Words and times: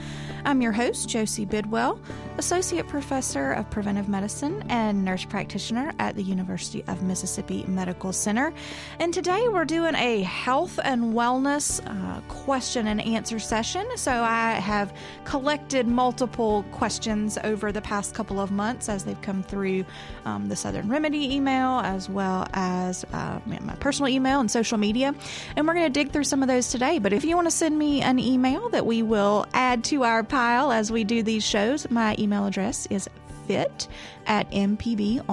I'm 0.45 0.61
your 0.61 0.71
host, 0.71 1.09
Josie 1.09 1.43
Bidwell, 1.43 1.99
Associate 2.37 2.87
Professor 2.87 3.51
of 3.53 3.67
Preventive 3.71 4.07
Medicine 4.07 4.63
and 4.69 5.03
Nurse 5.03 5.25
Practitioner 5.25 5.91
at 5.97 6.15
the 6.15 6.21
University 6.21 6.83
of 6.87 7.01
Mississippi 7.01 7.65
Medical 7.67 8.13
Center. 8.13 8.53
And 8.99 9.11
today 9.11 9.47
we're 9.47 9.65
doing 9.65 9.95
a 9.95 10.21
health 10.21 10.79
and 10.83 11.15
wellness 11.15 11.81
uh, 11.87 12.21
question 12.27 12.87
and 12.87 13.01
answer 13.01 13.39
session. 13.39 13.87
So 13.95 14.11
I 14.11 14.51
have 14.51 14.95
collected 15.25 15.87
multiple 15.87 16.63
questions 16.71 17.39
over 17.43 17.71
the 17.71 17.81
past 17.81 18.13
couple 18.13 18.39
of 18.39 18.51
months 18.51 18.87
as 18.87 19.03
they've 19.03 19.21
come 19.21 19.41
through 19.41 19.83
um, 20.25 20.47
the 20.47 20.55
Southern 20.55 20.89
Remedy 20.89 21.35
email 21.35 21.79
as 21.79 22.07
well 22.07 22.47
as 22.53 23.03
uh, 23.13 23.39
my 23.47 23.59
personal 23.79 24.09
email 24.09 24.39
and 24.39 24.49
social 24.51 24.77
media. 24.77 25.13
And 25.55 25.67
we're 25.67 25.73
going 25.73 25.91
to 25.91 25.99
dig 25.99 26.11
through 26.11 26.25
some 26.25 26.41
of 26.41 26.47
those 26.47 26.69
today. 26.69 26.99
But 26.99 27.13
if 27.13 27.23
you 27.23 27.35
want 27.35 27.47
to 27.47 27.51
send 27.51 27.77
me 27.77 28.01
an 28.01 28.19
email 28.19 28.69
that 28.69 28.85
we 28.85 29.01
will 29.01 29.45
add 29.53 29.83
to 29.85 30.03
our 30.03 30.23
pile 30.23 30.71
as 30.71 30.91
we 30.91 31.03
do 31.03 31.23
these 31.23 31.43
shows, 31.43 31.89
my 31.89 32.15
email 32.19 32.45
address 32.45 32.87
is 32.89 33.09
fit 33.47 33.87
at 34.27 34.49
mpbonline.org. 34.51 35.27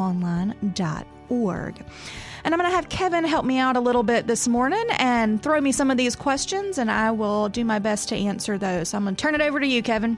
And 2.45 2.55
I'm 2.55 2.61
going 2.61 2.71
to 2.71 2.77
have 2.77 2.89
Kevin 2.89 3.25
help 3.25 3.45
me 3.45 3.59
out 3.59 3.77
a 3.77 3.81
little 3.81 4.05
bit 4.05 4.29
this 4.29 4.47
morning 4.47 4.85
and 4.99 5.43
throw 5.43 5.61
me 5.61 5.73
some 5.73 5.91
of 5.91 5.97
these 5.97 6.15
questions, 6.15 6.79
and 6.79 6.91
I 6.91 7.11
will 7.11 7.49
do 7.49 7.65
my 7.65 7.81
best 7.81 8.09
to 8.11 8.17
answer 8.17 8.57
those. 8.57 8.91
So 8.91 8.99
I'm 8.99 9.05
going 9.05 9.17
to 9.17 9.21
turn 9.21 9.35
it 9.35 9.41
over 9.41 9.59
to 9.59 9.67
you, 9.67 9.83
Kevin. 9.83 10.17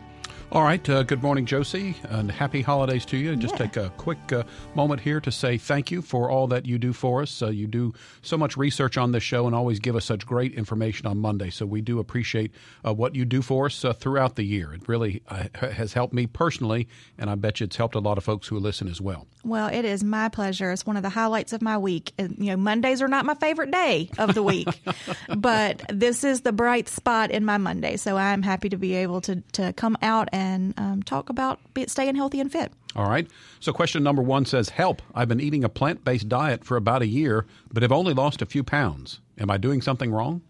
All 0.51 0.63
right. 0.63 0.89
Uh, 0.89 1.03
good 1.03 1.23
morning, 1.23 1.45
Josie, 1.45 1.95
and 2.05 2.31
happy 2.31 2.63
holidays 2.63 3.05
to 3.07 3.19
you. 3.19 3.37
Just 3.37 3.53
yeah. 3.53 3.67
take 3.67 3.77
a 3.77 3.91
quick 3.99 4.33
uh, 4.33 4.45
moment 4.75 4.99
here 4.99 5.21
to 5.21 5.31
say 5.31 5.59
thank 5.59 5.91
you 5.91 6.01
for 6.01 6.31
all 6.31 6.47
that 6.47 6.65
you 6.65 6.79
do 6.79 6.95
for 6.95 7.21
us. 7.21 7.43
Uh, 7.43 7.49
you 7.49 7.67
do 7.67 7.93
so 8.23 8.39
much 8.39 8.57
research 8.57 8.97
on 8.97 9.13
this 9.13 9.23
show 9.23 9.45
and 9.45 9.55
always 9.55 9.79
give 9.79 9.95
us 9.95 10.07
such 10.07 10.25
great 10.25 10.55
information 10.55 11.07
on 11.07 11.19
Monday. 11.19 11.51
So 11.51 11.67
we 11.67 11.83
do 11.83 11.99
appreciate 11.99 12.53
uh, 12.83 12.95
what 12.95 13.15
you 13.15 13.27
do 13.27 13.43
for 13.43 13.67
us 13.67 13.85
uh, 13.85 13.93
throughout 13.93 14.37
the 14.37 14.43
year. 14.43 14.73
It 14.73 14.89
really 14.89 15.23
uh, 15.29 15.49
has 15.61 15.93
helped 15.93 16.15
me 16.15 16.27
personally, 16.27 16.89
and 17.19 17.29
I 17.29 17.35
bet 17.35 17.61
you 17.61 17.65
it's 17.65 17.77
helped 17.77 17.95
a 17.95 18.01
lot 18.01 18.17
of 18.17 18.25
folks 18.25 18.49
who 18.49 18.59
listen 18.59 18.89
as 18.89 19.03
well. 19.03 19.27
Well, 19.45 19.69
it 19.69 19.85
is 19.85 20.03
my 20.03 20.31
pleasure. 20.31 20.73
It's 20.73 20.87
one 20.87 20.97
of 20.97 21.03
the 21.03 21.11
highlights 21.11 21.53
of 21.53 21.63
my 21.63 21.79
week. 21.79 22.13
You 22.19 22.29
know, 22.39 22.57
Mondays 22.57 23.03
are 23.03 23.09
not 23.09 23.25
my 23.25 23.35
favorite 23.35 23.71
day 23.71 24.11
of 24.19 24.35
the 24.35 24.43
week, 24.43 24.69
but 25.37 25.85
this 25.93 26.25
is 26.25 26.41
the 26.41 26.53
bright 26.53 26.89
spot 26.89 27.31
in 27.31 27.45
my 27.45 27.59
Monday. 27.59 27.97
So 27.97 28.17
I'm 28.17 28.43
happy 28.43 28.71
to 28.71 28.77
be 28.77 28.95
able 28.95 29.21
to, 29.23 29.43
to 29.53 29.73
come 29.75 29.97
out 30.03 30.29
and 30.39 30.73
um, 30.79 31.03
talk 31.03 31.31
about 31.31 31.59
staying 31.89 32.15
healthy 32.15 32.39
and 32.39 32.53
fit. 32.53 32.73
All 32.95 33.09
right. 33.09 33.29
So, 33.59 33.73
question 33.73 34.03
number 34.05 34.23
one 34.23 34.45
says 34.45 34.69
Help. 34.69 35.03
I've 35.15 35.29
been 35.29 35.41
eating 35.41 35.65
a 35.65 35.69
plant 35.69 36.05
based 36.05 36.29
diet 36.29 36.65
for 36.65 36.77
about 36.77 37.03
a 37.03 37.07
year, 37.07 37.45
but 37.73 37.83
have 37.83 37.93
only 37.93 38.15
lost 38.15 38.41
a 38.41 38.47
few 38.47 38.63
pounds. 38.63 39.21
Am 39.39 39.51
I 39.51 39.57
doing 39.57 39.83
something 39.83 40.13
wrong? 40.13 40.43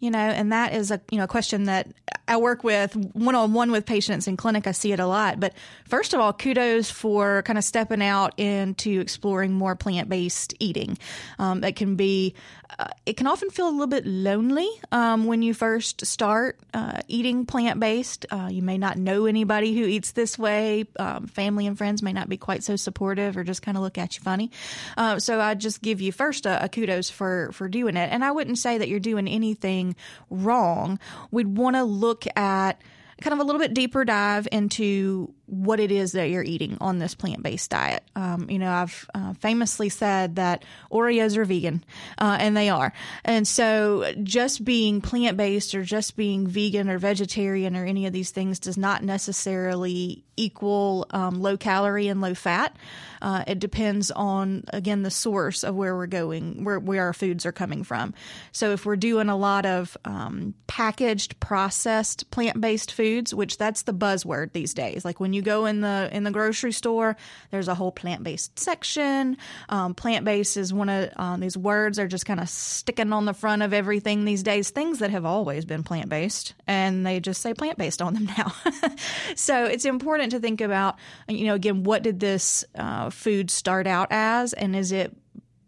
You 0.00 0.10
know 0.10 0.18
and 0.18 0.52
that 0.52 0.74
is 0.74 0.90
a 0.90 1.00
you 1.10 1.18
know 1.18 1.24
a 1.24 1.28
question 1.28 1.64
that 1.64 1.88
I 2.26 2.38
work 2.38 2.64
with 2.64 2.94
one 3.14 3.34
on 3.34 3.52
one 3.52 3.70
with 3.70 3.86
patients 3.86 4.26
in 4.26 4.36
clinic 4.36 4.66
I 4.66 4.72
see 4.72 4.92
it 4.92 5.00
a 5.00 5.06
lot 5.06 5.38
but 5.38 5.54
first 5.84 6.14
of 6.14 6.20
all 6.20 6.32
kudos 6.32 6.90
for 6.90 7.42
kind 7.42 7.58
of 7.58 7.64
stepping 7.64 8.02
out 8.02 8.38
into 8.38 9.00
exploring 9.00 9.52
more 9.52 9.76
plant-based 9.76 10.54
eating 10.58 10.98
um, 11.38 11.60
that 11.60 11.76
can 11.76 11.96
be 11.96 12.34
uh, 12.78 12.86
it 13.04 13.16
can 13.16 13.26
often 13.26 13.50
feel 13.50 13.68
a 13.68 13.70
little 13.70 13.86
bit 13.86 14.06
lonely 14.06 14.68
um, 14.92 15.26
when 15.26 15.42
you 15.42 15.52
first 15.52 16.06
start 16.06 16.58
uh, 16.72 17.00
eating 17.08 17.44
plant 17.44 17.80
based. 17.80 18.26
Uh, 18.30 18.48
you 18.50 18.62
may 18.62 18.78
not 18.78 18.96
know 18.96 19.26
anybody 19.26 19.74
who 19.74 19.84
eats 19.84 20.12
this 20.12 20.38
way. 20.38 20.84
Um, 20.98 21.26
family 21.26 21.66
and 21.66 21.76
friends 21.76 22.02
may 22.02 22.12
not 22.12 22.28
be 22.28 22.36
quite 22.36 22.62
so 22.62 22.76
supportive 22.76 23.36
or 23.36 23.44
just 23.44 23.62
kind 23.62 23.76
of 23.76 23.82
look 23.82 23.98
at 23.98 24.16
you 24.16 24.22
funny. 24.22 24.50
Uh, 24.96 25.18
so 25.18 25.40
I 25.40 25.54
just 25.54 25.82
give 25.82 26.00
you 26.00 26.12
first 26.12 26.46
a, 26.46 26.64
a 26.64 26.68
kudos 26.68 27.10
for 27.10 27.50
for 27.52 27.68
doing 27.68 27.96
it. 27.96 28.08
And 28.12 28.24
I 28.24 28.30
wouldn't 28.30 28.58
say 28.58 28.78
that 28.78 28.88
you're 28.88 29.00
doing 29.00 29.28
anything 29.28 29.89
wrong. 30.28 30.98
We'd 31.30 31.56
want 31.56 31.76
to 31.76 31.84
look 31.84 32.26
at 32.36 32.80
kind 33.20 33.34
of 33.34 33.40
a 33.40 33.44
little 33.44 33.60
bit 33.60 33.74
deeper 33.74 34.04
dive 34.04 34.48
into 34.50 35.34
what 35.50 35.80
it 35.80 35.90
is 35.90 36.12
that 36.12 36.30
you're 36.30 36.44
eating 36.44 36.78
on 36.80 36.98
this 36.98 37.14
plant 37.14 37.42
based 37.42 37.70
diet. 37.70 38.04
Um, 38.14 38.48
you 38.48 38.58
know, 38.58 38.70
I've 38.70 39.10
uh, 39.14 39.34
famously 39.34 39.88
said 39.88 40.36
that 40.36 40.64
Oreos 40.90 41.36
are 41.36 41.44
vegan, 41.44 41.84
uh, 42.18 42.36
and 42.40 42.56
they 42.56 42.68
are. 42.68 42.92
And 43.24 43.46
so 43.46 44.12
just 44.22 44.64
being 44.64 45.00
plant 45.00 45.36
based 45.36 45.74
or 45.74 45.82
just 45.82 46.16
being 46.16 46.46
vegan 46.46 46.88
or 46.88 46.98
vegetarian 46.98 47.76
or 47.76 47.84
any 47.84 48.06
of 48.06 48.12
these 48.12 48.30
things 48.30 48.60
does 48.60 48.78
not 48.78 49.02
necessarily 49.02 50.24
equal 50.36 51.06
um, 51.10 51.42
low 51.42 51.56
calorie 51.56 52.08
and 52.08 52.20
low 52.20 52.34
fat. 52.34 52.74
Uh, 53.20 53.44
it 53.46 53.58
depends 53.58 54.10
on, 54.10 54.64
again, 54.68 55.02
the 55.02 55.10
source 55.10 55.62
of 55.62 55.74
where 55.74 55.94
we're 55.94 56.06
going, 56.06 56.64
where, 56.64 56.78
where 56.78 57.04
our 57.04 57.12
foods 57.12 57.44
are 57.44 57.52
coming 57.52 57.84
from. 57.84 58.14
So 58.52 58.70
if 58.72 58.86
we're 58.86 58.96
doing 58.96 59.28
a 59.28 59.36
lot 59.36 59.66
of 59.66 59.96
um, 60.06 60.54
packaged, 60.66 61.38
processed 61.40 62.30
plant 62.30 62.58
based 62.60 62.92
foods, 62.92 63.34
which 63.34 63.58
that's 63.58 63.82
the 63.82 63.92
buzzword 63.92 64.52
these 64.52 64.72
days, 64.72 65.04
like 65.04 65.20
when 65.20 65.34
you 65.34 65.39
you 65.40 65.44
go 65.44 65.64
in 65.64 65.80
the 65.80 66.08
in 66.12 66.24
the 66.24 66.30
grocery 66.30 66.72
store, 66.72 67.16
there's 67.50 67.68
a 67.68 67.74
whole 67.74 67.92
plant 67.92 68.22
based 68.22 68.58
section. 68.58 69.36
Um, 69.68 69.94
plant 69.94 70.24
based 70.24 70.56
is 70.56 70.72
one 70.72 70.88
of 70.88 71.10
um, 71.16 71.40
these 71.40 71.56
words 71.56 71.98
are 71.98 72.06
just 72.06 72.26
kind 72.26 72.40
of 72.40 72.48
sticking 72.48 73.12
on 73.12 73.24
the 73.24 73.32
front 73.32 73.62
of 73.62 73.72
everything 73.72 74.24
these 74.24 74.42
days. 74.42 74.70
Things 74.70 74.98
that 74.98 75.10
have 75.10 75.24
always 75.24 75.64
been 75.64 75.82
plant 75.82 76.08
based, 76.08 76.54
and 76.66 77.06
they 77.06 77.20
just 77.20 77.40
say 77.40 77.54
plant 77.54 77.78
based 77.78 78.02
on 78.02 78.14
them 78.14 78.28
now. 78.36 78.52
so 79.34 79.64
it's 79.64 79.84
important 79.84 80.32
to 80.32 80.40
think 80.40 80.60
about, 80.60 80.96
you 81.28 81.46
know, 81.46 81.54
again, 81.54 81.82
what 81.84 82.02
did 82.02 82.20
this 82.20 82.64
uh, 82.74 83.10
food 83.10 83.50
start 83.50 83.86
out 83.86 84.08
as, 84.10 84.52
and 84.52 84.76
is 84.76 84.92
it 84.92 85.16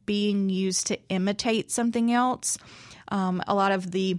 being 0.05 0.51
used 0.51 0.89
to 0.89 0.99
imitate 1.09 1.71
something 1.71 2.13
else? 2.13 2.59
Um, 3.09 3.43
a 3.47 3.55
lot 3.55 3.73
of 3.73 3.91
the 3.91 4.19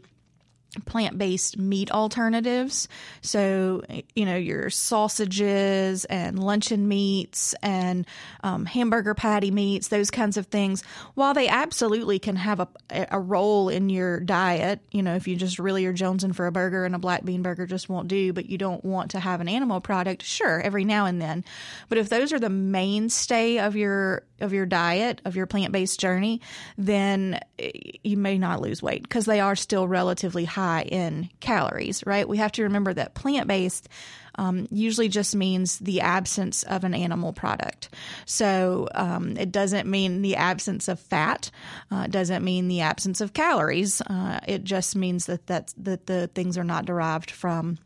plant 0.82 1.18
based 1.18 1.58
meat 1.58 1.92
alternatives. 1.92 2.88
So, 3.22 3.84
you 4.16 4.26
know, 4.26 4.36
your 4.36 4.70
sausages 4.70 6.06
and 6.06 6.40
luncheon 6.40 6.88
meats 6.88 7.54
and 7.62 8.06
um, 8.44 8.66
hamburger 8.66 9.14
patty 9.14 9.52
meats, 9.52 9.88
those 9.88 10.10
kinds 10.10 10.38
of 10.38 10.48
things, 10.48 10.84
while 11.14 11.34
they 11.34 11.48
absolutely 11.48 12.20
can 12.20 12.36
have 12.36 12.60
a, 12.60 12.68
a 13.12 13.20
role 13.20 13.70
in 13.70 13.90
your 13.90 14.20
diet, 14.20 14.80
you 14.92 15.04
know, 15.04 15.16
if 15.16 15.28
you 15.28 15.36
just 15.36 15.60
really 15.60 15.86
are 15.86 15.94
jonesing 15.94 16.36
for 16.36 16.48
a 16.48 16.52
burger 16.52 16.86
and 16.86 16.96
a 16.96 17.00
black 17.00 17.24
bean 17.24 17.42
burger 17.42 17.66
just 17.66 17.90
won't 17.90 18.08
do, 18.08 18.34
but 18.34 18.48
you 18.48 18.58
don't 18.58 18.84
want 18.84 19.12
to 19.12 19.20
have 19.20 19.42
an 19.42 19.48
animal 19.48 19.80
product, 19.82 20.24
sure, 20.24 20.60
every 20.62 20.86
now 20.86 21.06
and 21.06 21.22
then. 21.22 21.46
But 21.90 21.98
if 21.98 22.10
those 22.10 22.34
are 22.34 22.40
the 22.40 22.50
mainstay 22.50 23.60
of 23.60 23.76
your 23.76 24.24
of 24.42 24.52
your 24.52 24.66
diet, 24.66 25.22
of 25.24 25.36
your 25.36 25.46
plant 25.46 25.72
based 25.72 26.00
journey, 26.00 26.42
then 26.78 27.40
eh, 27.60 27.72
you 28.04 28.18
may 28.18 28.38
not 28.38 28.60
lose 28.60 28.82
weight 28.82 29.04
because 29.04 29.26
they 29.26 29.40
are 29.40 29.56
still 29.56 29.88
relatively 29.88 30.44
high 30.44 30.63
high 30.64 30.84
in 30.84 31.30
calories, 31.40 32.06
right? 32.06 32.28
We 32.28 32.38
have 32.38 32.54
to 32.54 32.64
remember 32.64 32.94
that 32.94 33.14
plant 33.14 33.48
based 33.48 33.90
um, 34.36 34.68
usually 34.72 35.10
just 35.10 35.36
means 35.36 35.78
the 35.80 36.02
absence 36.02 36.64
of 36.64 36.84
an 36.84 36.94
animal 36.94 37.34
product. 37.34 37.90
So 38.26 38.88
um, 38.96 39.38
it 39.38 39.52
doesn't 39.52 39.88
mean 39.90 40.22
the 40.22 40.38
absence 40.38 40.88
of 40.88 41.00
fat. 41.00 41.52
Uh, 41.92 42.08
doesn't 42.08 42.44
mean 42.44 42.68
the 42.68 42.82
absence 42.82 43.22
of 43.22 43.34
calories. 43.34 44.02
Uh, 44.02 44.40
it 44.48 44.64
just 44.64 44.96
means 44.96 45.26
that 45.26 45.46
that's, 45.46 45.74
that 45.74 46.08
the 46.08 46.28
things 46.34 46.58
are 46.58 46.64
not 46.64 46.86
derived 46.86 47.32
from 47.32 47.78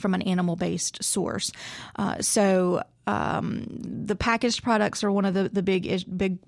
from 0.00 0.14
an 0.14 0.22
animal 0.22 0.56
based 0.56 1.02
source. 1.02 1.50
Uh, 1.94 2.20
so 2.20 2.82
um, 3.06 3.66
the 3.68 4.16
packaged 4.16 4.62
products 4.62 5.04
are 5.04 5.12
one 5.12 5.24
of 5.24 5.34
the, 5.34 5.48
the 5.48 5.62
big 5.62 6.04
big 6.16 6.38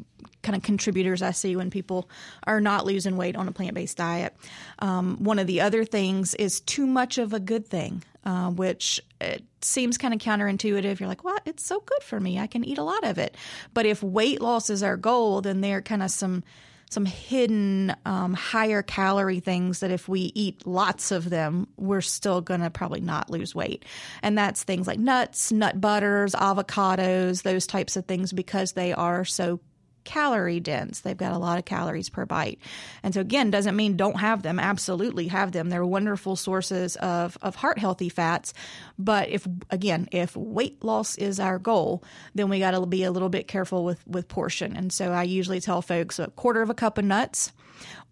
kind 0.42 0.56
of 0.56 0.62
contributors 0.62 1.20
I 1.20 1.32
see 1.32 1.56
when 1.56 1.70
people 1.70 2.08
are 2.46 2.60
not 2.60 2.86
losing 2.86 3.16
weight 3.16 3.36
on 3.36 3.48
a 3.48 3.52
plant 3.52 3.74
based 3.74 3.96
diet. 3.96 4.36
Um, 4.78 5.16
one 5.18 5.38
of 5.38 5.46
the 5.46 5.60
other 5.60 5.84
things 5.84 6.34
is 6.34 6.60
too 6.60 6.86
much 6.86 7.18
of 7.18 7.32
a 7.32 7.40
good 7.40 7.66
thing, 7.66 8.02
uh, 8.24 8.50
which 8.50 9.00
it 9.20 9.44
seems 9.60 9.98
kind 9.98 10.14
of 10.14 10.20
counterintuitive. 10.20 11.00
You're 11.00 11.08
like, 11.08 11.24
well, 11.24 11.38
it's 11.44 11.64
so 11.64 11.80
good 11.80 12.02
for 12.02 12.20
me. 12.20 12.38
I 12.38 12.46
can 12.46 12.64
eat 12.64 12.78
a 12.78 12.84
lot 12.84 13.04
of 13.04 13.18
it. 13.18 13.36
But 13.74 13.86
if 13.86 14.02
weight 14.02 14.40
loss 14.40 14.70
is 14.70 14.82
our 14.82 14.96
goal, 14.96 15.40
then 15.40 15.60
there 15.60 15.78
are 15.78 15.82
kind 15.82 16.02
of 16.02 16.10
some 16.10 16.44
some 16.90 17.04
hidden 17.04 17.94
um, 18.06 18.34
higher 18.34 18.82
calorie 18.82 19.40
things 19.40 19.80
that 19.80 19.90
if 19.90 20.08
we 20.08 20.32
eat 20.34 20.66
lots 20.66 21.10
of 21.10 21.30
them, 21.30 21.68
we're 21.76 22.00
still 22.00 22.40
going 22.40 22.60
to 22.60 22.70
probably 22.70 23.00
not 23.00 23.30
lose 23.30 23.54
weight. 23.54 23.84
And 24.22 24.36
that's 24.38 24.64
things 24.64 24.86
like 24.86 24.98
nuts, 24.98 25.52
nut 25.52 25.80
butters, 25.80 26.32
avocados, 26.32 27.42
those 27.42 27.66
types 27.66 27.96
of 27.96 28.06
things 28.06 28.32
because 28.32 28.72
they 28.72 28.92
are 28.92 29.24
so 29.24 29.60
calorie 30.08 30.58
dense. 30.58 31.00
They've 31.00 31.14
got 31.14 31.32
a 31.32 31.38
lot 31.38 31.58
of 31.58 31.66
calories 31.66 32.08
per 32.08 32.24
bite. 32.24 32.58
And 33.02 33.12
so 33.12 33.20
again, 33.20 33.50
doesn't 33.50 33.76
mean 33.76 33.98
don't 33.98 34.18
have 34.18 34.42
them. 34.42 34.58
Absolutely 34.58 35.28
have 35.28 35.52
them. 35.52 35.68
They're 35.68 35.84
wonderful 35.84 36.34
sources 36.34 36.96
of, 36.96 37.36
of 37.42 37.56
heart 37.56 37.78
healthy 37.78 38.08
fats. 38.08 38.54
But 38.98 39.28
if 39.28 39.46
again, 39.68 40.08
if 40.10 40.34
weight 40.34 40.82
loss 40.82 41.16
is 41.16 41.38
our 41.38 41.58
goal, 41.58 42.02
then 42.34 42.48
we 42.48 42.58
got 42.58 42.70
to 42.70 42.86
be 42.86 43.04
a 43.04 43.12
little 43.12 43.28
bit 43.28 43.48
careful 43.48 43.84
with, 43.84 44.04
with 44.06 44.28
portion. 44.28 44.74
And 44.76 44.90
so 44.90 45.12
I 45.12 45.24
usually 45.24 45.60
tell 45.60 45.82
folks 45.82 46.18
a 46.18 46.28
quarter 46.28 46.62
of 46.62 46.70
a 46.70 46.74
cup 46.74 46.96
of 46.96 47.04
nuts 47.04 47.52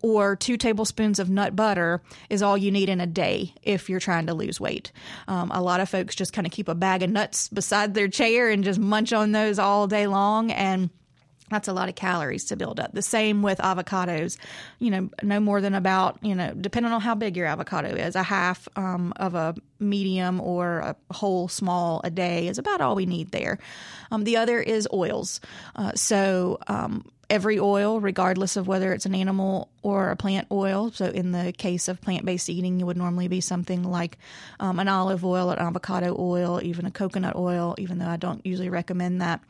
or 0.03 0.37
two 0.37 0.59
tablespoons 0.59 1.19
of 1.19 1.31
nut 1.31 1.57
butter 1.57 2.03
is 2.29 2.43
all 2.43 2.59
you 2.59 2.71
need 2.71 2.91
in 2.91 3.01
a 3.01 3.07
day 3.07 3.55
if 3.63 3.89
you're 3.89 4.01
trying 4.01 4.27
to 4.27 4.35
lose 4.35 4.61
weight. 4.61 4.93
Um, 5.29 5.51
a 5.51 5.63
lot 5.63 5.81
of 5.81 5.89
folks 5.89 6.15
just 6.15 6.35
kind 6.35 6.47
of 6.47 6.53
keep 6.53 6.69
a 6.69 6.75
bag 6.75 7.03
of 7.03 7.11
nuts 7.11 7.49
beside 7.49 7.95
their 7.95 8.09
chair 8.09 8.51
and 8.51 8.63
just 8.63 8.79
munch 8.79 9.15
on 9.15 9.33
those 9.33 9.59
all 9.59 9.87
day 9.87 10.07
long. 10.07 10.53
And 10.53 10.91
that's 11.51 11.69
a 11.69 11.73
lot 11.73 11.89
of 11.89 11.95
calories 11.95 12.47
to 12.47 12.57
build 12.57 12.81
up. 12.81 12.93
The 12.93 13.03
same 13.03 13.43
with 13.43 13.59
avocados, 13.59 14.37
you 14.79 14.91
know, 14.91 15.11
no 15.23 15.41
more 15.41 15.61
than 15.61 15.75
about, 15.75 16.19
you 16.23 16.35
know, 16.35 16.53
depending 16.53 16.93
on 16.93 17.01
how 17.01 17.15
big 17.15 17.37
your 17.37 17.47
avocado 17.47 17.89
is, 17.89 18.17
a 18.17 18.23
half 18.23 18.69
um, 18.77 19.13
of 19.17 19.35
a 19.35 19.55
medium 19.79 20.41
or 20.41 20.79
a 20.79 20.97
whole 21.13 21.49
small 21.49 22.01
a 22.05 22.11
day 22.11 22.49
is 22.49 22.59
about 22.59 22.81
all 22.81 22.95
we 22.95 23.07
need 23.07 23.31
there. 23.31 23.59
Um, 24.11 24.25
the 24.25 24.37
other 24.37 24.61
is 24.61 24.89
oils. 24.93 25.41
Uh, 25.75 25.93
so, 25.95 26.59
um, 26.67 27.05
every 27.29 27.59
oil, 27.59 28.01
regardless 28.01 28.57
of 28.57 28.69
whether 28.69 28.93
it's 28.93 29.07
an 29.07 29.15
animal 29.15 29.69
or 29.87 30.11
a 30.11 30.17
plant 30.17 30.49
oil. 30.51 30.91
So, 30.91 31.07
in 31.07 31.31
the 31.31 31.53
case 31.53 31.87
of 31.87 32.01
plant 32.01 32.25
based 32.25 32.51
eating, 32.51 32.81
it 32.81 32.85
would 32.85 32.97
normally 32.97 33.29
be 33.29 33.41
something 33.41 33.85
like 33.85 34.19
um, 34.59 34.81
an 34.81 34.89
olive 34.89 35.25
oil, 35.25 35.51
an 35.51 35.61
avocado 35.61 36.17
oil, 36.19 36.61
even 36.61 36.87
a 36.87 36.91
coconut 36.91 37.37
oil, 37.37 37.77
even 37.79 37.99
though 37.99 38.09
I 38.09 38.17
don't 38.17 38.45
usually 38.45 38.69
recommend 38.69 39.23
that. 39.23 39.43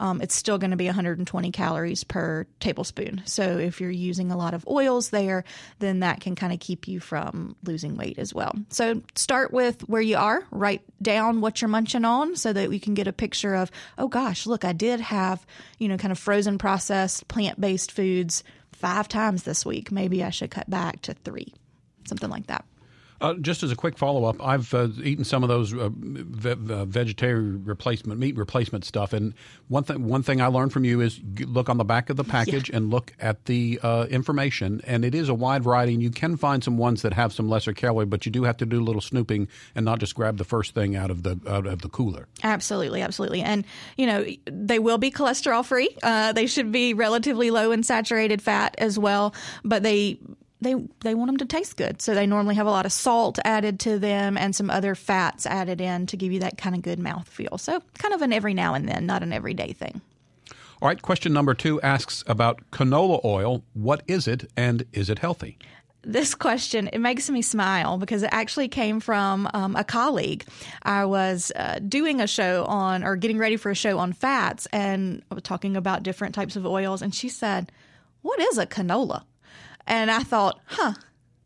Um, 0.00 0.20
it's 0.20 0.34
still 0.34 0.58
going 0.58 0.72
to 0.72 0.76
be 0.76 0.86
120 0.86 1.52
calories 1.52 2.02
per 2.02 2.44
tablespoon. 2.58 3.22
So, 3.24 3.56
if 3.56 3.80
you're 3.80 3.88
using 3.88 4.32
a 4.32 4.36
lot 4.36 4.52
of 4.52 4.66
oils 4.66 5.10
there, 5.10 5.44
then 5.78 6.00
that 6.00 6.20
can 6.20 6.34
kind 6.34 6.52
of 6.52 6.58
keep 6.58 6.88
you 6.88 6.98
from 6.98 7.54
losing 7.62 7.96
weight 7.96 8.18
as 8.18 8.34
well. 8.34 8.52
So, 8.70 9.00
start 9.14 9.52
with 9.52 9.88
where 9.88 10.02
you 10.02 10.16
are, 10.16 10.44
write 10.50 10.82
down 11.00 11.40
what 11.40 11.62
you're 11.62 11.68
munching 11.68 12.04
on 12.04 12.34
so 12.34 12.52
that 12.52 12.68
we 12.68 12.80
can 12.80 12.94
get 12.94 13.06
a 13.06 13.12
picture 13.12 13.54
of, 13.54 13.70
oh 13.96 14.08
gosh, 14.08 14.44
look, 14.44 14.64
I 14.64 14.72
did 14.72 14.98
have, 14.98 15.46
you 15.78 15.86
know, 15.86 15.98
kind 15.98 16.10
of 16.10 16.18
frozen 16.18 16.58
processed 16.58 17.28
plant 17.28 17.60
based 17.60 17.92
foods 17.92 18.42
five 18.84 19.08
times 19.08 19.44
this 19.44 19.64
week. 19.64 19.90
Maybe 19.90 20.22
I 20.22 20.28
should 20.28 20.50
cut 20.50 20.68
back 20.68 21.00
to 21.02 21.14
three, 21.14 21.54
something 22.06 22.28
like 22.28 22.48
that. 22.48 22.66
Uh, 23.20 23.34
just 23.34 23.62
as 23.62 23.70
a 23.70 23.76
quick 23.76 23.96
follow 23.96 24.24
up, 24.24 24.44
I've 24.44 24.72
uh, 24.74 24.88
eaten 25.02 25.24
some 25.24 25.42
of 25.42 25.48
those 25.48 25.72
uh, 25.72 25.88
ve- 25.92 26.72
uh, 26.72 26.84
vegetarian 26.84 27.64
replacement 27.64 28.18
meat 28.18 28.36
replacement 28.36 28.84
stuff, 28.84 29.12
and 29.12 29.34
one 29.68 29.84
thing 29.84 30.06
one 30.06 30.22
thing 30.22 30.40
I 30.40 30.48
learned 30.48 30.72
from 30.72 30.84
you 30.84 31.00
is 31.00 31.20
look 31.40 31.68
on 31.68 31.76
the 31.76 31.84
back 31.84 32.10
of 32.10 32.16
the 32.16 32.24
package 32.24 32.70
yeah. 32.70 32.76
and 32.76 32.90
look 32.90 33.12
at 33.20 33.44
the 33.46 33.78
uh, 33.82 34.06
information, 34.10 34.80
and 34.84 35.04
it 35.04 35.14
is 35.14 35.28
a 35.28 35.34
wide 35.34 35.62
variety, 35.62 35.94
and 35.94 36.02
you 36.02 36.10
can 36.10 36.36
find 36.36 36.64
some 36.64 36.76
ones 36.76 37.02
that 37.02 37.12
have 37.12 37.32
some 37.32 37.48
lesser 37.48 37.72
calorie, 37.72 38.06
but 38.06 38.26
you 38.26 38.32
do 38.32 38.44
have 38.44 38.56
to 38.58 38.66
do 38.66 38.80
a 38.80 38.84
little 38.84 39.00
snooping 39.00 39.48
and 39.74 39.84
not 39.84 40.00
just 40.00 40.14
grab 40.14 40.36
the 40.36 40.44
first 40.44 40.74
thing 40.74 40.96
out 40.96 41.10
of 41.10 41.22
the 41.22 41.38
out 41.48 41.66
of 41.66 41.82
the 41.82 41.88
cooler. 41.88 42.26
Absolutely, 42.42 43.00
absolutely, 43.00 43.42
and 43.42 43.64
you 43.96 44.06
know 44.06 44.26
they 44.46 44.78
will 44.78 44.98
be 44.98 45.10
cholesterol 45.10 45.64
free. 45.64 45.96
Uh, 46.02 46.32
they 46.32 46.46
should 46.46 46.72
be 46.72 46.94
relatively 46.94 47.50
low 47.50 47.70
in 47.70 47.82
saturated 47.82 48.42
fat 48.42 48.74
as 48.78 48.98
well, 48.98 49.34
but 49.62 49.82
they 49.82 50.18
they 50.64 50.74
they 51.00 51.14
want 51.14 51.28
them 51.28 51.36
to 51.38 51.44
taste 51.44 51.76
good. 51.76 52.02
So 52.02 52.14
they 52.14 52.26
normally 52.26 52.56
have 52.56 52.66
a 52.66 52.70
lot 52.70 52.86
of 52.86 52.92
salt 52.92 53.38
added 53.44 53.78
to 53.80 53.98
them 53.98 54.36
and 54.36 54.54
some 54.54 54.70
other 54.70 54.94
fats 54.94 55.46
added 55.46 55.80
in 55.80 56.06
to 56.06 56.16
give 56.16 56.32
you 56.32 56.40
that 56.40 56.58
kind 56.58 56.74
of 56.74 56.82
good 56.82 56.98
mouth 56.98 57.28
feel. 57.28 57.58
So 57.58 57.82
kind 57.98 58.14
of 58.14 58.22
an 58.22 58.32
every 58.32 58.54
now 58.54 58.74
and 58.74 58.88
then, 58.88 59.06
not 59.06 59.22
an 59.22 59.32
everyday 59.32 59.72
thing. 59.72 60.00
All 60.82 60.88
right, 60.88 61.00
question 61.00 61.32
number 61.32 61.54
2 61.54 61.80
asks 61.80 62.24
about 62.26 62.70
canola 62.70 63.24
oil. 63.24 63.62
What 63.72 64.02
is 64.08 64.26
it 64.26 64.50
and 64.56 64.84
is 64.92 65.08
it 65.08 65.20
healthy? 65.20 65.56
this 66.06 66.34
question 66.34 66.88
it 66.92 66.98
makes 66.98 67.30
me 67.30 67.42
smile 67.42 67.98
because 67.98 68.22
it 68.22 68.28
actually 68.32 68.68
came 68.68 69.00
from 69.00 69.48
um, 69.54 69.74
a 69.74 69.84
colleague 69.84 70.44
i 70.82 71.04
was 71.04 71.50
uh, 71.56 71.78
doing 71.88 72.20
a 72.20 72.26
show 72.26 72.64
on 72.66 73.02
or 73.02 73.16
getting 73.16 73.38
ready 73.38 73.56
for 73.56 73.70
a 73.70 73.74
show 73.74 73.98
on 73.98 74.12
fats 74.12 74.66
and 74.72 75.22
I 75.30 75.34
was 75.34 75.42
talking 75.42 75.76
about 75.76 76.02
different 76.02 76.34
types 76.34 76.56
of 76.56 76.66
oils 76.66 77.00
and 77.00 77.14
she 77.14 77.28
said 77.28 77.72
what 78.22 78.38
is 78.40 78.58
a 78.58 78.66
canola 78.66 79.22
and 79.86 80.10
I 80.10 80.22
thought, 80.22 80.60
huh, 80.66 80.94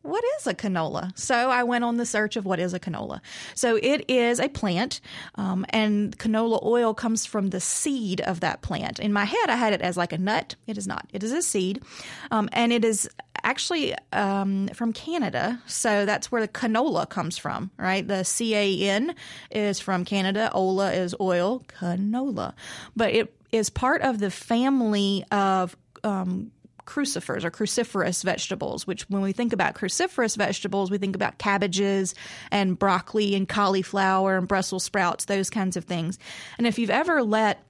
what 0.03 0.25
is 0.39 0.47
a 0.47 0.55
canola? 0.55 1.17
So 1.19 1.51
I 1.51 1.65
went 1.65 1.85
on 1.85 1.97
the 1.97 2.07
search 2.07 2.37
of 2.37 2.47
what 2.47 2.61
is 2.61 2.73
a 2.73 2.81
canola. 2.81 3.21
So 3.55 3.77
it 3.77 4.09
is 4.09 4.41
a 4.41 4.49
plant, 4.49 5.01
um, 5.35 5.67
and 5.71 6.17
canola 6.17 6.65
oil 6.65 6.95
comes 6.95 7.27
from 7.27 7.51
the 7.51 7.61
seed 7.61 8.21
of 8.23 8.41
that 8.41 8.63
plant. 8.63 9.01
In 9.01 9.13
my 9.13 9.25
head, 9.25 9.51
I 9.51 9.57
had 9.57 9.73
it 9.73 9.83
as 9.83 9.97
like 9.97 10.13
a 10.13 10.19
nut. 10.19 10.55
It 10.67 10.79
is 10.79 10.87
not. 10.87 11.07
It 11.13 11.23
is 11.23 11.33
a 11.33 11.43
seed, 11.43 11.83
um, 12.31 12.49
and 12.53 12.73
it 12.73 12.85
is 12.85 13.11
actually 13.43 13.95
um, 14.13 14.69
from 14.69 14.93
Canada. 14.93 15.61
So 15.67 16.07
that's 16.07 16.33
where 16.33 16.41
the 16.41 16.49
canola 16.49 17.09
comes 17.09 17.37
from, 17.37 17.71
right? 17.77 18.07
The 18.07 18.25
C 18.25 18.55
A 18.55 18.89
N 18.89 19.15
is 19.51 19.79
from 19.79 20.05
Canada. 20.05 20.51
Ola 20.55 20.93
is 20.93 21.15
oil. 21.21 21.65
Canola, 21.69 22.55
but 22.97 23.13
it 23.13 23.35
is 23.53 23.69
part 23.69 24.03
of 24.03 24.21
the 24.21 24.31
family 24.31 25.25
of 25.31 25.77
um, 26.05 26.51
crucifers 26.89 27.45
or 27.45 27.51
cruciferous 27.51 28.25
vegetables, 28.25 28.87
which 28.87 29.03
when 29.11 29.21
we 29.21 29.31
think 29.31 29.53
about 29.53 29.75
cruciferous 29.75 30.39
vegetables, 30.39 30.91
we 30.91 30.97
think 30.97 31.15
about 31.15 31.37
cabbages 31.37 32.15
and 32.51 32.79
broccoli 32.79 33.35
and 33.35 33.47
cauliflower 33.47 34.39
and 34.39 34.49
Brussels 34.49 34.85
sprouts, 34.85 35.27
those 35.27 35.51
kinds 35.51 35.77
of 35.77 35.85
things. 35.85 36.19
And 36.57 36.67
if 36.67 36.79
you've 36.79 36.89
ever 36.89 37.23
let 37.23 37.63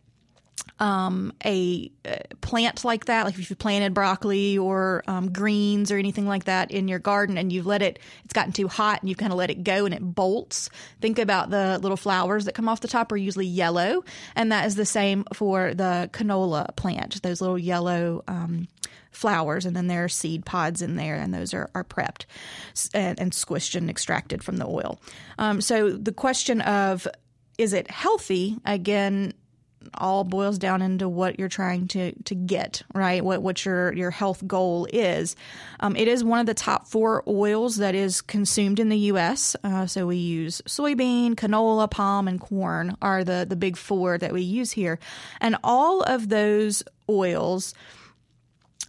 um, 0.79 1.33
a, 1.45 1.91
a, 2.05 2.21
plant 2.41 2.85
like 2.85 3.07
that, 3.07 3.25
like 3.25 3.39
if 3.39 3.51
you 3.51 3.57
planted 3.57 3.95
broccoli 3.95 4.57
or 4.57 5.03
um, 5.07 5.33
greens 5.33 5.91
or 5.91 5.97
anything 5.97 6.27
like 6.27 6.45
that 6.45 6.71
in 6.71 6.89
your 6.89 6.99
garden 6.99 7.37
and 7.37 7.53
you've 7.53 7.67
let 7.67 7.83
it, 7.83 7.99
it's 8.25 8.33
gotten 8.33 8.53
too 8.53 8.69
hot 8.69 9.01
and 9.01 9.09
you've 9.09 9.19
kind 9.19 9.33
of 9.33 9.39
let 9.39 9.51
it 9.51 9.65
go 9.65 9.85
and 9.85 9.95
it 9.95 10.01
bolts. 10.01 10.71
Think 11.01 11.19
about 11.19 11.51
the 11.51 11.79
little 11.79 11.97
flowers 11.97 12.45
that 12.45 12.55
come 12.55 12.69
off 12.69 12.81
the 12.81 12.89
top 12.89 13.11
are 13.13 13.17
usually 13.17 13.47
yellow, 13.47 14.05
and 14.37 14.53
that 14.53 14.67
is 14.67 14.77
the 14.77 14.87
same 14.87 15.25
for 15.33 15.75
the 15.75 16.11
canola 16.13 16.75
plant. 16.77 17.23
Those 17.23 17.41
little 17.41 17.59
yellow 17.59 18.23
um, 18.29 18.69
flowers, 19.11 19.67
and 19.67 19.75
then 19.75 19.89
there 19.89 20.05
are 20.05 20.09
seed 20.09 20.45
pods 20.45 20.83
in 20.83 20.97
there, 20.97 21.17
and 21.17 21.35
those 21.35 21.53
are, 21.55 21.71
are 21.75 21.85
prepped 21.85 22.25
and, 22.95 23.19
and 23.19 23.33
squished 23.33 23.75
and 23.75 23.91
extracted 23.91 24.43
from 24.43 24.59
the 24.59 24.67
oil. 24.67 25.01
Um, 25.39 25.61
so 25.61 25.91
the 25.91 26.13
question 26.13 26.61
of 26.61 27.07
is 27.59 27.73
it 27.73 27.91
healthy 27.91 28.57
again 28.65 29.33
all 29.95 30.25
boils 30.25 30.59
down 30.59 30.83
into 30.83 31.09
what 31.09 31.39
you're 31.39 31.49
trying 31.49 31.89
to 31.89 32.13
to 32.23 32.35
get 32.35 32.83
right? 32.95 33.25
What 33.25 33.43
what 33.43 33.65
your 33.65 33.93
your 33.95 34.11
health 34.11 34.47
goal 34.47 34.87
is. 34.93 35.37
Um, 35.81 35.97
it 35.97 36.09
is 36.09 36.25
one 36.25 36.41
of 36.41 36.47
the 36.47 36.55
top 36.55 36.89
four 36.89 37.23
oils 37.27 37.77
that 37.77 37.95
is 37.95 38.21
consumed 38.21 38.81
in 38.81 38.89
the 38.89 38.99
U.S. 38.99 39.57
Uh, 39.63 39.87
so 39.87 40.07
we 40.07 40.17
use 40.17 40.61
soybean 40.67 41.35
canola 41.35 41.91
palm 41.91 42.29
and 42.29 42.41
corn 42.41 42.97
are 43.03 43.25
the 43.25 43.47
the 43.49 43.57
big 43.57 43.77
four 43.77 44.19
that 44.19 44.33
we 44.33 44.43
use 44.43 44.73
here. 44.73 44.99
And 45.41 45.57
all 45.63 46.03
of 46.03 46.29
those 46.29 46.83
oils 47.09 47.75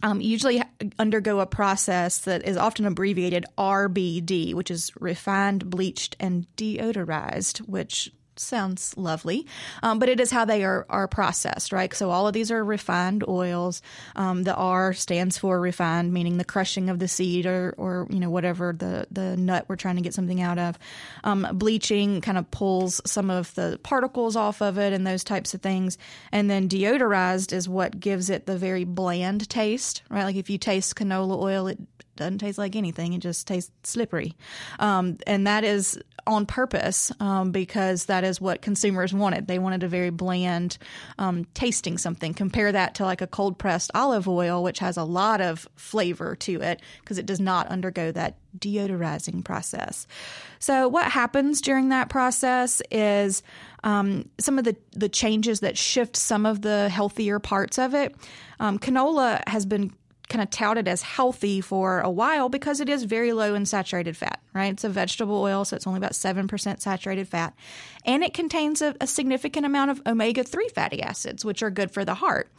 um, 0.02 0.20
usually 0.20 0.62
undergo 0.98 1.40
a 1.40 1.46
process 1.46 2.18
that 2.20 2.46
is 2.46 2.56
often 2.56 2.86
abbreviated 2.86 3.44
RBD, 3.58 4.54
which 4.54 4.70
is 4.70 4.92
refined, 4.98 5.68
bleached, 5.68 6.16
and 6.18 6.46
deodorized, 6.56 7.58
which 7.58 8.10
sounds 8.40 8.96
lovely, 8.96 9.46
um, 9.82 9.98
but 9.98 10.08
it 10.08 10.20
is 10.20 10.30
how 10.30 10.44
they 10.44 10.64
are, 10.64 10.86
are 10.88 11.08
processed, 11.08 11.72
right? 11.72 11.92
So 11.94 12.10
all 12.10 12.26
of 12.26 12.32
these 12.32 12.50
are 12.50 12.64
refined 12.64 13.24
oils. 13.28 13.82
Um, 14.16 14.42
the 14.44 14.54
R 14.54 14.92
stands 14.92 15.38
for 15.38 15.60
refined, 15.60 16.12
meaning 16.12 16.38
the 16.38 16.44
crushing 16.44 16.90
of 16.90 16.98
the 16.98 17.08
seed 17.08 17.46
or, 17.46 17.74
or 17.76 18.06
you 18.10 18.20
know 18.20 18.30
whatever 18.30 18.72
the 18.72 19.06
the 19.10 19.36
nut 19.36 19.66
we're 19.68 19.76
trying 19.76 19.96
to 19.96 20.02
get 20.02 20.14
something 20.14 20.40
out 20.40 20.58
of. 20.58 20.78
Um, 21.24 21.46
bleaching 21.52 22.20
kind 22.20 22.38
of 22.38 22.50
pulls 22.50 23.00
some 23.04 23.30
of 23.30 23.54
the 23.54 23.78
particles 23.82 24.36
off 24.36 24.62
of 24.62 24.78
it 24.78 24.92
and 24.92 25.06
those 25.06 25.24
types 25.24 25.54
of 25.54 25.62
things, 25.62 25.98
and 26.32 26.50
then 26.50 26.68
deodorized 26.68 27.52
is 27.52 27.68
what 27.68 28.00
gives 28.00 28.30
it 28.30 28.46
the 28.46 28.56
very 28.56 28.84
bland 28.84 29.48
taste, 29.48 30.02
right? 30.10 30.24
Like 30.24 30.36
if 30.36 30.50
you 30.50 30.58
taste 30.58 30.96
canola 30.96 31.40
oil, 31.40 31.66
it 31.68 31.78
doesn't 32.20 32.38
taste 32.38 32.58
like 32.58 32.76
anything. 32.76 33.12
It 33.12 33.20
just 33.20 33.46
tastes 33.46 33.72
slippery. 33.82 34.36
Um, 34.78 35.18
and 35.26 35.46
that 35.46 35.64
is 35.64 35.98
on 36.26 36.46
purpose 36.46 37.10
um, 37.20 37.50
because 37.50 38.04
that 38.06 38.24
is 38.24 38.40
what 38.40 38.62
consumers 38.62 39.12
wanted. 39.12 39.46
They 39.46 39.58
wanted 39.58 39.82
a 39.82 39.88
very 39.88 40.10
bland 40.10 40.78
um, 41.18 41.46
tasting 41.54 41.98
something. 41.98 42.34
Compare 42.34 42.72
that 42.72 42.94
to 42.96 43.04
like 43.04 43.20
a 43.20 43.26
cold 43.26 43.58
pressed 43.58 43.90
olive 43.94 44.28
oil, 44.28 44.62
which 44.62 44.78
has 44.78 44.96
a 44.96 45.04
lot 45.04 45.40
of 45.40 45.68
flavor 45.76 46.36
to 46.36 46.60
it 46.60 46.80
because 47.00 47.18
it 47.18 47.26
does 47.26 47.40
not 47.40 47.66
undergo 47.68 48.12
that 48.12 48.36
deodorizing 48.58 49.44
process. 49.44 50.06
So, 50.58 50.88
what 50.88 51.10
happens 51.10 51.60
during 51.60 51.88
that 51.88 52.08
process 52.08 52.82
is 52.90 53.42
um, 53.84 54.28
some 54.38 54.58
of 54.58 54.64
the, 54.64 54.76
the 54.92 55.08
changes 55.08 55.60
that 55.60 55.78
shift 55.78 56.16
some 56.16 56.46
of 56.46 56.62
the 56.62 56.88
healthier 56.88 57.38
parts 57.38 57.78
of 57.78 57.94
it. 57.94 58.14
Um, 58.58 58.78
canola 58.78 59.42
has 59.48 59.64
been 59.64 59.92
kind 60.30 60.42
of 60.42 60.48
touted 60.48 60.88
as 60.88 61.02
healthy 61.02 61.60
for 61.60 62.00
a 62.00 62.08
while 62.08 62.48
because 62.48 62.80
it 62.80 62.88
is 62.88 63.02
very 63.02 63.32
low 63.34 63.54
in 63.54 63.66
saturated 63.66 64.16
fat, 64.16 64.40
right? 64.54 64.72
It's 64.72 64.84
a 64.84 64.88
vegetable 64.88 65.42
oil, 65.42 65.66
so 65.66 65.76
it's 65.76 65.86
only 65.86 65.98
about 65.98 66.12
7% 66.12 66.80
saturated 66.80 67.28
fat. 67.28 67.54
And 68.06 68.22
it 68.22 68.32
contains 68.32 68.80
a, 68.80 68.94
a 69.00 69.06
significant 69.06 69.66
amount 69.66 69.90
of 69.90 70.00
omega 70.06 70.44
3 70.44 70.68
fatty 70.68 71.02
acids, 71.02 71.44
which 71.44 71.62
are 71.62 71.70
good 71.70 71.90
for 71.90 72.04
the 72.04 72.14
heart. 72.14 72.50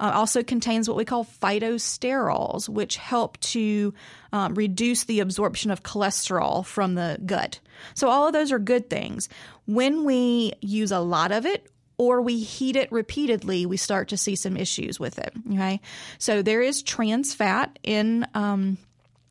Uh, 0.00 0.10
also 0.12 0.42
contains 0.42 0.88
what 0.88 0.96
we 0.96 1.04
call 1.04 1.24
phytosterols, 1.24 2.68
which 2.68 2.96
help 2.96 3.38
to 3.38 3.94
um, 4.32 4.54
reduce 4.54 5.04
the 5.04 5.20
absorption 5.20 5.70
of 5.70 5.82
cholesterol 5.82 6.66
from 6.66 6.96
the 6.96 7.18
gut. 7.24 7.60
So, 7.94 8.08
all 8.08 8.26
of 8.26 8.32
those 8.32 8.50
are 8.50 8.58
good 8.58 8.90
things. 8.90 9.28
When 9.66 10.04
we 10.04 10.54
use 10.60 10.90
a 10.90 10.98
lot 10.98 11.30
of 11.30 11.46
it, 11.46 11.70
or 12.02 12.20
we 12.20 12.38
heat 12.38 12.76
it 12.76 12.90
repeatedly, 12.90 13.66
we 13.66 13.76
start 13.76 14.08
to 14.08 14.16
see 14.16 14.36
some 14.36 14.56
issues 14.56 14.98
with 14.98 15.18
it. 15.18 15.32
Okay, 15.52 15.80
so 16.18 16.42
there 16.42 16.62
is 16.62 16.82
trans 16.82 17.34
fat 17.34 17.78
in. 17.82 18.26
Um, 18.34 18.78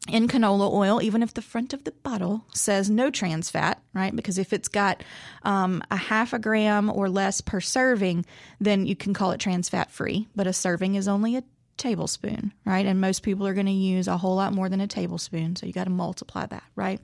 in 0.09 0.27
canola 0.27 0.73
oil, 0.73 0.99
even 0.99 1.21
if 1.21 1.35
the 1.35 1.43
front 1.43 1.73
of 1.73 1.83
the 1.83 1.91
bottle 1.91 2.43
says 2.55 2.89
no 2.89 3.11
trans 3.11 3.51
fat, 3.51 3.79
right? 3.93 4.15
Because 4.15 4.39
if 4.39 4.51
it's 4.51 4.67
got 4.67 5.03
um, 5.43 5.83
a 5.91 5.95
half 5.95 6.33
a 6.33 6.39
gram 6.39 6.89
or 6.89 7.07
less 7.07 7.39
per 7.39 7.61
serving, 7.61 8.25
then 8.59 8.87
you 8.87 8.95
can 8.95 9.13
call 9.13 9.29
it 9.29 9.39
trans 9.39 9.69
fat 9.69 9.91
free. 9.91 10.27
But 10.35 10.47
a 10.47 10.53
serving 10.53 10.95
is 10.95 11.07
only 11.07 11.37
a 11.37 11.43
tablespoon, 11.81 12.53
right? 12.63 12.85
And 12.85 13.01
most 13.01 13.23
people 13.23 13.45
are 13.47 13.53
going 13.53 13.65
to 13.65 13.71
use 13.71 14.07
a 14.07 14.17
whole 14.17 14.35
lot 14.35 14.53
more 14.53 14.69
than 14.69 14.79
a 14.79 14.87
tablespoon. 14.87 15.55
So 15.55 15.65
you 15.65 15.73
got 15.73 15.85
to 15.85 15.89
multiply 15.89 16.45
that, 16.45 16.63
right? 16.75 17.01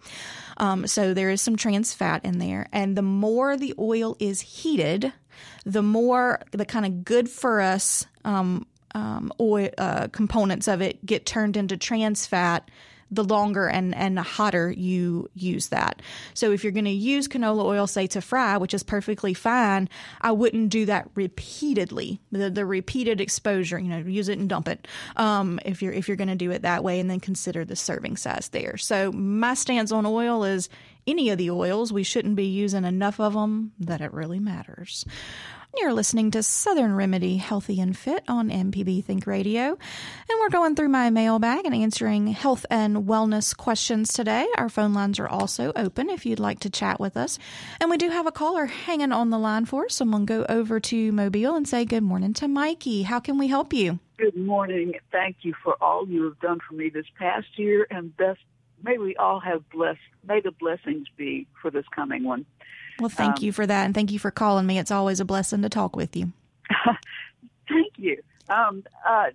Um, 0.57 0.87
so 0.87 1.13
there 1.13 1.31
is 1.31 1.41
some 1.41 1.55
trans 1.55 1.93
fat 1.93 2.23
in 2.23 2.37
there. 2.37 2.69
And 2.71 2.95
the 2.95 3.01
more 3.01 3.57
the 3.57 3.73
oil 3.79 4.15
is 4.19 4.39
heated, 4.39 5.11
the 5.65 5.83
more 5.83 6.41
the 6.51 6.65
kind 6.65 6.85
of 6.85 7.03
good 7.03 7.27
for 7.27 7.59
us 7.59 8.05
um, 8.23 8.67
um, 8.93 9.33
oil 9.39 9.69
uh, 9.77 10.07
components 10.09 10.67
of 10.67 10.81
it 10.81 11.05
get 11.05 11.25
turned 11.25 11.57
into 11.57 11.75
trans 11.75 12.25
fat 12.25 12.69
the 13.09 13.23
longer 13.23 13.67
and, 13.67 13.95
and 13.95 14.19
hotter 14.19 14.71
you 14.71 15.29
use 15.33 15.69
that. 15.69 16.01
So 16.33 16.51
if 16.51 16.63
you're 16.63 16.73
going 16.73 16.85
to 16.85 16.91
use 16.91 17.27
canola 17.27 17.63
oil, 17.63 17.87
say 17.87 18.07
to 18.07 18.21
fry, 18.21 18.57
which 18.57 18.73
is 18.73 18.83
perfectly 18.83 19.33
fine, 19.33 19.89
I 20.21 20.31
wouldn't 20.31 20.69
do 20.69 20.85
that 20.87 21.09
repeatedly. 21.15 22.19
The, 22.31 22.49
the 22.49 22.65
repeated 22.65 23.21
exposure, 23.21 23.79
you 23.79 23.89
know, 23.89 23.99
use 23.99 24.29
it 24.29 24.39
and 24.39 24.49
dump 24.49 24.67
it. 24.67 24.87
Um, 25.15 25.59
if 25.65 25.81
you're 25.81 25.93
if 25.93 26.07
you're 26.07 26.17
going 26.17 26.27
to 26.27 26.35
do 26.35 26.51
it 26.51 26.63
that 26.63 26.83
way, 26.83 26.99
and 26.99 27.09
then 27.09 27.19
consider 27.19 27.63
the 27.63 27.75
serving 27.75 28.17
size 28.17 28.49
there. 28.49 28.77
So 28.77 29.11
my 29.11 29.53
stance 29.53 29.91
on 29.91 30.05
oil 30.05 30.43
is 30.43 30.69
any 31.07 31.29
of 31.29 31.37
the 31.37 31.49
oils, 31.49 31.93
we 31.93 32.03
shouldn't 32.03 32.35
be 32.35 32.47
using 32.47 32.83
enough 32.83 33.19
of 33.19 33.33
them 33.33 33.71
that 33.79 34.01
it 34.01 34.11
really 34.13 34.39
matters. 34.39 35.05
You're 35.79 35.93
listening 35.93 36.31
to 36.31 36.41
Southern 36.41 36.95
Remedy 36.95 37.37
Healthy 37.37 37.79
and 37.79 37.95
Fit 37.95 38.23
on 38.27 38.49
MPB 38.49 39.03
Think 39.05 39.27
Radio. 39.27 39.67
And 39.67 40.39
we're 40.39 40.49
going 40.49 40.75
through 40.75 40.89
my 40.89 41.11
mailbag 41.11 41.65
and 41.65 41.75
answering 41.75 42.27
health 42.27 42.65
and 42.71 43.05
wellness 43.05 43.55
questions 43.55 44.11
today. 44.11 44.47
Our 44.57 44.69
phone 44.69 44.95
lines 44.95 45.19
are 45.19 45.27
also 45.27 45.71
open 45.75 46.09
if 46.09 46.25
you'd 46.25 46.39
like 46.39 46.59
to 46.61 46.71
chat 46.71 46.99
with 46.99 47.15
us. 47.15 47.37
And 47.79 47.91
we 47.91 47.97
do 47.97 48.09
have 48.09 48.25
a 48.25 48.31
caller 48.31 48.65
hanging 48.65 49.11
on 49.11 49.29
the 49.29 49.37
line 49.37 49.65
for 49.65 49.85
us. 49.85 49.93
Someone 49.93 50.25
go 50.25 50.47
over 50.49 50.79
to 50.79 51.11
Mobile 51.11 51.55
and 51.55 51.67
say 51.67 51.85
good 51.85 52.03
morning 52.03 52.33
to 52.33 52.47
Mikey. 52.47 53.03
How 53.03 53.19
can 53.19 53.37
we 53.37 53.47
help 53.47 53.71
you? 53.71 53.99
Good 54.17 54.35
morning. 54.35 54.93
Thank 55.11 55.37
you 55.41 55.53
for 55.63 55.75
all 55.79 56.07
you 56.07 56.23
have 56.23 56.39
done 56.39 56.59
for 56.67 56.73
me 56.73 56.89
this 56.89 57.05
past 57.19 57.47
year 57.55 57.85
and 57.91 58.17
best 58.17 58.39
may 58.83 58.97
we 58.97 59.15
all 59.15 59.39
have 59.39 59.67
blessed 59.69 59.99
may 60.27 60.41
the 60.41 60.51
blessings 60.51 61.07
be 61.17 61.47
for 61.61 61.71
this 61.71 61.85
coming 61.95 62.23
one. 62.23 62.45
Well, 62.99 63.09
thank 63.09 63.37
um, 63.37 63.43
you 63.43 63.51
for 63.51 63.65
that, 63.65 63.85
and 63.85 63.93
thank 63.93 64.11
you 64.11 64.19
for 64.19 64.31
calling 64.31 64.65
me. 64.65 64.79
It's 64.79 64.91
always 64.91 65.19
a 65.19 65.25
blessing 65.25 65.61
to 65.61 65.69
talk 65.69 65.95
with 65.95 66.15
you. 66.15 66.31
thank 67.67 67.93
you. 67.97 68.21
Um, 68.49 68.83
uh, 69.07 69.27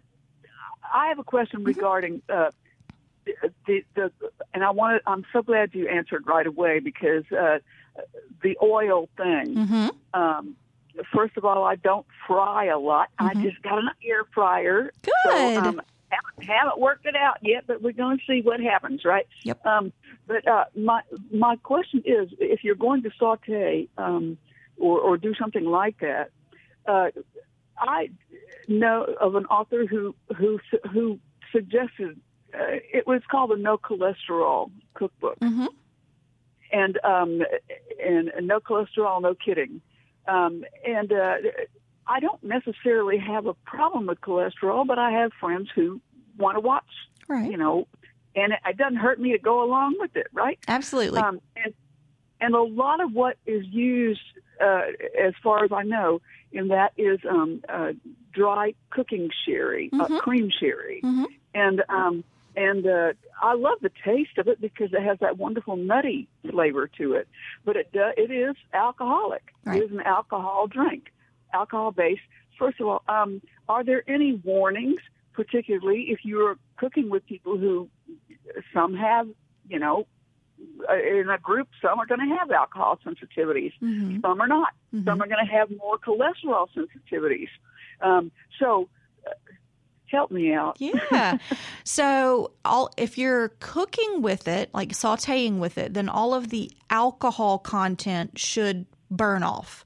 I 0.93 1.09
have 1.09 1.19
a 1.19 1.25
question 1.25 1.61
mm-hmm. 1.61 1.69
regarding 1.69 2.23
uh, 2.29 2.51
the, 3.67 3.85
the, 3.95 4.13
and 4.53 4.65
I 4.65 4.71
wanted. 4.71 5.03
I'm 5.07 5.25
so 5.33 5.43
glad 5.43 5.75
you 5.75 5.89
answered 5.89 6.27
right 6.27 6.47
away 6.47 6.81
because 6.81 7.25
uh, 7.33 7.59
the 8.43 8.57
oil 8.63 9.09
thing. 9.17 9.55
Mm-hmm. 9.55 10.21
Um, 10.21 10.57
first 11.15 11.37
of 11.37 11.45
all, 11.45 11.65
I 11.65 11.77
don't 11.77 12.07
fry 12.27 12.67
a 12.67 12.79
lot. 12.79 13.09
Mm-hmm. 13.21 13.39
I 13.39 13.43
just 13.43 13.63
got 13.63 13.79
an 13.79 13.91
air 14.05 14.25
fryer. 14.35 14.91
Good. 15.03 15.13
So, 15.25 15.59
um, 15.59 15.83
haven't, 16.13 16.49
haven't 16.49 16.79
worked 16.79 17.07
it 17.07 17.17
out 17.17 17.39
yet, 17.43 17.65
but 17.67 17.83
we're 17.83 17.93
going 17.93 18.19
to 18.19 18.25
see 18.27 18.41
what 18.43 18.61
happens, 18.61 19.05
right? 19.05 19.27
Yep. 19.45 19.65
Um, 19.67 19.93
but 20.27 20.47
uh, 20.47 20.65
my 20.77 21.03
my 21.33 21.57
question 21.57 22.03
is, 22.05 22.29
if 22.39 22.63
you're 22.65 22.75
going 22.75 23.03
to 23.03 23.11
saute 23.19 23.89
um, 23.99 24.39
or 24.79 25.01
or 25.01 25.17
do 25.17 25.35
something 25.35 25.65
like 25.65 25.99
that, 26.01 26.31
uh, 26.87 27.11
I 27.79 28.11
know 28.69 29.05
of 29.21 29.35
an 29.35 29.47
author 29.47 29.87
who 29.87 30.15
who 30.37 30.61
who 30.93 31.19
suggested 31.51 32.21
uh, 32.55 32.79
it 32.93 33.07
was 33.07 33.23
called 33.31 33.51
the 33.51 33.57
No 33.57 33.79
Cholesterol 33.79 34.71
Cookbook, 34.95 35.39
mm-hmm. 35.41 35.67
and 36.73 36.99
um, 37.05 37.43
and, 38.05 38.29
and 38.29 38.47
no 38.47 38.61
cholesterol, 38.61 39.21
no 39.23 39.35
kidding, 39.35 39.81
um, 40.27 40.65
and. 40.87 41.13
Uh, 41.13 41.37
I 42.07 42.21
don't 42.21 42.43
necessarily 42.43 43.19
have 43.19 43.47
a 43.47 43.55
problem 43.55 44.07
with 44.07 44.21
cholesterol, 44.21 44.87
but 44.87 44.99
I 44.99 45.13
have 45.13 45.33
friends 45.39 45.69
who 45.75 46.01
want 46.37 46.57
to 46.57 46.61
watch, 46.61 46.85
right. 47.29 47.51
you 47.51 47.57
know, 47.57 47.87
and 48.35 48.53
it, 48.53 48.77
doesn't 48.77 48.97
hurt 48.97 49.21
me 49.21 49.33
to 49.33 49.39
go 49.39 49.63
along 49.63 49.97
with 49.99 50.17
it, 50.17 50.27
right? 50.33 50.59
Absolutely. 50.69 51.21
Um, 51.21 51.41
and 51.57 51.75
and 52.41 52.55
a 52.57 52.63
lot 52.63 53.01
of 53.01 53.13
what 53.13 53.37
is 53.47 53.65
used, 53.67 54.21
uh, 54.61 54.83
as 55.21 55.33
far 55.43 55.65
as 55.65 55.71
I 55.73 55.85
know, 55.85 56.21
in 56.51 56.69
that 56.69 56.93
is 56.97 57.21
um, 57.29 57.63
uh, 57.69 57.93
dry 58.33 58.75
cooking 58.91 59.31
sherry, 59.47 59.91
uh, 59.93 59.97
mm-hmm. 59.97 60.15
uh, 60.15 60.21
cream 60.21 60.51
sherry, 60.51 61.01
mm-hmm. 61.05 61.25
and 61.55 61.85
um, 61.89 62.25
and 62.57 62.87
uh, 62.87 63.13
I 63.41 63.55
love 63.55 63.79
the 63.81 63.91
taste 64.05 64.39
of 64.39 64.49
it 64.49 64.61
because 64.61 64.93
it 64.93 65.03
has 65.03 65.19
that 65.21 65.39
wonderful 65.39 65.77
nutty 65.77 66.29
flavor 66.51 66.89
to 66.99 67.15
it. 67.15 67.29
But 67.65 67.77
it 67.77 67.89
uh, 67.95 68.11
it 68.17 68.31
is 68.31 68.57
alcoholic. 68.73 69.55
Right. 69.65 69.81
It 69.81 69.85
is 69.85 69.93
an 69.93 70.01
alcohol 70.01 70.67
drink, 70.67 71.13
alcohol 71.53 71.93
based. 71.93 72.23
First 72.59 72.81
of 72.81 72.87
all, 72.87 73.03
um, 73.09 73.43
are 73.69 73.85
there 73.85 74.03
any 74.09 74.35
warnings, 74.45 75.01
particularly 75.33 76.07
if 76.09 76.21
you're 76.25 76.57
cooking 76.77 77.11
with 77.11 77.27
people 77.27 77.57
who 77.57 77.89
some 78.73 78.95
have, 78.95 79.29
you 79.69 79.79
know, 79.79 80.07
uh, 80.89 80.95
in 80.95 81.29
a 81.29 81.39
group, 81.39 81.69
some 81.81 81.99
are 81.99 82.07
going 82.07 82.21
to 82.21 82.37
have 82.39 82.51
alcohol 82.51 82.99
sensitivities. 83.05 83.73
Mm-hmm. 83.83 84.21
Some 84.21 84.41
are 84.41 84.47
not. 84.47 84.73
Mm-hmm. 84.95 85.09
Some 85.09 85.23
are 85.23 85.27
going 85.27 85.45
to 85.45 85.53
have 85.53 85.71
more 85.77 85.99
cholesterol 85.99 86.69
sensitivities. 86.77 87.49
Um, 88.01 88.31
so, 88.59 88.89
uh, 89.27 89.31
help 90.07 90.31
me 90.31 90.53
out. 90.53 90.77
yeah. 90.79 91.39
So, 91.85 92.53
all 92.65 92.91
if 92.97 93.19
you're 93.19 93.51
cooking 93.61 94.23
with 94.23 94.47
it, 94.47 94.71
like 94.73 94.91
sautéing 94.91 95.59
with 95.59 95.79
it, 95.79 95.95
then 95.95 96.09
all 96.09 96.33
of 96.35 96.51
the 96.51 96.71
alcohol 96.91 97.59
content 97.59 98.39
should 98.39 98.87
burn 99.17 99.43
off. 99.43 99.85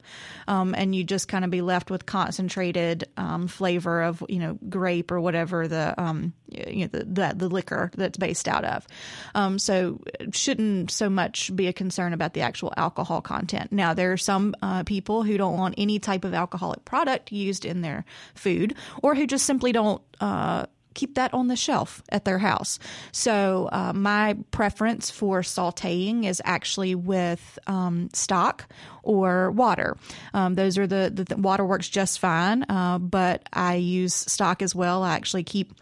Um, 0.49 0.75
and 0.77 0.95
you 0.95 1.05
just 1.05 1.29
kind 1.29 1.45
of 1.45 1.51
be 1.51 1.61
left 1.61 1.91
with 1.91 2.07
concentrated 2.07 3.09
um, 3.17 3.49
flavor 3.49 4.03
of 4.03 4.25
you 4.29 4.39
know 4.39 4.59
grape 4.69 5.11
or 5.11 5.21
whatever 5.21 5.67
the 5.67 6.01
um, 6.01 6.33
you 6.49 6.83
know 6.83 6.87
the, 6.87 7.05
the, 7.05 7.35
the 7.37 7.49
liquor 7.49 7.91
that's 7.97 8.17
based 8.17 8.47
out 8.47 8.65
of. 8.65 8.87
Um, 9.35 9.59
so 9.59 10.01
shouldn't 10.33 10.91
so 10.91 11.11
much 11.11 11.55
be 11.55 11.67
a 11.67 11.73
concern 11.73 12.13
about 12.13 12.35
the 12.35 12.43
actual 12.43 12.73
alcohol 12.77 13.21
content. 13.21 13.73
Now 13.73 13.93
there 13.95 14.13
are 14.13 14.17
some 14.17 14.55
uh, 14.63 14.85
people 14.85 15.25
who 15.25 15.37
don't 15.37 15.59
want 15.59 15.75
any 15.77 15.99
type 15.99 16.25
of 16.25 16.33
alcoholic 16.33 16.85
product 16.85 17.33
used 17.33 17.65
in 17.65 17.81
their 17.81 18.05
food, 18.35 18.75
or 19.03 19.15
who 19.15 19.27
just 19.27 19.47
simply 19.47 19.73
don't. 19.73 20.01
Uh, 20.21 20.67
keep 20.97 21.15
that 21.15 21.33
on 21.33 21.47
the 21.47 21.55
shelf 21.55 22.03
at 22.09 22.25
their 22.25 22.39
house. 22.39 22.81
So 23.13 23.69
uh, 23.71 23.93
my 23.93 24.37
preference 24.51 25.11
for 25.11 25.43
sautéing 25.43 26.25
is 26.25 26.43
actually 26.45 26.97
with 26.97 27.59
um, 27.69 28.09
stock 28.13 28.67
or 29.05 29.53
water. 29.53 29.97
Um, 30.35 30.55
those 30.55 30.79
are 30.79 30.87
the, 30.87 31.13
the, 31.15 31.25
the, 31.25 31.37
water 31.37 31.65
works 31.65 31.89
just 31.89 32.19
fine, 32.19 32.65
uh, 32.69 32.99
but 32.99 33.49
I 33.53 33.77
use 33.77 34.15
stock 34.15 34.63
as 34.63 34.75
well. 34.75 35.05
I 35.05 35.15
actually 35.15 35.45
keep 35.45 35.75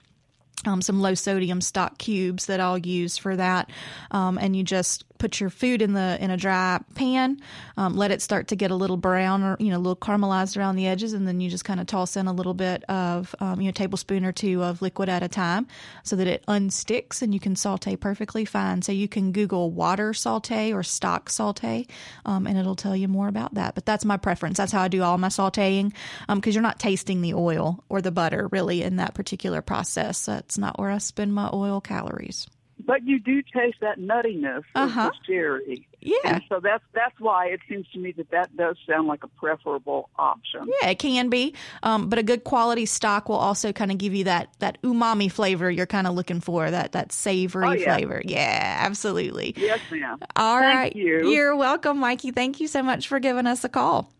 um, 0.66 0.82
some 0.82 1.00
low 1.00 1.14
sodium 1.14 1.60
stock 1.60 1.98
cubes 1.98 2.46
that 2.46 2.60
I'll 2.60 2.78
use 2.78 3.16
for 3.16 3.36
that. 3.36 3.70
Um, 4.10 4.36
and 4.36 4.56
you 4.56 4.64
just 4.64 5.04
put 5.24 5.40
your 5.40 5.48
food 5.48 5.80
in 5.80 5.94
the 5.94 6.18
in 6.20 6.30
a 6.30 6.36
dry 6.36 6.78
pan, 6.94 7.40
um, 7.78 7.96
let 7.96 8.10
it 8.10 8.20
start 8.20 8.48
to 8.48 8.56
get 8.56 8.70
a 8.70 8.74
little 8.74 8.98
brown 8.98 9.42
or 9.42 9.56
you 9.58 9.70
know 9.70 9.78
a 9.78 9.80
little 9.80 9.96
caramelized 9.96 10.58
around 10.58 10.76
the 10.76 10.86
edges, 10.86 11.14
and 11.14 11.26
then 11.26 11.40
you 11.40 11.48
just 11.48 11.64
kind 11.64 11.80
of 11.80 11.86
toss 11.86 12.14
in 12.14 12.26
a 12.26 12.32
little 12.32 12.52
bit 12.52 12.84
of 12.90 13.34
um, 13.40 13.58
you 13.58 13.68
know 13.68 13.72
tablespoon 13.72 14.22
or 14.26 14.32
two 14.32 14.62
of 14.62 14.82
liquid 14.82 15.08
at 15.08 15.22
a 15.22 15.28
time, 15.28 15.66
so 16.02 16.14
that 16.14 16.26
it 16.26 16.44
unsticks 16.46 17.22
and 17.22 17.32
you 17.32 17.40
can 17.40 17.56
saute 17.56 17.96
perfectly 17.96 18.44
fine. 18.44 18.82
So 18.82 18.92
you 18.92 19.08
can 19.08 19.32
Google 19.32 19.70
water 19.70 20.12
saute 20.12 20.74
or 20.74 20.82
stock 20.82 21.30
saute, 21.30 21.86
um, 22.26 22.46
and 22.46 22.58
it'll 22.58 22.76
tell 22.76 22.94
you 22.94 23.08
more 23.08 23.28
about 23.28 23.54
that. 23.54 23.74
But 23.74 23.86
that's 23.86 24.04
my 24.04 24.18
preference. 24.18 24.58
That's 24.58 24.72
how 24.72 24.82
I 24.82 24.88
do 24.88 25.02
all 25.02 25.16
my 25.16 25.28
sauteing 25.28 25.94
because 26.28 26.28
um, 26.28 26.42
you're 26.52 26.62
not 26.62 26.78
tasting 26.78 27.22
the 27.22 27.32
oil 27.32 27.82
or 27.88 28.02
the 28.02 28.12
butter 28.12 28.46
really 28.52 28.82
in 28.82 28.96
that 28.96 29.14
particular 29.14 29.62
process. 29.62 30.26
That's 30.26 30.58
not 30.58 30.78
where 30.78 30.90
I 30.90 30.98
spend 30.98 31.32
my 31.32 31.48
oil 31.50 31.80
calories. 31.80 32.46
But 32.84 33.04
you 33.06 33.18
do 33.20 33.40
taste 33.40 33.78
that 33.80 33.98
nuttiness 33.98 34.64
Uh-huh. 34.74 35.00
of 35.08 35.12
the 35.12 35.32
cherry. 35.32 35.86
Yeah. 36.00 36.16
And 36.24 36.42
so 36.48 36.60
that's 36.60 36.82
that's 36.92 37.18
why 37.18 37.46
it 37.46 37.60
seems 37.68 37.86
to 37.94 37.98
me 37.98 38.12
that 38.12 38.30
that 38.30 38.54
does 38.56 38.76
sound 38.86 39.06
like 39.08 39.22
a 39.24 39.28
preferable 39.28 40.10
option. 40.18 40.68
Yeah, 40.82 40.90
it 40.90 40.98
can 40.98 41.30
be, 41.30 41.54
um, 41.82 42.08
but 42.10 42.18
a 42.18 42.22
good 42.22 42.44
quality 42.44 42.84
stock 42.84 43.28
will 43.28 43.36
also 43.36 43.72
kind 43.72 43.90
of 43.90 43.96
give 43.98 44.14
you 44.14 44.24
that 44.24 44.48
that 44.58 44.82
umami 44.82 45.30
flavor 45.32 45.70
you're 45.70 45.86
kind 45.86 46.06
of 46.06 46.14
looking 46.14 46.40
for 46.40 46.70
that 46.70 46.92
that 46.92 47.10
savory 47.12 47.66
Oh, 47.68 47.72
yeah. 47.72 47.94
flavor. 47.96 48.20
Yeah, 48.24 48.76
absolutely. 48.80 49.54
Yes, 49.56 49.80
ma'am. 49.90 50.18
All 50.36 50.58
Thank 50.60 50.74
right, 50.76 50.96
you. 50.96 51.30
You're 51.30 51.56
welcome, 51.56 51.98
Mikey. 51.98 52.32
Thank 52.32 52.60
you 52.60 52.68
so 52.68 52.82
much 52.82 53.08
for 53.08 53.18
giving 53.18 53.46
us 53.46 53.64
a 53.64 53.68
call. 53.70 54.10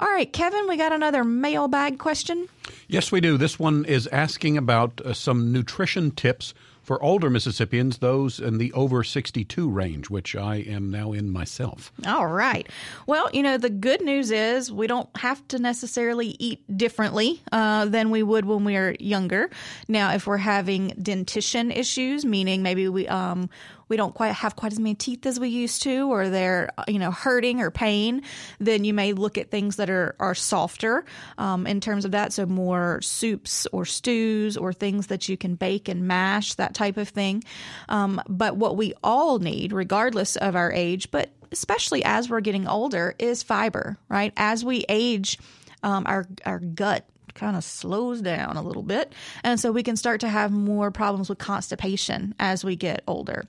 All 0.00 0.08
right, 0.08 0.32
Kevin, 0.32 0.66
we 0.68 0.76
got 0.76 0.92
another 0.92 1.22
mailbag 1.22 1.98
question. 2.00 2.48
Yes, 2.88 3.12
we 3.12 3.20
do. 3.20 3.36
This 3.36 3.60
one 3.60 3.84
is 3.84 4.08
asking 4.08 4.56
about 4.58 5.00
uh, 5.04 5.12
some 5.14 5.52
nutrition 5.52 6.10
tips 6.10 6.52
for 6.84 7.02
older 7.02 7.30
Mississippians, 7.30 7.98
those 7.98 8.38
in 8.38 8.58
the 8.58 8.72
over 8.74 9.02
62 9.02 9.68
range, 9.70 10.10
which 10.10 10.36
I 10.36 10.56
am 10.56 10.90
now 10.90 11.12
in 11.12 11.30
myself. 11.30 11.90
All 12.06 12.26
right. 12.26 12.68
Well, 13.06 13.28
you 13.32 13.42
know, 13.42 13.56
the 13.56 13.70
good 13.70 14.02
news 14.02 14.30
is 14.30 14.70
we 14.70 14.86
don't 14.86 15.08
have 15.16 15.46
to 15.48 15.58
necessarily 15.58 16.36
eat 16.38 16.62
differently 16.76 17.42
uh, 17.50 17.86
than 17.86 18.10
we 18.10 18.22
would 18.22 18.44
when 18.44 18.64
we 18.64 18.76
are 18.76 18.94
younger. 19.00 19.50
Now, 19.88 20.12
if 20.12 20.26
we're 20.26 20.36
having 20.36 20.88
dentition 21.00 21.70
issues, 21.70 22.24
meaning 22.24 22.62
maybe 22.62 22.86
we 22.88 23.08
um, 23.08 23.48
we 23.94 23.96
don't 23.96 24.12
quite 24.12 24.32
have 24.32 24.56
quite 24.56 24.72
as 24.72 24.80
many 24.80 24.96
teeth 24.96 25.24
as 25.24 25.38
we 25.38 25.48
used 25.48 25.82
to, 25.82 26.10
or 26.10 26.28
they're 26.28 26.68
you 26.88 26.98
know 26.98 27.12
hurting 27.12 27.60
or 27.60 27.70
pain, 27.70 28.22
then 28.58 28.82
you 28.82 28.92
may 28.92 29.12
look 29.12 29.38
at 29.38 29.52
things 29.52 29.76
that 29.76 29.88
are 29.88 30.16
are 30.18 30.34
softer 30.34 31.04
um, 31.38 31.64
in 31.64 31.80
terms 31.80 32.04
of 32.04 32.10
that. 32.10 32.32
So 32.32 32.44
more 32.44 33.00
soups 33.02 33.68
or 33.70 33.84
stews 33.84 34.56
or 34.56 34.72
things 34.72 35.06
that 35.06 35.28
you 35.28 35.36
can 35.36 35.54
bake 35.54 35.88
and 35.88 36.08
mash, 36.08 36.54
that 36.54 36.74
type 36.74 36.96
of 36.96 37.08
thing. 37.08 37.44
Um, 37.88 38.20
but 38.28 38.56
what 38.56 38.76
we 38.76 38.94
all 39.04 39.38
need, 39.38 39.72
regardless 39.72 40.34
of 40.34 40.56
our 40.56 40.72
age, 40.72 41.12
but 41.12 41.30
especially 41.52 42.04
as 42.04 42.28
we're 42.28 42.40
getting 42.40 42.66
older, 42.66 43.14
is 43.20 43.44
fiber. 43.44 43.96
Right 44.08 44.32
as 44.36 44.64
we 44.64 44.84
age, 44.88 45.38
um, 45.84 46.02
our 46.08 46.26
our 46.44 46.58
gut 46.58 47.06
kind 47.34 47.56
of 47.56 47.64
slows 47.64 48.20
down 48.20 48.56
a 48.56 48.62
little 48.62 48.82
bit. 48.82 49.12
And 49.42 49.58
so 49.58 49.72
we 49.72 49.82
can 49.82 49.96
start 49.96 50.20
to 50.20 50.28
have 50.28 50.52
more 50.52 50.90
problems 50.90 51.28
with 51.28 51.38
constipation 51.38 52.34
as 52.38 52.64
we 52.64 52.76
get 52.76 53.02
older. 53.06 53.44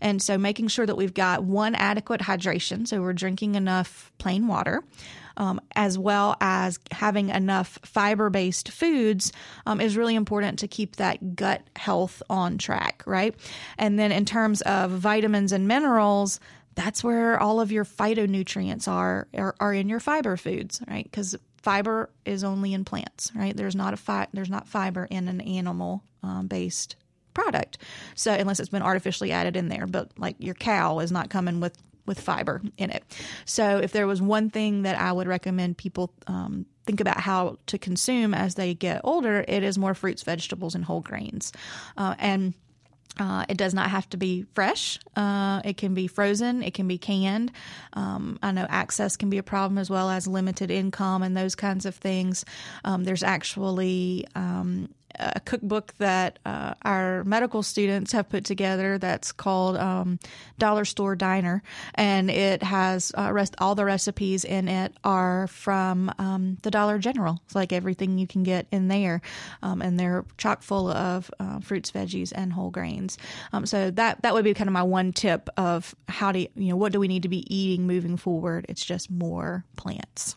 And 0.00 0.22
so 0.22 0.38
making 0.38 0.68
sure 0.68 0.86
that 0.86 0.96
we've 0.96 1.14
got 1.14 1.44
one 1.44 1.74
adequate 1.74 2.20
hydration, 2.20 2.86
so 2.86 3.00
we're 3.00 3.12
drinking 3.12 3.54
enough 3.54 4.12
plain 4.18 4.46
water. 4.46 4.84
Um, 5.36 5.58
as 5.74 5.96
well 5.96 6.36
as 6.42 6.78
having 6.90 7.30
enough 7.30 7.78
fiber 7.82 8.28
based 8.28 8.68
foods 8.68 9.32
um, 9.64 9.80
is 9.80 9.96
really 9.96 10.14
important 10.14 10.58
to 10.58 10.68
keep 10.68 10.96
that 10.96 11.34
gut 11.34 11.62
health 11.76 12.22
on 12.28 12.58
track, 12.58 13.02
right? 13.06 13.34
And 13.78 13.98
then 13.98 14.12
in 14.12 14.26
terms 14.26 14.60
of 14.62 14.90
vitamins 14.90 15.52
and 15.52 15.66
minerals, 15.66 16.40
that's 16.74 17.02
where 17.02 17.40
all 17.40 17.60
of 17.60 17.72
your 17.72 17.84
phytonutrients 17.84 18.88
are 18.88 19.28
are, 19.34 19.54
are 19.60 19.72
in 19.72 19.88
your 19.88 20.00
fiber 20.00 20.36
foods, 20.36 20.82
right? 20.88 21.04
Because 21.04 21.36
fiber 21.62 22.10
is 22.24 22.44
only 22.44 22.74
in 22.74 22.84
plants, 22.84 23.32
right? 23.34 23.56
There's 23.56 23.76
not 23.76 23.94
a 23.94 23.96
fi- 23.96 24.28
there's 24.32 24.50
not 24.50 24.68
fiber 24.68 25.06
in 25.10 25.28
an 25.28 25.40
animal 25.40 26.02
um, 26.22 26.46
based 26.46 26.96
product, 27.34 27.78
so 28.14 28.32
unless 28.32 28.60
it's 28.60 28.68
been 28.68 28.82
artificially 28.82 29.32
added 29.32 29.56
in 29.56 29.68
there. 29.68 29.86
But 29.86 30.10
like 30.18 30.36
your 30.38 30.54
cow 30.54 30.98
is 31.00 31.12
not 31.12 31.30
coming 31.30 31.60
with 31.60 31.76
with 32.06 32.20
fiber 32.20 32.60
in 32.76 32.90
it. 32.90 33.04
So 33.44 33.78
if 33.78 33.92
there 33.92 34.06
was 34.06 34.20
one 34.20 34.50
thing 34.50 34.82
that 34.82 34.98
I 34.98 35.12
would 35.12 35.28
recommend 35.28 35.76
people 35.78 36.12
um, 36.26 36.66
think 36.84 37.00
about 37.00 37.20
how 37.20 37.58
to 37.66 37.78
consume 37.78 38.34
as 38.34 38.56
they 38.56 38.74
get 38.74 39.00
older, 39.04 39.44
it 39.46 39.62
is 39.62 39.78
more 39.78 39.94
fruits, 39.94 40.22
vegetables, 40.22 40.74
and 40.74 40.84
whole 40.84 41.02
grains, 41.02 41.52
uh, 41.96 42.14
and 42.18 42.54
uh, 43.18 43.44
it 43.48 43.56
does 43.56 43.74
not 43.74 43.90
have 43.90 44.08
to 44.10 44.16
be 44.16 44.46
fresh. 44.54 44.98
Uh, 45.16 45.60
it 45.64 45.76
can 45.76 45.94
be 45.94 46.06
frozen. 46.06 46.62
It 46.62 46.74
can 46.74 46.88
be 46.88 46.98
canned. 46.98 47.52
Um, 47.92 48.38
I 48.42 48.52
know 48.52 48.66
access 48.68 49.16
can 49.16 49.30
be 49.30 49.38
a 49.38 49.42
problem 49.42 49.78
as 49.78 49.90
well 49.90 50.10
as 50.10 50.26
limited 50.26 50.70
income 50.70 51.22
and 51.22 51.36
those 51.36 51.54
kinds 51.54 51.86
of 51.86 51.94
things. 51.96 52.44
Um, 52.84 53.04
there's 53.04 53.22
actually 53.22 54.26
um, 54.34 54.88
a 55.18 55.40
cookbook 55.40 55.94
that 55.98 56.38
uh, 56.44 56.74
our 56.82 57.24
medical 57.24 57.62
students 57.62 58.12
have 58.12 58.28
put 58.28 58.44
together 58.44 58.98
that's 58.98 59.32
called 59.32 59.76
um, 59.76 60.18
Dollar 60.58 60.84
Store 60.84 61.16
Diner, 61.16 61.62
and 61.94 62.30
it 62.30 62.62
has 62.62 63.12
uh, 63.16 63.32
rest, 63.32 63.54
all 63.58 63.74
the 63.74 63.84
recipes 63.84 64.44
in 64.44 64.68
it 64.68 64.94
are 65.04 65.46
from 65.48 66.12
um, 66.18 66.58
the 66.62 66.70
Dollar 66.70 66.98
General. 66.98 67.40
It's 67.46 67.54
like 67.54 67.72
everything 67.72 68.18
you 68.18 68.26
can 68.26 68.42
get 68.42 68.66
in 68.70 68.88
there, 68.88 69.20
um, 69.62 69.82
and 69.82 69.98
they're 69.98 70.24
chock 70.38 70.62
full 70.62 70.90
of 70.90 71.30
uh, 71.40 71.60
fruits, 71.60 71.90
veggies, 71.90 72.32
and 72.34 72.52
whole 72.52 72.70
grains. 72.70 73.18
Um, 73.52 73.66
so 73.66 73.90
that 73.92 74.22
that 74.22 74.34
would 74.34 74.44
be 74.44 74.54
kind 74.54 74.68
of 74.68 74.72
my 74.72 74.82
one 74.82 75.12
tip 75.12 75.48
of 75.56 75.94
how 76.08 76.32
to 76.32 76.40
you 76.40 76.70
know 76.70 76.76
what 76.76 76.92
do 76.92 77.00
we 77.00 77.08
need 77.08 77.22
to 77.22 77.28
be 77.28 77.54
eating 77.54 77.86
moving 77.86 78.16
forward. 78.16 78.66
It's 78.68 78.84
just 78.84 79.10
more 79.10 79.64
plants. 79.76 80.36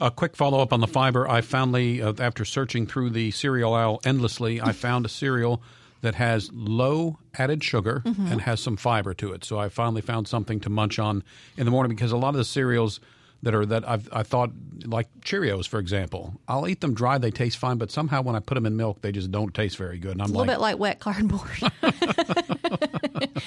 A 0.00 0.10
quick 0.10 0.36
follow 0.36 0.60
up 0.60 0.72
on 0.72 0.80
the 0.80 0.86
fiber. 0.86 1.28
I 1.28 1.40
finally, 1.40 2.02
uh, 2.02 2.12
after 2.18 2.44
searching 2.44 2.86
through 2.86 3.10
the 3.10 3.30
cereal 3.30 3.72
aisle 3.74 4.00
endlessly, 4.04 4.60
I 4.60 4.72
found 4.86 5.06
a 5.06 5.08
cereal 5.08 5.62
that 6.02 6.14
has 6.14 6.50
low 6.52 7.18
added 7.38 7.64
sugar 7.64 8.02
and 8.04 8.40
has 8.42 8.60
some 8.60 8.76
fiber 8.76 9.14
to 9.14 9.32
it. 9.32 9.44
So 9.44 9.58
I 9.58 9.68
finally 9.68 10.02
found 10.02 10.28
something 10.28 10.60
to 10.60 10.70
munch 10.70 10.98
on 10.98 11.24
in 11.56 11.64
the 11.64 11.70
morning 11.70 11.96
because 11.96 12.12
a 12.12 12.16
lot 12.16 12.28
of 12.30 12.36
the 12.36 12.44
cereals 12.44 13.00
that 13.42 13.54
are 13.54 13.66
that 13.66 13.88
I've 13.88 14.08
I 14.12 14.22
thought 14.22 14.50
like 14.84 15.08
Cheerios 15.20 15.66
for 15.68 15.78
example, 15.78 16.34
I'll 16.48 16.68
eat 16.68 16.80
them 16.80 16.94
dry. 16.94 17.18
They 17.18 17.30
taste 17.30 17.58
fine, 17.58 17.78
but 17.78 17.90
somehow 17.90 18.22
when 18.22 18.36
I 18.36 18.40
put 18.40 18.54
them 18.54 18.66
in 18.66 18.76
milk, 18.76 19.02
they 19.02 19.12
just 19.12 19.30
don't 19.30 19.52
taste 19.54 19.76
very 19.76 19.98
good. 19.98 20.12
And 20.12 20.22
I'm 20.22 20.30
a 20.30 20.38
little 20.38 20.46
like, 20.46 20.56
bit 20.56 20.60
like 20.60 20.78
wet 20.78 21.00
cardboard. 21.00 21.60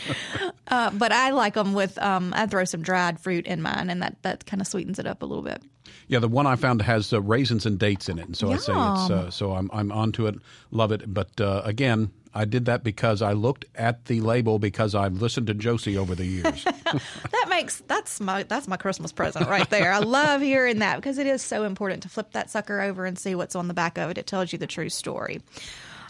uh, 0.67 0.91
but 0.91 1.11
I 1.11 1.31
like 1.31 1.53
them 1.53 1.73
with. 1.73 1.97
Um, 1.97 2.33
I 2.35 2.45
throw 2.45 2.65
some 2.65 2.81
dried 2.81 3.19
fruit 3.19 3.45
in 3.45 3.61
mine, 3.61 3.89
and 3.89 4.01
that 4.01 4.21
that 4.23 4.45
kind 4.45 4.61
of 4.61 4.67
sweetens 4.67 4.99
it 4.99 5.07
up 5.07 5.21
a 5.21 5.25
little 5.25 5.43
bit. 5.43 5.61
Yeah, 6.09 6.19
the 6.19 6.27
one 6.27 6.47
I 6.47 6.55
found 6.55 6.81
has 6.81 7.13
uh, 7.13 7.21
raisins 7.21 7.65
and 7.65 7.77
dates 7.79 8.09
in 8.09 8.17
it, 8.19 8.25
and 8.25 8.35
so 8.35 8.51
I 8.51 8.57
say 8.57 8.73
it's 8.73 9.11
uh, 9.11 9.29
so 9.29 9.53
I'm 9.53 9.69
I'm 9.71 9.91
onto 9.91 10.25
it, 10.27 10.35
love 10.71 10.91
it. 10.91 11.13
But 11.13 11.39
uh, 11.39 11.61
again, 11.63 12.11
I 12.33 12.45
did 12.45 12.65
that 12.65 12.83
because 12.83 13.21
I 13.21 13.33
looked 13.33 13.65
at 13.75 14.05
the 14.05 14.19
label 14.21 14.57
because 14.57 14.95
I've 14.95 15.21
listened 15.21 15.47
to 15.47 15.53
Josie 15.53 15.97
over 15.97 16.15
the 16.15 16.25
years. 16.25 16.65
That 17.31 17.45
makes 17.49 17.83
that's 17.87 18.19
my 18.19 18.41
that's 18.41 18.67
my 18.67 18.75
Christmas 18.75 19.11
present 19.11 19.47
right 19.47 19.69
there. 19.69 19.93
I 19.93 19.99
love 19.99 20.41
hearing 20.41 20.79
that 20.79 20.95
because 20.95 21.19
it 21.19 21.27
is 21.27 21.43
so 21.43 21.63
important 21.63 22.01
to 22.01 22.09
flip 22.09 22.31
that 22.31 22.49
sucker 22.49 22.81
over 22.81 23.05
and 23.05 23.17
see 23.17 23.35
what's 23.35 23.55
on 23.55 23.67
the 23.67 23.75
back 23.75 23.99
of 23.99 24.09
it. 24.09 24.17
It 24.17 24.25
tells 24.25 24.51
you 24.51 24.57
the 24.57 24.65
true 24.65 24.89
story. 24.89 25.39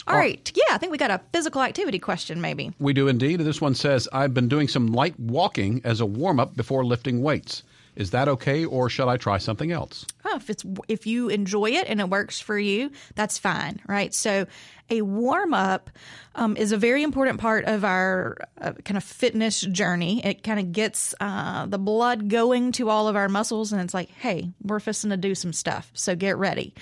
All 0.06 0.16
right, 0.16 0.50
yeah, 0.56 0.74
I 0.74 0.78
think 0.78 0.90
we 0.90 0.98
got 0.98 1.10
a 1.10 1.20
physical 1.32 1.62
activity 1.62 1.98
question, 1.98 2.40
maybe. 2.40 2.72
we 2.80 2.94
do 2.94 3.06
indeed. 3.06 3.40
This 3.40 3.60
one 3.60 3.74
says 3.74 4.08
I've 4.12 4.32
been 4.32 4.48
doing 4.48 4.66
some 4.66 4.88
light 4.88 5.18
walking 5.20 5.82
as 5.84 6.00
a 6.00 6.06
warm 6.06 6.40
up 6.40 6.56
before 6.56 6.84
lifting 6.84 7.22
weights. 7.22 7.62
Is 7.96 8.10
that 8.12 8.28
okay, 8.28 8.64
or 8.64 8.88
should 8.88 9.08
I 9.08 9.16
try 9.16 9.38
something 9.38 9.72
else? 9.72 10.06
Oh, 10.24 10.36
if 10.36 10.48
it's 10.48 10.64
if 10.88 11.06
you 11.06 11.28
enjoy 11.28 11.70
it 11.70 11.86
and 11.88 12.00
it 12.00 12.08
works 12.08 12.40
for 12.40 12.58
you, 12.58 12.92
that's 13.14 13.38
fine, 13.38 13.80
right? 13.86 14.14
So, 14.14 14.46
a 14.90 15.02
warm 15.02 15.54
up 15.54 15.90
um, 16.34 16.56
is 16.56 16.72
a 16.72 16.76
very 16.76 17.02
important 17.02 17.40
part 17.40 17.64
of 17.64 17.84
our 17.84 18.36
uh, 18.60 18.72
kind 18.84 18.96
of 18.96 19.04
fitness 19.04 19.60
journey. 19.60 20.24
It 20.24 20.42
kind 20.42 20.60
of 20.60 20.72
gets 20.72 21.14
uh, 21.20 21.66
the 21.66 21.78
blood 21.78 22.28
going 22.28 22.72
to 22.72 22.88
all 22.88 23.08
of 23.08 23.16
our 23.16 23.28
muscles, 23.28 23.72
and 23.72 23.80
it's 23.82 23.94
like, 23.94 24.10
hey, 24.10 24.52
we're 24.62 24.78
fisting 24.78 25.10
to 25.10 25.16
do 25.16 25.34
some 25.34 25.52
stuff, 25.52 25.90
so 25.94 26.14
get 26.14 26.36
ready. 26.36 26.74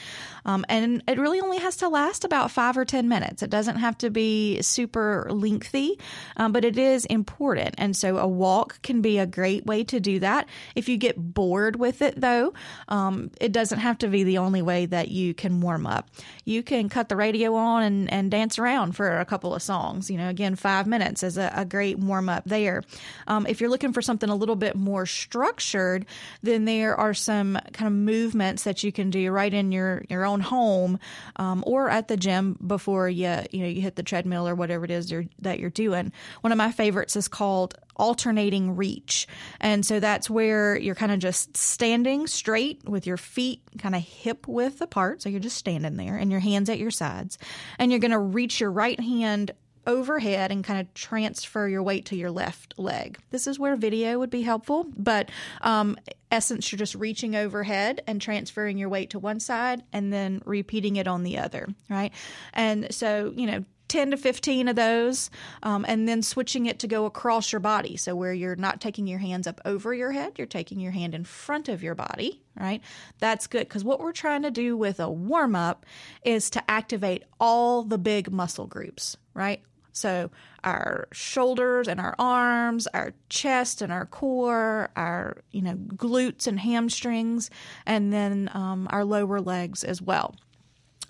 Um, 0.44 0.64
and 0.68 1.02
it 1.08 1.18
really 1.18 1.40
only 1.40 1.58
has 1.58 1.78
to 1.78 1.88
last 1.88 2.24
about 2.24 2.50
five 2.50 2.76
or 2.76 2.84
ten 2.84 3.08
minutes. 3.08 3.42
It 3.42 3.50
doesn't 3.50 3.76
have 3.76 3.98
to 3.98 4.10
be 4.10 4.60
super 4.62 5.26
lengthy, 5.30 5.98
um, 6.36 6.52
but 6.52 6.64
it 6.64 6.78
is 6.78 7.04
important. 7.06 7.74
And 7.78 7.96
so, 7.96 8.18
a 8.18 8.26
walk 8.26 8.80
can 8.82 9.02
be 9.02 9.18
a 9.18 9.26
great 9.26 9.66
way 9.66 9.84
to 9.84 9.98
do 9.98 10.20
that. 10.20 10.48
If 10.74 10.88
you 10.88 10.96
get 10.98 11.16
bored 11.16 11.76
with 11.76 12.02
it, 12.02 12.20
though, 12.20 12.52
um, 12.88 13.30
it 13.40 13.52
doesn't 13.52 13.78
have 13.78 13.98
to 13.98 14.08
be 14.08 14.24
the 14.24 14.38
only 14.38 14.62
way 14.62 14.86
that 14.86 15.08
you 15.08 15.34
can 15.34 15.60
warm 15.60 15.86
up. 15.86 16.10
You 16.44 16.62
can 16.62 16.88
cut 16.88 17.08
the 17.08 17.16
radio 17.16 17.54
on 17.54 17.82
and, 17.82 17.97
and 18.08 18.30
dance 18.30 18.58
around 18.58 18.92
for 18.92 19.18
a 19.18 19.24
couple 19.24 19.54
of 19.54 19.62
songs. 19.62 20.10
You 20.10 20.18
know, 20.18 20.28
again, 20.28 20.54
five 20.54 20.86
minutes 20.86 21.22
is 21.22 21.36
a, 21.36 21.50
a 21.54 21.64
great 21.64 21.98
warm 21.98 22.28
up 22.28 22.44
there. 22.44 22.84
Um, 23.26 23.46
if 23.46 23.60
you're 23.60 23.70
looking 23.70 23.92
for 23.92 24.02
something 24.02 24.28
a 24.28 24.36
little 24.36 24.56
bit 24.56 24.76
more 24.76 25.06
structured, 25.06 26.06
then 26.42 26.64
there 26.64 26.94
are 26.94 27.14
some 27.14 27.58
kind 27.72 27.88
of 27.88 27.92
movements 27.92 28.64
that 28.64 28.84
you 28.84 28.92
can 28.92 29.10
do 29.10 29.30
right 29.30 29.52
in 29.52 29.72
your, 29.72 30.04
your 30.08 30.24
own 30.24 30.40
home 30.40 30.98
um, 31.36 31.64
or 31.66 31.90
at 31.90 32.08
the 32.08 32.16
gym 32.16 32.56
before 32.64 33.08
you 33.08 33.28
you 33.50 33.60
know 33.60 33.68
you 33.68 33.80
hit 33.80 33.96
the 33.96 34.02
treadmill 34.02 34.46
or 34.46 34.54
whatever 34.54 34.84
it 34.84 34.90
is 34.90 35.10
you're, 35.10 35.24
that 35.40 35.58
you're 35.58 35.70
doing. 35.70 36.12
One 36.42 36.52
of 36.52 36.58
my 36.58 36.70
favorites 36.72 37.16
is 37.16 37.28
called 37.28 37.74
alternating 37.98 38.76
reach. 38.76 39.26
And 39.60 39.84
so 39.84 40.00
that's 40.00 40.30
where 40.30 40.76
you're 40.76 40.94
kind 40.94 41.12
of 41.12 41.18
just 41.18 41.56
standing 41.56 42.26
straight 42.26 42.88
with 42.88 43.06
your 43.06 43.16
feet 43.16 43.62
kind 43.78 43.94
of 43.94 44.02
hip 44.02 44.46
width 44.48 44.80
apart. 44.80 45.22
So 45.22 45.28
you're 45.28 45.40
just 45.40 45.56
standing 45.56 45.96
there 45.96 46.16
and 46.16 46.30
your 46.30 46.40
hands 46.40 46.68
at 46.68 46.78
your 46.78 46.90
sides. 46.90 47.38
And 47.78 47.90
you're 47.90 48.00
going 48.00 48.12
to 48.12 48.18
reach 48.18 48.60
your 48.60 48.70
right 48.70 48.98
hand 48.98 49.52
overhead 49.86 50.52
and 50.52 50.62
kind 50.62 50.80
of 50.80 50.92
transfer 50.92 51.66
your 51.66 51.82
weight 51.82 52.04
to 52.04 52.16
your 52.16 52.30
left 52.30 52.74
leg. 52.78 53.18
This 53.30 53.46
is 53.46 53.58
where 53.58 53.74
video 53.74 54.18
would 54.18 54.28
be 54.28 54.42
helpful, 54.42 54.86
but 54.96 55.30
um, 55.62 55.96
essence, 56.30 56.70
you're 56.70 56.78
just 56.78 56.94
reaching 56.94 57.34
overhead 57.34 58.02
and 58.06 58.20
transferring 58.20 58.76
your 58.76 58.90
weight 58.90 59.10
to 59.10 59.18
one 59.18 59.40
side 59.40 59.82
and 59.92 60.12
then 60.12 60.42
repeating 60.44 60.96
it 60.96 61.08
on 61.08 61.22
the 61.22 61.38
other, 61.38 61.66
right? 61.88 62.12
And 62.52 62.92
so, 62.94 63.32
you 63.34 63.46
know, 63.46 63.64
10 63.88 64.12
to 64.12 64.16
15 64.16 64.68
of 64.68 64.76
those, 64.76 65.30
um, 65.62 65.84
and 65.88 66.08
then 66.08 66.22
switching 66.22 66.66
it 66.66 66.78
to 66.80 66.86
go 66.86 67.06
across 67.06 67.52
your 67.52 67.60
body. 67.60 67.96
So, 67.96 68.14
where 68.14 68.32
you're 68.32 68.56
not 68.56 68.80
taking 68.80 69.06
your 69.06 69.18
hands 69.18 69.46
up 69.46 69.60
over 69.64 69.94
your 69.94 70.12
head, 70.12 70.34
you're 70.38 70.46
taking 70.46 70.80
your 70.80 70.92
hand 70.92 71.14
in 71.14 71.24
front 71.24 71.68
of 71.68 71.82
your 71.82 71.94
body, 71.94 72.42
right? 72.58 72.82
That's 73.18 73.46
good 73.46 73.68
because 73.68 73.84
what 73.84 74.00
we're 74.00 74.12
trying 74.12 74.42
to 74.42 74.50
do 74.50 74.76
with 74.76 75.00
a 75.00 75.10
warm 75.10 75.54
up 75.54 75.86
is 76.22 76.50
to 76.50 76.70
activate 76.70 77.24
all 77.40 77.82
the 77.82 77.98
big 77.98 78.30
muscle 78.30 78.66
groups, 78.66 79.16
right? 79.34 79.62
So 79.98 80.30
our 80.62 81.08
shoulders 81.12 81.88
and 81.88 82.00
our 82.00 82.14
arms, 82.18 82.86
our 82.88 83.14
chest 83.28 83.82
and 83.82 83.92
our 83.92 84.06
core, 84.06 84.90
our 84.96 85.38
you 85.50 85.62
know 85.62 85.74
glutes 85.74 86.46
and 86.46 86.58
hamstrings, 86.58 87.50
and 87.84 88.12
then 88.12 88.50
um, 88.54 88.86
our 88.90 89.04
lower 89.04 89.40
legs 89.40 89.82
as 89.84 90.00
well. 90.00 90.36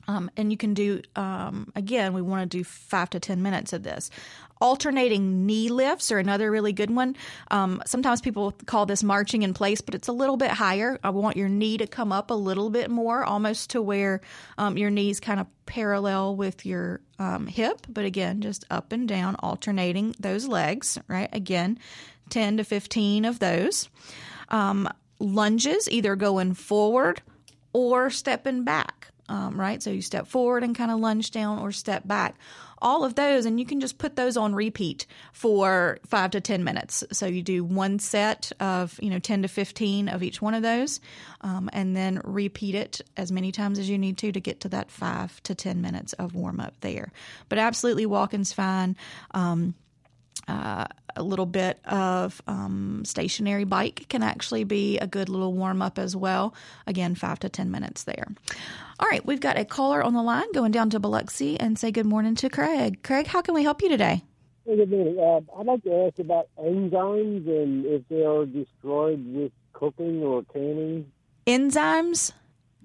Um, 0.09 0.31
and 0.37 0.51
you 0.51 0.57
can 0.57 0.75
do 0.75 1.03
um, 1.17 1.71
again. 1.77 2.15
We 2.15 2.23
want 2.23 2.51
to 2.51 2.59
do 2.59 2.65
five 2.65 3.11
to 3.11 3.21
ten 3.21 3.43
minutes 3.43 3.73
of 3.73 3.83
this. 3.83 4.11
Alternating 4.61 5.47
knee 5.47 5.69
lifts 5.69 6.11
are 6.11 6.19
another 6.19 6.51
really 6.51 6.73
good 6.73 6.91
one. 6.91 7.15
Um, 7.51 7.81
sometimes 7.87 8.21
people 8.21 8.53
call 8.67 8.87
this 8.87 9.05
marching 9.05 9.43
in 9.43 9.55
place, 9.55 9.81
but 9.81 9.95
it's 9.95 10.09
a 10.09 10.13
little 10.13 10.37
bit 10.37 10.51
higher. 10.51 10.99
I 11.05 11.11
want 11.11 11.37
your 11.37 11.49
knee 11.49 11.79
to 11.79 11.87
come 11.87 12.11
up 12.11 12.31
a 12.31 12.35
little 12.35 12.71
bit 12.71 12.91
more, 12.91 13.23
almost 13.23 13.71
to 13.71 13.83
where 13.83 14.21
um, 14.57 14.77
your 14.77 14.91
knees 14.91 15.21
kind 15.21 15.39
of 15.39 15.47
parallel 15.67 16.35
with 16.35 16.67
your 16.67 17.01
um, 17.21 17.47
hip. 17.47 17.87
But 17.89 18.05
again, 18.05 18.41
just 18.41 18.65
up 18.71 18.91
and 18.91 19.07
down, 19.07 19.37
alternating 19.41 20.17
those 20.19 20.49
legs, 20.49 20.99
right? 21.07 21.29
Again, 21.33 21.79
10 22.31 22.57
to 22.57 22.65
15 22.65 23.27
of 23.27 23.39
those. 23.39 23.89
Um, 24.49 24.89
lunges, 25.21 25.89
either 25.91 26.17
going 26.17 26.55
forward 26.55 27.23
or 27.73 28.11
stepping 28.11 28.65
back, 28.65 29.09
um, 29.29 29.59
right? 29.59 29.83
So 29.83 29.91
you 29.91 30.03
step 30.03 30.27
forward 30.27 30.65
and 30.65 30.77
kind 30.77 30.91
of 30.91 30.99
lunge 30.99 31.31
down 31.31 31.59
or 31.59 31.73
step 31.73 32.07
back 32.07 32.37
all 32.81 33.05
of 33.05 33.15
those, 33.15 33.45
and 33.45 33.59
you 33.59 33.67
can 33.67 33.81
just 33.81 33.99
put 33.99 34.17
those 34.17 34.37
on 34.37 34.55
repeat 34.55 35.07
for 35.33 35.99
five 36.07 36.31
to 36.33 36.41
10 36.41 36.65
minutes. 36.65 37.05
So 37.13 37.27
you 37.27 37.43
do 37.43 37.65
one 37.65 37.99
set 37.99 38.53
of, 38.61 38.99
you 39.03 39.11
know, 39.11 39.19
10 39.19 39.43
to 39.43 39.49
15 39.49 40.09
of 40.09 40.23
each 40.23 40.41
one 40.41 40.55
of 40.55 40.63
those, 40.63 41.01
um, 41.41 41.69
and 41.73 41.97
then 41.97 42.21
repeat 42.25 42.75
it 42.75 43.01
as 43.17 43.33
many 43.33 43.53
times 43.53 43.79
as 43.79 43.89
you 43.89 43.99
need 43.99 44.19
to 44.19 44.33
to 44.33 44.41
get 44.41 44.61
to 44.61 44.69
that 44.71 44.91
five 44.91 45.43
to 45.45 45.55
10 45.55 45.81
minutes 45.81 46.13
of 46.15 46.35
warm 46.35 46.61
up 46.61 46.75
there. 46.81 47.13
But 47.49 47.59
absolutely, 47.59 48.07
walking's 48.07 48.53
fine. 48.53 48.97
Um, 49.33 49.75
uh, 50.49 50.87
a 51.17 51.23
little 51.23 51.47
bit 51.47 51.79
of 51.85 52.41
um, 52.47 53.03
stationary 53.05 53.65
bike 53.65 54.07
can 54.09 54.23
actually 54.23 54.65
be 54.65 54.99
a 54.99 55.07
good 55.07 55.29
little 55.29 55.53
warm 55.53 55.83
up 55.83 55.99
as 55.99 56.17
well. 56.17 56.55
Again, 56.87 57.15
five 57.15 57.39
to 57.41 57.49
10 57.49 57.71
minutes 57.71 58.05
there. 58.05 58.27
All 59.01 59.09
right, 59.09 59.25
we've 59.25 59.41
got 59.41 59.59
a 59.59 59.65
caller 59.65 60.03
on 60.03 60.15
the 60.15 60.23
line 60.23 60.51
going 60.53 60.73
down 60.73 60.91
to 60.91 61.01
Biloxi 61.01 61.59
and 61.59 61.79
say 61.79 61.91
good 61.91 62.07
morning 62.07 62.35
to 62.37 62.49
Craig. 62.49 63.03
Craig, 63.03 63.27
how 63.27 63.43
can 63.43 63.55
we 63.55 63.63
help 63.63 63.83
you 63.83 63.89
today? 63.89 64.23
Hey, 64.65 64.77
good 64.77 64.91
morning. 64.91 65.19
Uh, 65.19 65.41
I'd 65.59 65.67
like 65.67 65.83
to 65.85 66.07
ask 66.07 66.19
about 66.19 66.49
enzymes 66.59 67.47
and 67.49 67.87
if 67.87 68.03
they 68.09 68.23
are 68.25 68.47
destroyed 68.47 69.25
with 69.35 69.53
cooking 69.73 70.23
or 70.23 70.45
canning. 70.53 71.11
Enzymes? 71.47 72.33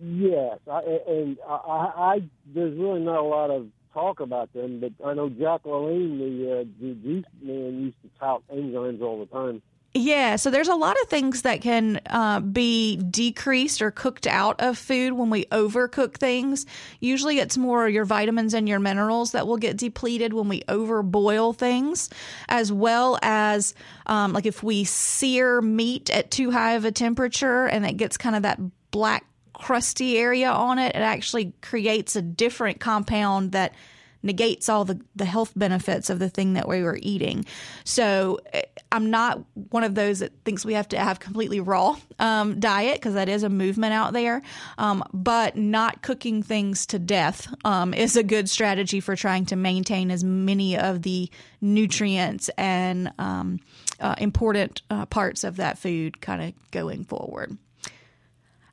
Yes, 0.02 0.60
I, 0.70 0.80
and 1.08 1.38
I, 1.48 1.54
I, 1.56 2.24
there's 2.54 2.78
really 2.78 3.02
not 3.02 3.20
a 3.20 3.24
lot 3.24 3.52
of 3.52 3.68
talk 3.94 4.20
about 4.20 4.52
them, 4.54 4.80
but 4.80 4.92
I 5.06 5.14
know 5.14 5.30
Jack 5.30 5.64
LaLanne, 5.64 6.18
the, 6.20 6.60
uh, 6.60 6.64
juice 6.80 7.26
man, 7.42 7.82
used 7.84 8.02
to 8.02 8.10
tout 8.20 8.44
enzymes 8.52 9.02
all 9.02 9.20
the 9.20 9.26
time. 9.28 9.62
Yeah, 9.96 10.38
so 10.38 10.50
there's 10.50 10.70
a 10.70 10.76
lot 10.76 11.00
of 11.04 11.08
things 11.08 11.44
that 11.44 11.62
can 11.62 12.02
uh, 12.08 12.40
be 12.40 12.96
decreased 12.98 13.80
or 13.80 13.92
cooked 13.92 14.26
out 14.26 14.60
of 14.60 14.76
food 14.76 15.14
when 15.14 15.30
we 15.30 15.46
overcook 15.46 16.16
things. 16.16 16.66
Usually 17.00 17.38
it's 17.38 17.60
more 17.60 17.88
your 17.88 18.04
vitamins 18.04 18.56
and 18.56 18.68
your 18.68 18.80
minerals 18.80 19.34
that 19.34 19.46
will 19.46 19.58
get 19.58 19.78
depleted 19.78 20.34
when 20.34 20.48
we 20.48 20.62
overboil 20.62 21.56
things, 21.56 22.10
as 22.50 22.72
well 22.72 23.20
as 23.22 23.76
um, 24.08 24.34
like 24.34 24.48
if 24.48 24.64
we 24.64 24.84
sear 24.84 25.62
meat 25.62 26.10
at 26.10 26.32
too 26.32 26.50
high 26.50 26.74
of 26.74 26.86
a 26.86 26.92
temperature 26.92 27.68
and 27.68 27.86
it 27.86 27.98
gets 27.98 28.18
kind 28.18 28.36
of 28.36 28.42
that 28.42 28.60
black 28.90 29.26
crusty 29.64 30.18
area 30.18 30.52
on 30.52 30.78
it, 30.78 30.96
it 30.96 31.00
actually 31.00 31.54
creates 31.62 32.18
a 32.18 32.22
different 32.22 32.82
compound 32.82 33.54
that 33.54 33.74
negates 34.22 34.68
all 34.70 34.84
the, 34.84 35.00
the 35.16 35.26
health 35.26 35.52
benefits 35.56 36.10
of 36.10 36.20
the 36.20 36.30
thing 36.30 36.54
that 36.54 36.68
we 36.68 36.82
were 36.82 36.98
eating. 37.02 37.46
So 37.84 38.40
eh, 38.54 38.62
I'm 38.92 39.10
not 39.10 39.42
one 39.70 39.84
of 39.84 39.96
those 39.96 40.20
that 40.20 40.32
thinks 40.44 40.66
we 40.66 40.74
have 40.74 40.88
to 40.90 40.98
have 40.98 41.20
completely 41.20 41.60
raw 41.60 41.98
um, 42.20 42.60
diet 42.60 42.96
because 42.96 43.14
that 43.14 43.30
is 43.30 43.44
a 43.44 43.50
movement 43.50 43.94
out 43.94 44.14
there. 44.14 44.42
Um, 44.78 45.04
but 45.14 45.56
not 45.56 46.02
cooking 46.02 46.44
things 46.44 46.86
to 46.88 47.00
death 47.00 47.48
um, 47.66 47.94
is 47.94 48.16
a 48.16 48.24
good 48.24 48.50
strategy 48.50 49.00
for 49.00 49.16
trying 49.16 49.46
to 49.48 49.56
maintain 49.56 50.12
as 50.12 50.24
many 50.24 50.78
of 50.78 51.04
the 51.04 51.30
nutrients 51.62 52.50
and 52.58 53.12
um, 53.18 53.60
uh, 54.00 54.16
important 54.18 54.82
uh, 54.90 55.06
parts 55.06 55.44
of 55.44 55.58
that 55.58 55.78
food 55.78 56.22
kind 56.22 56.42
of 56.42 56.72
going 56.72 57.06
forward. 57.06 57.58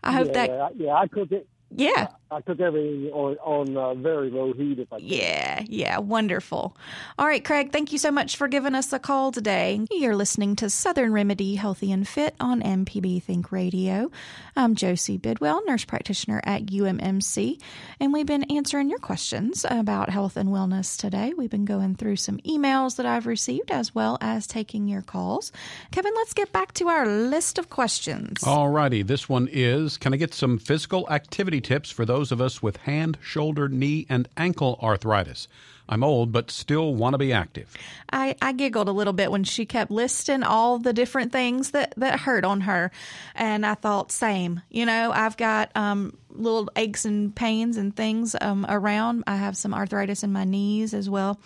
I 0.03 0.13
hope 0.13 0.29
yeah, 0.29 0.47
that. 0.47 0.77
Yeah, 0.77 0.95
I 0.95 1.07
cook 1.07 1.33
it. 1.33 1.47
Yeah. 1.71 2.09
I 2.33 2.41
cook 2.43 2.61
everything 2.61 3.11
on 3.13 3.37
on 3.39 3.77
uh, 3.77 3.95
very 3.95 4.31
low 4.31 4.53
heat 4.53 4.79
if 4.79 4.93
I 4.93 4.99
can. 4.99 5.09
Yeah, 5.09 5.65
yeah, 5.67 5.99
wonderful. 5.99 6.77
All 7.19 7.27
right, 7.27 7.45
Craig, 7.45 7.73
thank 7.73 7.91
you 7.91 7.99
so 7.99 8.13
much 8.13 8.37
for 8.37 8.47
giving 8.47 8.77
us 8.77 8.93
a 8.93 9.01
call 9.01 9.33
today. 9.33 9.85
You're 9.91 10.15
listening 10.15 10.55
to 10.57 10.71
Southern 10.71 11.13
Remedy 11.13 11.57
Healthy 11.57 11.91
and 11.91 12.07
Fit 12.07 12.37
on 12.39 12.63
MPB 12.63 13.21
Think 13.25 13.51
Radio. 13.51 14.13
I'm 14.55 14.77
Josie 14.77 15.17
Bidwell, 15.17 15.65
nurse 15.67 15.85
practitioner 15.85 16.41
at 16.45 16.67
UMMC, 16.67 17.61
and 17.99 18.13
we've 18.13 18.27
been 18.27 18.45
answering 18.45 18.91
your 18.91 19.01
questions 19.01 19.67
about 19.69 20.09
health 20.11 20.37
and 20.37 20.51
wellness 20.51 20.97
today. 20.97 21.33
We've 21.37 21.51
been 21.51 21.65
going 21.65 21.97
through 21.97 22.17
some 22.17 22.39
emails 22.39 22.95
that 22.97 23.07
I've 23.07 23.27
received 23.27 23.73
as 23.73 23.93
well 23.93 24.19
as 24.21 24.47
taking 24.47 24.87
your 24.87 25.03
calls. 25.03 25.51
Kevin, 25.91 26.13
let's 26.15 26.35
get 26.35 26.53
back 26.53 26.75
to 26.75 26.87
our 26.87 27.07
list 27.07 27.59
of 27.59 27.71
questions. 27.71 28.45
All 28.45 28.69
righty, 28.69 29.03
this 29.03 29.29
one 29.29 29.49
is 29.51 29.97
Can 29.97 30.15
I 30.15 30.17
get 30.17 30.33
some 30.33 30.59
physical 30.59 31.11
activity 31.11 31.60
tips 31.61 31.91
for 31.91 32.05
those? 32.05 32.31
of 32.33 32.41
us 32.41 32.63
with 32.63 32.77
hand, 32.79 33.19
shoulder, 33.23 33.69
knee, 33.69 34.07
and 34.09 34.29
ankle 34.37 34.79
arthritis. 34.83 35.49
I'm 35.89 36.05
old, 36.05 36.31
but 36.31 36.51
still 36.51 36.95
want 36.95 37.15
to 37.15 37.19
be 37.19 37.33
active. 37.33 37.75
I, 38.13 38.37
I 38.41 38.53
giggled 38.53 38.89
a 38.89 38.93
little 38.93 39.13
bit 39.13 39.33
when 39.33 39.43
she 39.43 39.67
kept 39.67 39.91
listing 39.91 40.45
all 40.45 40.79
the 40.79 40.93
different 40.93 41.33
things 41.33 41.73
that, 41.73 41.95
that 41.97 42.21
hurt 42.21 42.45
on 42.45 42.61
her. 42.63 42.93
And 43.35 43.67
I 43.67 43.75
thought, 43.75 44.13
same. 44.13 44.63
You 44.71 44.87
know, 44.87 45.11
I've 45.13 45.37
got 45.37 45.73
um, 45.75 46.17
little 46.29 46.69
aches 46.77 47.05
and 47.05 47.35
pains 47.35 47.77
and 47.77 47.95
things 47.95 48.37
um, 48.41 48.65
around. 48.69 49.25
I 49.27 49.37
have 49.37 49.57
some 49.57 49.75
arthritis 49.75 50.23
in 50.23 50.33
my 50.33 50.45
knees 50.45 50.95
as 50.95 51.11
well. 51.11 51.41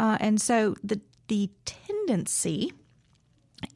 Uh, 0.00 0.18
and 0.20 0.40
so 0.40 0.74
the, 0.82 1.00
the 1.28 1.48
tendency 1.64 2.72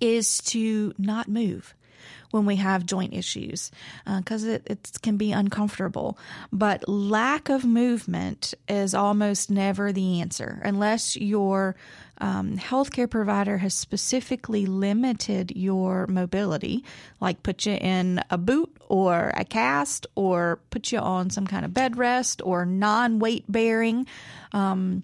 is 0.00 0.38
to 0.38 0.92
not 0.98 1.28
move 1.28 1.74
when 2.30 2.46
we 2.46 2.56
have 2.56 2.86
joint 2.86 3.14
issues 3.14 3.70
because 4.04 4.44
uh, 4.44 4.50
it, 4.50 4.62
it 4.66 4.90
can 5.02 5.16
be 5.16 5.32
uncomfortable. 5.32 6.18
But 6.52 6.88
lack 6.88 7.48
of 7.48 7.64
movement 7.64 8.54
is 8.68 8.94
almost 8.94 9.50
never 9.50 9.92
the 9.92 10.20
answer 10.20 10.60
unless 10.64 11.16
your 11.16 11.76
um, 12.20 12.56
healthcare 12.58 13.08
provider 13.08 13.58
has 13.58 13.74
specifically 13.74 14.66
limited 14.66 15.52
your 15.56 16.06
mobility, 16.06 16.84
like 17.20 17.42
put 17.42 17.66
you 17.66 17.72
in 17.72 18.22
a 18.30 18.36
boot 18.38 18.76
or 18.88 19.32
a 19.36 19.44
cast 19.44 20.06
or 20.14 20.60
put 20.70 20.92
you 20.92 20.98
on 20.98 21.30
some 21.30 21.46
kind 21.46 21.64
of 21.64 21.72
bed 21.72 21.96
rest 21.96 22.42
or 22.44 22.66
non 22.66 23.18
weight 23.18 23.44
bearing. 23.48 24.06
Um, 24.52 25.02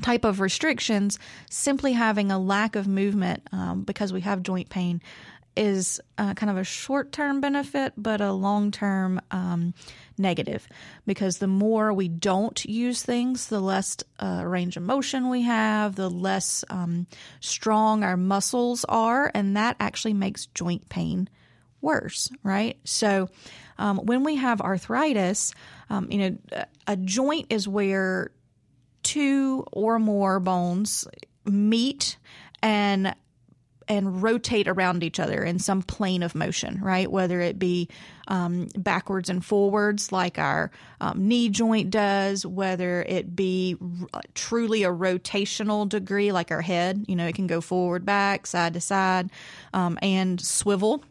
type 0.00 0.24
of 0.24 0.38
restrictions, 0.38 1.18
simply 1.50 1.92
having 1.92 2.30
a 2.30 2.38
lack 2.38 2.76
of 2.76 2.86
movement 2.86 3.42
um, 3.50 3.82
because 3.82 4.12
we 4.12 4.20
have 4.20 4.44
joint 4.44 4.70
pain 4.70 5.02
is 5.58 6.00
uh, 6.16 6.34
kind 6.34 6.50
of 6.50 6.56
a 6.56 6.64
short 6.64 7.12
term 7.12 7.40
benefit, 7.40 7.92
but 7.96 8.20
a 8.20 8.32
long 8.32 8.70
term 8.70 9.20
um, 9.30 9.74
negative 10.16 10.66
because 11.04 11.38
the 11.38 11.48
more 11.48 11.92
we 11.92 12.08
don't 12.08 12.64
use 12.64 13.02
things, 13.02 13.48
the 13.48 13.60
less 13.60 13.96
uh, 14.20 14.42
range 14.46 14.76
of 14.76 14.84
motion 14.84 15.28
we 15.28 15.42
have, 15.42 15.96
the 15.96 16.08
less 16.08 16.64
um, 16.70 17.06
strong 17.40 18.04
our 18.04 18.16
muscles 18.16 18.84
are, 18.88 19.30
and 19.34 19.56
that 19.56 19.76
actually 19.80 20.14
makes 20.14 20.46
joint 20.46 20.88
pain 20.88 21.28
worse, 21.80 22.30
right? 22.42 22.78
So 22.84 23.28
um, 23.78 23.98
when 23.98 24.24
we 24.24 24.36
have 24.36 24.60
arthritis, 24.60 25.52
um, 25.90 26.10
you 26.10 26.18
know, 26.18 26.64
a 26.86 26.96
joint 26.96 27.46
is 27.50 27.66
where 27.66 28.30
two 29.02 29.64
or 29.72 29.98
more 29.98 30.40
bones 30.40 31.06
meet 31.44 32.16
and 32.62 33.14
and 33.88 34.22
rotate 34.22 34.68
around 34.68 35.02
each 35.02 35.18
other 35.18 35.42
in 35.42 35.58
some 35.58 35.82
plane 35.82 36.22
of 36.22 36.34
motion, 36.34 36.80
right? 36.82 37.10
Whether 37.10 37.40
it 37.40 37.58
be 37.58 37.88
um, 38.28 38.68
backwards 38.76 39.30
and 39.30 39.44
forwards, 39.44 40.12
like 40.12 40.38
our 40.38 40.70
um, 41.00 41.26
knee 41.26 41.48
joint 41.48 41.90
does, 41.90 42.44
whether 42.44 43.02
it 43.02 43.34
be 43.34 43.76
r- 44.12 44.20
truly 44.34 44.84
a 44.84 44.90
rotational 44.90 45.88
degree, 45.88 46.32
like 46.32 46.50
our 46.50 46.60
head, 46.60 47.04
you 47.08 47.16
know, 47.16 47.26
it 47.26 47.34
can 47.34 47.46
go 47.46 47.60
forward, 47.60 48.04
back, 48.04 48.46
side 48.46 48.74
to 48.74 48.80
side, 48.80 49.30
um, 49.72 49.98
and 50.02 50.40
swivel. 50.40 51.02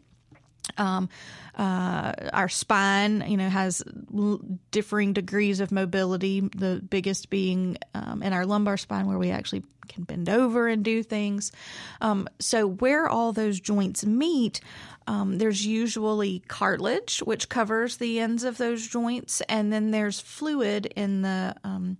Um, 0.76 1.08
uh, 1.56 2.12
our 2.32 2.48
spine, 2.48 3.24
you 3.26 3.36
know, 3.36 3.48
has 3.48 3.82
l- 4.14 4.40
differing 4.70 5.12
degrees 5.12 5.60
of 5.60 5.72
mobility. 5.72 6.40
The 6.40 6.82
biggest 6.88 7.30
being 7.30 7.78
um, 7.94 8.22
in 8.22 8.32
our 8.32 8.46
lumbar 8.46 8.76
spine, 8.76 9.06
where 9.06 9.18
we 9.18 9.30
actually 9.30 9.64
can 9.88 10.04
bend 10.04 10.28
over 10.28 10.68
and 10.68 10.84
do 10.84 11.02
things. 11.02 11.50
Um, 12.00 12.28
so 12.38 12.66
where 12.66 13.08
all 13.08 13.32
those 13.32 13.58
joints 13.58 14.04
meet, 14.04 14.60
um, 15.06 15.38
there's 15.38 15.64
usually 15.66 16.40
cartilage, 16.46 17.20
which 17.20 17.48
covers 17.48 17.96
the 17.96 18.20
ends 18.20 18.44
of 18.44 18.58
those 18.58 18.86
joints, 18.86 19.40
and 19.48 19.72
then 19.72 19.90
there's 19.90 20.20
fluid 20.20 20.86
in 20.86 21.22
the 21.22 21.56
um, 21.64 21.96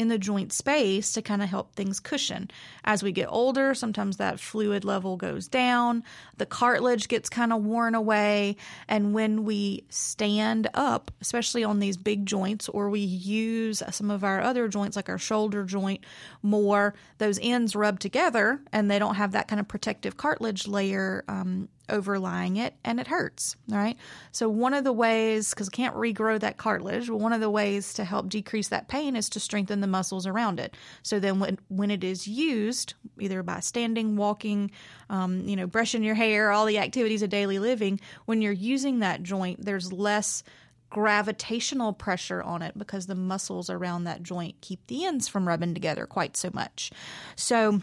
in 0.00 0.08
the 0.08 0.16
joint 0.16 0.50
space 0.50 1.12
to 1.12 1.20
kind 1.20 1.42
of 1.42 1.48
help 1.50 1.74
things 1.74 2.00
cushion. 2.00 2.50
As 2.84 3.02
we 3.02 3.12
get 3.12 3.26
older, 3.28 3.74
sometimes 3.74 4.16
that 4.16 4.40
fluid 4.40 4.82
level 4.82 5.18
goes 5.18 5.46
down, 5.46 6.04
the 6.38 6.46
cartilage 6.46 7.06
gets 7.06 7.28
kind 7.28 7.52
of 7.52 7.62
worn 7.62 7.94
away, 7.94 8.56
and 8.88 9.12
when 9.12 9.44
we 9.44 9.84
stand 9.90 10.70
up, 10.72 11.10
especially 11.20 11.64
on 11.64 11.80
these 11.80 11.98
big 11.98 12.24
joints, 12.24 12.66
or 12.70 12.88
we 12.88 13.00
use 13.00 13.82
some 13.90 14.10
of 14.10 14.24
our 14.24 14.40
other 14.40 14.68
joints 14.68 14.96
like 14.96 15.10
our 15.10 15.18
shoulder 15.18 15.64
joint 15.64 16.02
more, 16.42 16.94
those 17.18 17.38
ends 17.42 17.76
rub 17.76 18.00
together 18.00 18.58
and 18.72 18.90
they 18.90 18.98
don't 18.98 19.16
have 19.16 19.32
that 19.32 19.48
kind 19.48 19.60
of 19.60 19.68
protective 19.68 20.16
cartilage 20.16 20.66
layer 20.66 21.24
um, 21.28 21.68
overlying 21.90 22.56
it 22.56 22.74
and 22.84 23.00
it 23.00 23.06
hurts, 23.06 23.56
right? 23.68 23.96
So 24.32 24.48
one 24.48 24.74
of 24.74 24.84
the 24.84 24.92
ways, 24.92 25.50
because 25.50 25.68
I 25.68 25.76
can't 25.76 25.94
regrow 25.94 26.38
that 26.40 26.56
cartilage, 26.56 27.10
one 27.10 27.32
of 27.32 27.40
the 27.40 27.50
ways 27.50 27.94
to 27.94 28.04
help 28.04 28.28
decrease 28.28 28.68
that 28.68 28.88
pain 28.88 29.16
is 29.16 29.28
to 29.30 29.40
strengthen 29.40 29.80
the 29.80 29.86
muscles 29.86 30.26
around 30.26 30.60
it. 30.60 30.76
So 31.02 31.20
then 31.20 31.40
when, 31.40 31.58
when 31.68 31.90
it 31.90 32.04
is 32.04 32.26
used, 32.26 32.94
either 33.18 33.42
by 33.42 33.60
standing, 33.60 34.16
walking, 34.16 34.70
um, 35.08 35.46
you 35.46 35.56
know, 35.56 35.66
brushing 35.66 36.02
your 36.02 36.14
hair, 36.14 36.52
all 36.52 36.66
the 36.66 36.78
activities 36.78 37.22
of 37.22 37.30
daily 37.30 37.58
living, 37.58 38.00
when 38.26 38.40
you're 38.42 38.52
using 38.52 39.00
that 39.00 39.22
joint, 39.22 39.64
there's 39.64 39.92
less 39.92 40.42
gravitational 40.90 41.92
pressure 41.92 42.42
on 42.42 42.62
it 42.62 42.76
because 42.76 43.06
the 43.06 43.14
muscles 43.14 43.70
around 43.70 44.04
that 44.04 44.22
joint 44.22 44.60
keep 44.60 44.84
the 44.88 45.04
ends 45.04 45.28
from 45.28 45.46
rubbing 45.46 45.72
together 45.72 46.04
quite 46.04 46.36
so 46.36 46.50
much. 46.52 46.90
So 47.36 47.80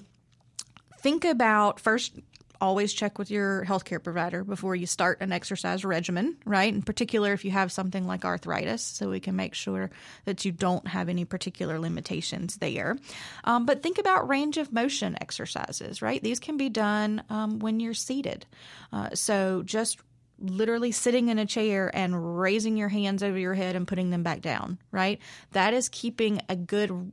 think 1.00 1.24
about 1.24 1.80
first 1.80 2.20
always 2.62 2.94
check 2.94 3.18
with 3.18 3.32
your 3.32 3.66
healthcare 3.66 4.02
provider 4.02 4.44
before 4.44 4.76
you 4.76 4.86
start 4.86 5.22
an 5.22 5.32
exercise 5.32 5.86
regimen, 5.86 6.38
right? 6.46 6.74
In 6.74 6.82
particular, 6.82 7.34
if 7.34 7.46
you 7.46 7.52
have 7.52 7.72
something 7.72 8.06
like 8.06 8.26
arthritis, 8.26 8.82
so 8.82 9.10
we 9.10 9.20
can 9.20 9.36
make 9.36 9.54
sure 9.54 9.90
that 10.26 10.46
you 10.46 10.52
don't 10.52 10.88
have 10.88 11.10
any 11.10 11.26
particular 11.26 11.80
limitations 11.80 12.58
there. 12.58 12.98
Um, 13.44 13.66
but 13.66 13.84
think 13.84 13.98
about 13.98 14.28
range 14.28 14.58
of 14.58 14.72
motion 14.74 15.18
exercises, 15.22 16.02
right? 16.02 16.22
These 16.22 16.40
can 16.40 16.58
be 16.58 16.70
done 16.70 17.24
um, 17.30 17.60
when 17.60 17.80
you're 17.80 17.94
seated. 17.94 18.46
Uh, 18.92 19.10
so 19.14 19.64
just 19.64 20.00
literally 20.40 20.92
sitting 20.92 21.30
in 21.30 21.40
a 21.40 21.46
chair 21.46 21.90
and 21.94 22.40
raising 22.40 22.78
your 22.78 22.90
hands 22.90 23.24
over 23.24 23.38
your 23.38 23.54
head 23.54 23.76
and 23.76 23.88
putting 23.88 24.10
them 24.10 24.24
back 24.24 24.42
down, 24.42 24.78
right? 24.92 25.20
That 25.52 25.74
is 25.74 25.90
keeping 25.90 26.42
a 26.48 26.56
good 26.56 27.12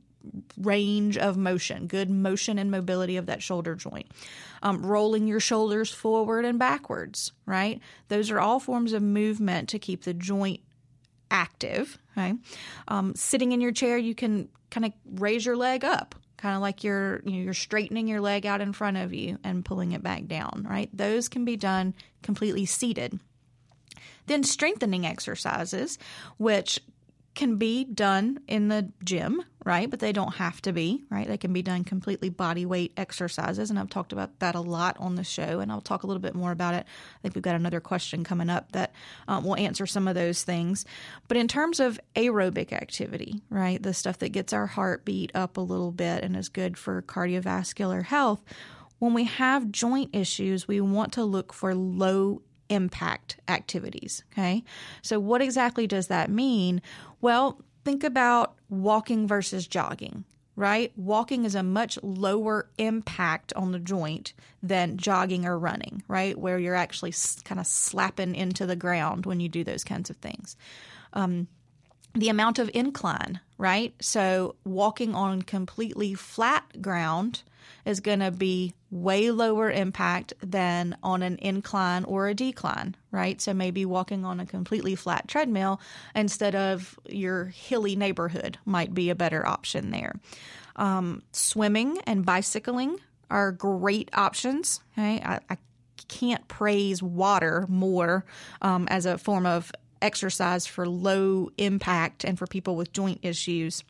range 0.57 1.17
of 1.17 1.37
motion, 1.37 1.87
good 1.87 2.09
motion 2.09 2.57
and 2.59 2.71
mobility 2.71 3.17
of 3.17 3.25
that 3.27 3.43
shoulder 3.43 3.75
joint. 3.75 4.07
Um, 4.63 4.85
rolling 4.85 5.27
your 5.27 5.39
shoulders 5.39 5.91
forward 5.91 6.45
and 6.45 6.57
backwards, 6.57 7.31
right? 7.45 7.79
Those 8.07 8.31
are 8.31 8.39
all 8.39 8.59
forms 8.59 8.93
of 8.93 9.03
movement 9.03 9.69
to 9.69 9.79
keep 9.79 10.03
the 10.03 10.13
joint 10.13 10.61
active. 11.29 11.97
Okay, 12.17 12.33
um, 12.87 13.13
sitting 13.15 13.51
in 13.51 13.61
your 13.61 13.71
chair, 13.71 13.97
you 13.97 14.15
can 14.15 14.49
kind 14.71 14.85
of 14.85 14.93
raise 15.19 15.45
your 15.45 15.57
leg 15.57 15.83
up, 15.83 16.15
kind 16.37 16.55
of 16.55 16.61
like 16.61 16.83
you're 16.83 17.21
you 17.25 17.31
know, 17.31 17.43
you're 17.43 17.53
straightening 17.53 18.07
your 18.07 18.21
leg 18.21 18.45
out 18.45 18.61
in 18.61 18.73
front 18.73 18.97
of 18.97 19.13
you 19.13 19.37
and 19.43 19.65
pulling 19.65 19.91
it 19.91 20.01
back 20.01 20.27
down. 20.27 20.65
Right, 20.67 20.89
those 20.93 21.27
can 21.27 21.45
be 21.45 21.57
done 21.57 21.93
completely 22.23 22.65
seated. 22.65 23.19
Then 24.27 24.43
strengthening 24.43 25.05
exercises, 25.05 25.99
which 26.37 26.79
can 27.35 27.57
be 27.57 27.83
done 27.83 28.39
in 28.47 28.69
the 28.69 28.91
gym, 29.03 29.43
right? 29.65 29.89
But 29.89 29.99
they 29.99 30.11
don't 30.11 30.35
have 30.35 30.61
to 30.63 30.71
be, 30.71 31.03
right? 31.09 31.27
They 31.27 31.37
can 31.37 31.51
be 31.53 31.61
done 31.61 31.83
completely 31.83 32.29
body 32.29 32.65
weight 32.65 32.93
exercises. 32.97 33.69
And 33.69 33.77
I've 33.77 33.89
talked 33.89 34.13
about 34.13 34.39
that 34.39 34.55
a 34.55 34.61
lot 34.61 34.95
on 34.99 35.15
the 35.15 35.23
show, 35.23 35.59
and 35.59 35.71
I'll 35.71 35.81
talk 35.81 36.03
a 36.03 36.07
little 36.07 36.21
bit 36.21 36.33
more 36.33 36.51
about 36.51 36.73
it. 36.73 36.85
I 36.87 37.21
think 37.21 37.35
we've 37.35 37.43
got 37.43 37.55
another 37.55 37.81
question 37.81 38.23
coming 38.23 38.49
up 38.49 38.71
that 38.71 38.93
um, 39.27 39.43
will 39.43 39.57
answer 39.57 39.85
some 39.85 40.07
of 40.07 40.15
those 40.15 40.43
things. 40.43 40.85
But 41.27 41.37
in 41.37 41.47
terms 41.47 41.79
of 41.79 41.99
aerobic 42.15 42.71
activity, 42.71 43.41
right? 43.49 43.81
The 43.81 43.93
stuff 43.93 44.19
that 44.19 44.29
gets 44.29 44.53
our 44.53 44.67
heartbeat 44.67 45.31
up 45.35 45.57
a 45.57 45.61
little 45.61 45.91
bit 45.91 46.23
and 46.23 46.35
is 46.35 46.49
good 46.49 46.77
for 46.77 47.01
cardiovascular 47.01 48.03
health. 48.03 48.43
When 48.99 49.13
we 49.13 49.25
have 49.25 49.71
joint 49.71 50.11
issues, 50.13 50.67
we 50.67 50.79
want 50.79 51.11
to 51.13 51.23
look 51.25 51.51
for 51.51 51.75
low 51.75 52.41
impact 52.69 53.37
activities. 53.47 54.23
Okay. 54.31 54.63
So, 55.01 55.19
what 55.19 55.41
exactly 55.41 55.87
does 55.87 56.07
that 56.07 56.29
mean? 56.29 56.81
Well, 57.21 57.61
think 57.83 58.03
about 58.03 58.55
walking 58.69 59.27
versus 59.27 59.67
jogging, 59.67 60.25
right? 60.55 60.91
Walking 60.97 61.45
is 61.45 61.55
a 61.55 61.63
much 61.63 61.99
lower 62.01 62.69
impact 62.77 63.53
on 63.53 63.71
the 63.71 63.79
joint 63.79 64.33
than 64.63 64.97
jogging 64.97 65.45
or 65.45 65.57
running, 65.57 66.03
right? 66.07 66.37
Where 66.37 66.57
you're 66.57 66.75
actually 66.75 67.13
kind 67.43 67.59
of 67.59 67.67
slapping 67.67 68.35
into 68.35 68.65
the 68.65 68.75
ground 68.75 69.25
when 69.25 69.39
you 69.39 69.49
do 69.49 69.63
those 69.63 69.83
kinds 69.83 70.09
of 70.09 70.17
things. 70.17 70.55
Um, 71.13 71.47
the 72.13 72.29
amount 72.29 72.59
of 72.59 72.71
incline, 72.73 73.41
right? 73.57 73.93
So, 74.01 74.55
walking 74.63 75.13
on 75.13 75.41
completely 75.41 76.13
flat 76.13 76.81
ground 76.81 77.43
is 77.85 77.99
going 77.99 78.19
to 78.19 78.31
be 78.31 78.73
way 78.91 79.31
lower 79.31 79.69
impact 79.69 80.33
than 80.41 80.97
on 81.03 81.21
an 81.21 81.37
incline 81.41 82.03
or 82.05 82.27
a 82.27 82.33
decline, 82.33 82.95
right? 83.11 83.41
So 83.41 83.53
maybe 83.53 83.85
walking 83.85 84.25
on 84.25 84.39
a 84.39 84.45
completely 84.45 84.95
flat 84.95 85.27
treadmill 85.27 85.79
instead 86.13 86.55
of 86.55 86.99
your 87.07 87.45
hilly 87.45 87.95
neighborhood 87.95 88.57
might 88.65 88.93
be 88.93 89.09
a 89.09 89.15
better 89.15 89.45
option 89.45 89.91
there. 89.91 90.13
Um, 90.75 91.23
swimming 91.31 91.99
and 92.05 92.25
bicycling 92.25 92.97
are 93.29 93.51
great 93.51 94.09
options. 94.13 94.81
Okay, 94.93 95.21
I, 95.21 95.39
I 95.49 95.57
can't 96.07 96.47
praise 96.47 97.01
water 97.01 97.65
more 97.67 98.25
um, 98.61 98.87
as 98.89 99.05
a 99.05 99.17
form 99.17 99.45
of 99.45 99.71
exercise 100.01 100.67
for 100.67 100.87
low 100.87 101.49
impact 101.57 102.23
and 102.23 102.37
for 102.37 102.45
people 102.45 102.75
with 102.75 102.93
joint 102.93 103.19
issues. 103.23 103.83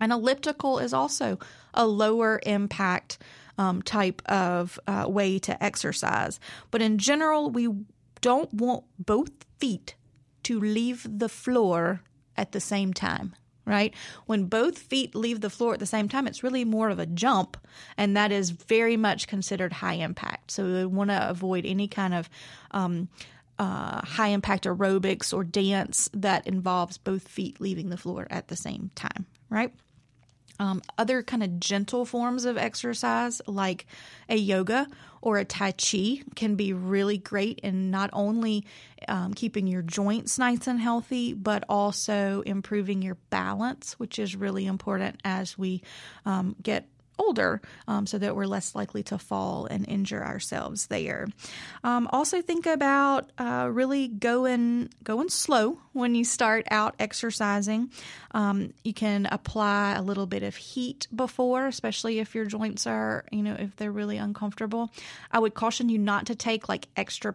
An 0.00 0.12
elliptical 0.12 0.78
is 0.78 0.92
also 0.92 1.38
a 1.74 1.86
lower 1.86 2.40
impact 2.44 3.18
um, 3.58 3.82
type 3.82 4.22
of 4.26 4.78
uh, 4.86 5.06
way 5.08 5.38
to 5.40 5.62
exercise. 5.62 6.40
But 6.70 6.82
in 6.82 6.98
general, 6.98 7.50
we 7.50 7.68
don't 8.20 8.52
want 8.52 8.84
both 8.98 9.30
feet 9.58 9.94
to 10.44 10.58
leave 10.58 11.06
the 11.08 11.28
floor 11.28 12.02
at 12.36 12.52
the 12.52 12.60
same 12.60 12.92
time 12.92 13.34
right? 13.64 13.94
When 14.26 14.46
both 14.46 14.78
feet 14.78 15.14
leave 15.14 15.40
the 15.40 15.50
floor 15.50 15.74
at 15.74 15.80
the 15.80 15.86
same 15.86 16.08
time, 16.08 16.26
it's 16.26 16.42
really 16.42 16.64
more 16.64 16.90
of 16.90 16.98
a 16.98 17.06
jump, 17.06 17.56
and 17.96 18.16
that 18.16 18.32
is 18.32 18.50
very 18.50 18.96
much 18.96 19.28
considered 19.28 19.72
high 19.72 19.94
impact. 19.94 20.50
So 20.50 20.64
we 20.64 20.86
want 20.86 21.10
to 21.10 21.28
avoid 21.28 21.64
any 21.64 21.88
kind 21.88 22.14
of 22.14 22.28
um, 22.72 23.08
uh, 23.58 24.04
high 24.04 24.28
impact 24.28 24.64
aerobics 24.64 25.32
or 25.32 25.44
dance 25.44 26.10
that 26.12 26.46
involves 26.46 26.98
both 26.98 27.28
feet 27.28 27.60
leaving 27.60 27.90
the 27.90 27.96
floor 27.96 28.26
at 28.30 28.48
the 28.48 28.56
same 28.56 28.90
time, 28.94 29.26
right? 29.52 29.72
Um, 30.58 30.82
other 30.96 31.22
kind 31.22 31.42
of 31.42 31.58
gentle 31.60 32.04
forms 32.04 32.44
of 32.44 32.56
exercise, 32.56 33.40
like 33.46 33.86
a 34.28 34.36
yoga 34.36 34.86
or 35.20 35.38
a 35.38 35.44
Tai 35.44 35.72
Chi, 35.72 36.22
can 36.36 36.56
be 36.56 36.72
really 36.72 37.18
great 37.18 37.58
in 37.60 37.90
not 37.90 38.10
only 38.12 38.64
um, 39.08 39.34
keeping 39.34 39.66
your 39.66 39.82
joints 39.82 40.38
nice 40.38 40.66
and 40.66 40.80
healthy, 40.80 41.32
but 41.32 41.64
also 41.68 42.42
improving 42.42 43.02
your 43.02 43.16
balance, 43.30 43.94
which 43.94 44.18
is 44.18 44.36
really 44.36 44.66
important 44.66 45.20
as 45.24 45.58
we 45.58 45.82
um, 46.24 46.54
get 46.62 46.86
older 47.18 47.60
um, 47.86 48.06
so 48.06 48.18
that 48.18 48.34
we're 48.34 48.46
less 48.46 48.74
likely 48.74 49.02
to 49.04 49.18
fall 49.18 49.66
and 49.66 49.88
injure 49.88 50.24
ourselves 50.24 50.86
there. 50.86 51.28
Um, 51.84 52.08
also, 52.12 52.42
think 52.42 52.66
about 52.66 53.30
uh, 53.38 53.68
really 53.70 54.08
going 54.08 54.90
going 55.04 55.28
slow 55.28 55.78
when 55.92 56.14
you 56.14 56.24
start 56.24 56.66
out 56.70 56.94
exercising. 56.98 57.90
Um, 58.32 58.72
you 58.84 58.94
can 58.94 59.26
apply 59.30 59.94
a 59.94 60.02
little 60.02 60.26
bit 60.26 60.42
of 60.42 60.56
heat 60.56 61.06
before, 61.14 61.66
especially 61.66 62.18
if 62.18 62.34
your 62.34 62.44
joints 62.46 62.86
are, 62.86 63.24
you 63.30 63.42
know, 63.42 63.56
if 63.58 63.76
they're 63.76 63.92
really 63.92 64.16
uncomfortable. 64.16 64.90
I 65.30 65.38
would 65.38 65.54
caution 65.54 65.88
you 65.88 65.98
not 65.98 66.26
to 66.26 66.34
take 66.34 66.68
like 66.68 66.88
extra 66.96 67.34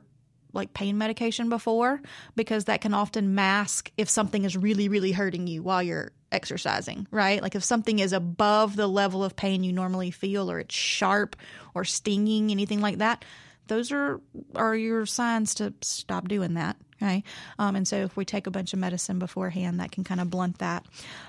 like 0.54 0.74
pain 0.74 0.98
medication 0.98 1.50
before 1.50 2.02
because 2.36 2.66
that 2.66 2.82
can 2.82 2.94
often 2.94 3.36
mask 3.36 3.92
if 3.98 4.10
something 4.10 4.46
is 4.46 4.58
really 4.58 4.90
really 4.90 5.12
hurting 5.12 5.46
you 5.46 5.62
while 5.62 5.84
you're 5.84 6.12
exercising, 6.32 7.08
right? 7.12 7.42
Like 7.42 7.56
if 7.56 7.64
something 7.64 8.00
is 8.00 8.14
above 8.14 8.76
the 8.76 8.88
level 8.88 9.24
of 9.24 9.36
pain 9.36 9.64
you 9.64 9.74
normally 9.74 10.12
feel 10.12 10.52
or 10.52 10.60
it's 10.60 10.76
sharp 10.76 11.36
or 11.74 11.84
stinging, 11.84 12.52
anything 12.52 12.82
like 12.82 12.98
that, 12.98 13.24
those 13.68 13.92
are 13.92 14.22
are 14.56 14.76
your 14.76 15.06
signs 15.06 15.56
to 15.56 15.74
stop 15.82 16.28
doing 16.28 16.56
that. 16.56 16.78
Okay, 17.00 17.24
um, 17.60 17.76
and 17.76 17.88
so 17.88 17.98
if 17.98 18.18
we 18.18 18.26
take 18.26 18.48
a 18.48 18.52
bunch 18.52 18.74
of 18.74 18.80
medicine 18.80 19.20
beforehand, 19.20 19.80
that 19.80 19.92
can 19.92 20.04
kind 20.04 20.20
of 20.20 20.32
blunt 20.32 20.58
that, 20.58 20.84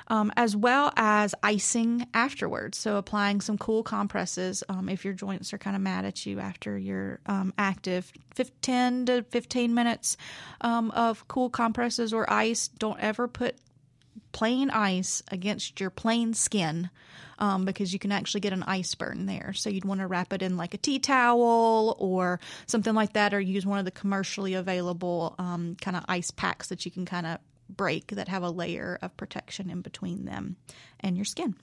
um, 0.07 0.33
as 0.35 0.57
well 0.57 0.91
as 0.97 1.35
icing 1.43 2.07
afterwards. 2.15 2.79
So 2.79 2.97
applying 2.97 3.43
some 3.43 3.59
cool 3.59 3.83
compresses 3.83 4.65
um, 4.71 4.89
if 4.89 5.05
your 5.05 5.13
joints 5.13 5.53
are 5.53 5.59
kind 5.59 5.77
of 5.77 5.83
mad 5.83 6.07
at 6.07 6.25
you 6.25 6.41
after 6.41 6.79
you're 6.79 7.21
um, 7.27 7.53
active. 7.59 8.11
10 8.63 9.07
to 9.07 9.25
15 9.25 9.75
minutes 9.75 10.17
um, 10.61 10.93
of 10.93 11.27
cool 11.27 11.51
compresses 11.51 12.15
or 12.15 12.33
ice. 12.33 12.69
Don't 12.69 13.01
ever 13.01 13.27
put 13.27 13.57
plain 14.33 14.71
ice 14.71 15.23
against 15.31 15.81
your 15.81 15.91
plain 15.91 16.35
skin 16.35 16.91
um, 17.39 17.65
because 17.65 17.93
you 17.93 17.99
can 17.99 18.13
actually 18.13 18.41
get 18.41 18.53
an 18.53 18.63
ice 18.65 18.95
burn 18.95 19.27
there. 19.27 19.53
So 19.55 19.71
you'd 19.71 19.85
want 19.85 20.01
to 20.01 20.07
wrap 20.07 20.33
it 20.33 20.43
in 20.43 20.57
like 20.57 20.75
a 20.75 20.79
tea 20.79 20.99
towel 20.99 21.97
or 21.99 22.41
something 22.67 22.95
like 22.95 23.13
that, 23.13 23.33
or 23.33 23.41
use 23.41 23.65
one 23.65 23.79
of 23.79 23.85
the 23.85 23.91
commercially 23.91 24.55
available 24.55 25.35
um, 25.39 25.77
kind 25.81 25.97
of 25.97 26.05
ice 26.09 26.31
packs 26.31 26.69
that 26.69 26.85
you 26.85 26.91
can 26.91 27.07
kind 27.07 27.27
of 27.27 27.39
break 27.69 28.09
that 28.09 28.29
have 28.29 28.43
a 28.43 28.51
layer 28.51 28.99
of 29.03 29.17
protection 29.17 29.71
in 29.71 29.83
between 29.83 30.25
them 30.25 30.57
and 31.01 31.17
your 31.17 31.25
skin. 31.25 31.55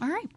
All 0.00 0.08
right. 0.08 0.28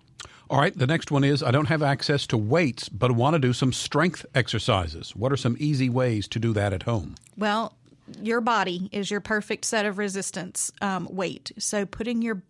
All 0.47 0.60
right, 0.60 0.77
the 0.77 0.86
next 0.86 1.10
one 1.10 1.23
is 1.23 1.41
I 1.41 1.49
don't 1.49 1.67
have 1.67 1.81
access 1.81 2.27
to 2.27 2.38
weights, 2.38 2.88
but 2.88 3.12
want 3.12 3.34
to 3.34 3.39
do 3.39 3.51
some 3.51 3.73
strength 3.73 4.25
exercises. 4.36 5.15
What 5.15 5.31
are 5.31 5.38
some 5.38 5.58
easy 5.60 5.89
ways 5.89 6.27
to 6.29 6.39
do 6.39 6.53
that 6.53 6.71
at 6.71 6.84
home? 6.84 7.15
Well, 7.36 7.73
your 8.22 8.41
body 8.41 8.89
is 8.91 9.10
your 9.10 9.22
perfect 9.22 9.65
set 9.65 9.86
of 9.86 9.98
resistance 9.98 10.72
um, 10.82 11.08
weight. 11.12 11.52
So 11.58 11.86
putting 11.86 12.22
your 12.22 12.41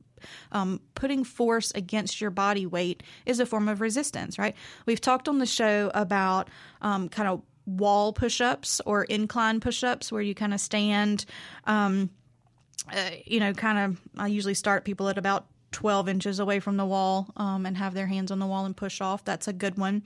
um, 0.52 0.82
putting 0.96 1.24
force 1.24 1.72
against 1.72 2.20
your 2.20 2.32
body 2.32 2.66
weight 2.66 3.04
is 3.26 3.40
a 3.40 3.46
form 3.46 3.68
of 3.68 3.80
resistance, 3.80 4.40
right? 4.40 4.56
We've 4.86 5.02
talked 5.02 5.28
on 5.28 5.38
the 5.38 5.46
show 5.46 5.92
about 5.94 6.50
um, 6.82 7.10
kind 7.10 7.30
of 7.30 7.42
wall 7.66 8.14
push 8.14 8.42
ups 8.42 8.82
or 8.86 9.04
incline 9.04 9.60
push 9.60 9.84
ups 9.84 10.12
where 10.12 10.22
you 10.22 10.34
kind 10.34 10.54
of 10.54 10.60
stand, 10.60 11.26
um, 11.66 12.10
uh, 12.92 13.12
you 13.26 13.40
know, 13.40 13.54
kind 13.54 13.78
of, 13.78 14.02
I 14.18 14.28
usually 14.28 14.54
start 14.54 14.84
people 14.84 15.10
at 15.10 15.18
about 15.18 15.46
12 15.72 16.08
inches 16.08 16.40
away 16.40 16.60
from 16.60 16.78
the 16.78 16.86
wall 16.86 17.28
um, 17.36 17.66
and 17.66 17.76
have 17.78 17.94
their 17.94 18.08
hands 18.08 18.32
on 18.32 18.40
the 18.40 18.48
wall 18.48 18.66
and 18.66 18.76
push 18.76 19.02
off. 19.02 19.26
That's 19.26 19.48
a 19.48 19.54
good 19.54 19.78
one. 19.78 20.04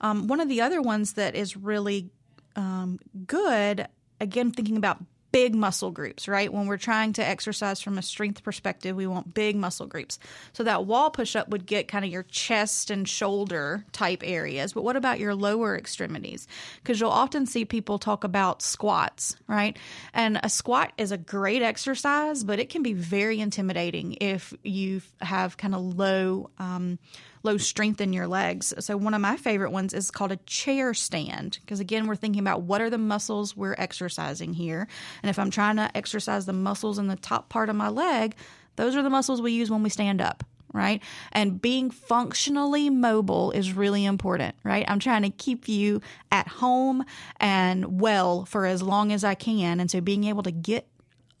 Um, 0.00 0.26
one 0.26 0.40
of 0.40 0.48
the 0.48 0.60
other 0.60 0.82
ones 0.82 1.12
that 1.14 1.34
is 1.34 1.56
really 1.56 2.10
um, 2.56 2.98
good, 3.26 3.86
again, 4.22 4.52
thinking 4.52 4.76
about 4.76 5.02
big 5.32 5.54
muscle 5.54 5.90
groups, 5.90 6.28
right? 6.28 6.52
When 6.52 6.66
we're 6.66 6.76
trying 6.76 7.14
to 7.14 7.26
exercise 7.26 7.80
from 7.80 7.98
a 7.98 8.02
strength 8.02 8.44
perspective, 8.44 8.94
we 8.94 9.06
want 9.06 9.34
big 9.34 9.56
muscle 9.56 9.86
groups. 9.86 10.18
So 10.52 10.62
that 10.64 10.84
wall 10.84 11.10
push 11.10 11.34
up 11.34 11.48
would 11.48 11.66
get 11.66 11.88
kind 11.88 12.04
of 12.04 12.10
your 12.10 12.22
chest 12.24 12.90
and 12.90 13.08
shoulder 13.08 13.84
type 13.92 14.22
areas. 14.22 14.74
But 14.74 14.84
what 14.84 14.94
about 14.94 15.18
your 15.18 15.34
lower 15.34 15.76
extremities? 15.76 16.46
Because 16.82 17.00
you'll 17.00 17.10
often 17.10 17.46
see 17.46 17.64
people 17.64 17.98
talk 17.98 18.24
about 18.24 18.62
squats, 18.62 19.34
right? 19.48 19.76
And 20.12 20.38
a 20.42 20.50
squat 20.50 20.92
is 20.98 21.10
a 21.10 21.18
great 21.18 21.62
exercise, 21.62 22.44
but 22.44 22.60
it 22.60 22.68
can 22.68 22.82
be 22.82 22.92
very 22.92 23.40
intimidating 23.40 24.18
if 24.20 24.52
you 24.62 25.00
have 25.20 25.56
kind 25.56 25.74
of 25.74 25.80
low, 25.80 26.50
um, 26.58 26.98
low 27.42 27.56
strength 27.56 28.00
in 28.00 28.12
your 28.12 28.26
legs. 28.26 28.72
So 28.78 28.96
one 28.96 29.14
of 29.14 29.20
my 29.20 29.36
favorite 29.36 29.72
ones 29.72 29.94
is 29.94 30.10
called 30.10 30.32
a 30.32 30.36
chair 30.46 30.94
stand 30.94 31.58
because 31.60 31.80
again 31.80 32.06
we're 32.06 32.16
thinking 32.16 32.40
about 32.40 32.62
what 32.62 32.80
are 32.80 32.90
the 32.90 32.98
muscles 32.98 33.56
we're 33.56 33.76
exercising 33.78 34.54
here. 34.54 34.86
And 35.22 35.30
if 35.30 35.38
I'm 35.38 35.50
trying 35.50 35.76
to 35.76 35.90
exercise 35.96 36.46
the 36.46 36.52
muscles 36.52 36.98
in 36.98 37.08
the 37.08 37.16
top 37.16 37.48
part 37.48 37.68
of 37.68 37.76
my 37.76 37.88
leg, 37.88 38.34
those 38.76 38.96
are 38.96 39.02
the 39.02 39.10
muscles 39.10 39.42
we 39.42 39.52
use 39.52 39.70
when 39.70 39.82
we 39.82 39.90
stand 39.90 40.20
up 40.20 40.44
right? 40.72 41.02
And 41.32 41.60
being 41.60 41.90
functionally 41.90 42.90
mobile 42.90 43.50
is 43.52 43.72
really 43.72 44.04
important, 44.04 44.56
right? 44.64 44.84
I'm 44.88 44.98
trying 44.98 45.22
to 45.22 45.30
keep 45.30 45.68
you 45.68 46.00
at 46.30 46.48
home 46.48 47.04
and 47.38 48.00
well 48.00 48.44
for 48.46 48.66
as 48.66 48.82
long 48.82 49.12
as 49.12 49.22
I 49.22 49.34
can. 49.34 49.80
And 49.80 49.90
so 49.90 50.00
being 50.00 50.24
able 50.24 50.42
to 50.44 50.50
get 50.50 50.88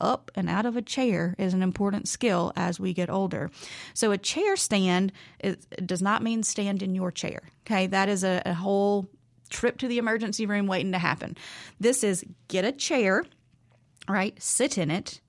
up 0.02 0.30
and 0.34 0.50
out 0.50 0.66
of 0.66 0.76
a 0.76 0.82
chair 0.82 1.34
is 1.38 1.54
an 1.54 1.62
important 1.62 2.08
skill 2.08 2.52
as 2.56 2.78
we 2.78 2.92
get 2.92 3.08
older. 3.08 3.50
So 3.94 4.10
a 4.10 4.18
chair 4.18 4.56
stand 4.56 5.12
is, 5.42 5.56
does 5.86 6.02
not 6.02 6.22
mean 6.22 6.42
stand 6.42 6.82
in 6.82 6.94
your 6.94 7.10
chair. 7.10 7.42
Okay, 7.66 7.86
that 7.86 8.08
is 8.08 8.24
a, 8.24 8.42
a 8.44 8.52
whole 8.52 9.08
trip 9.48 9.78
to 9.78 9.88
the 9.88 9.98
emergency 9.98 10.46
room 10.46 10.66
waiting 10.66 10.92
to 10.92 10.98
happen. 10.98 11.36
This 11.80 12.04
is 12.04 12.24
get 12.48 12.64
a 12.64 12.72
chair, 12.72 13.24
right? 14.08 14.40
Sit 14.42 14.76
in 14.76 14.90
it, 14.90 15.20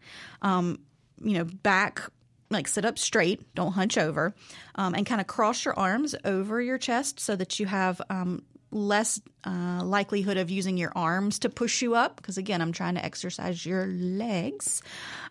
um, 0.41 0.79
you 1.21 1.37
know, 1.37 1.45
back 1.45 2.01
like 2.49 2.67
sit 2.67 2.85
up 2.85 2.97
straight, 2.99 3.53
don't 3.55 3.73
hunch 3.73 3.97
over, 3.97 4.33
um, 4.75 4.93
and 4.93 5.05
kind 5.05 5.19
of 5.19 5.27
cross 5.27 5.65
your 5.65 5.77
arms 5.77 6.15
over 6.23 6.61
your 6.61 6.77
chest 6.77 7.19
so 7.19 7.35
that 7.35 7.59
you 7.59 7.65
have 7.65 8.01
um, 8.09 8.43
less 8.73 9.21
uh, 9.45 9.81
likelihood 9.83 10.37
of 10.37 10.49
using 10.49 10.77
your 10.77 10.91
arms 10.95 11.39
to 11.39 11.49
push 11.49 11.81
you 11.81 11.95
up 11.95 12.15
because 12.15 12.37
again 12.37 12.61
i'm 12.61 12.71
trying 12.71 12.95
to 12.95 13.03
exercise 13.03 13.65
your 13.65 13.87
legs 13.87 14.81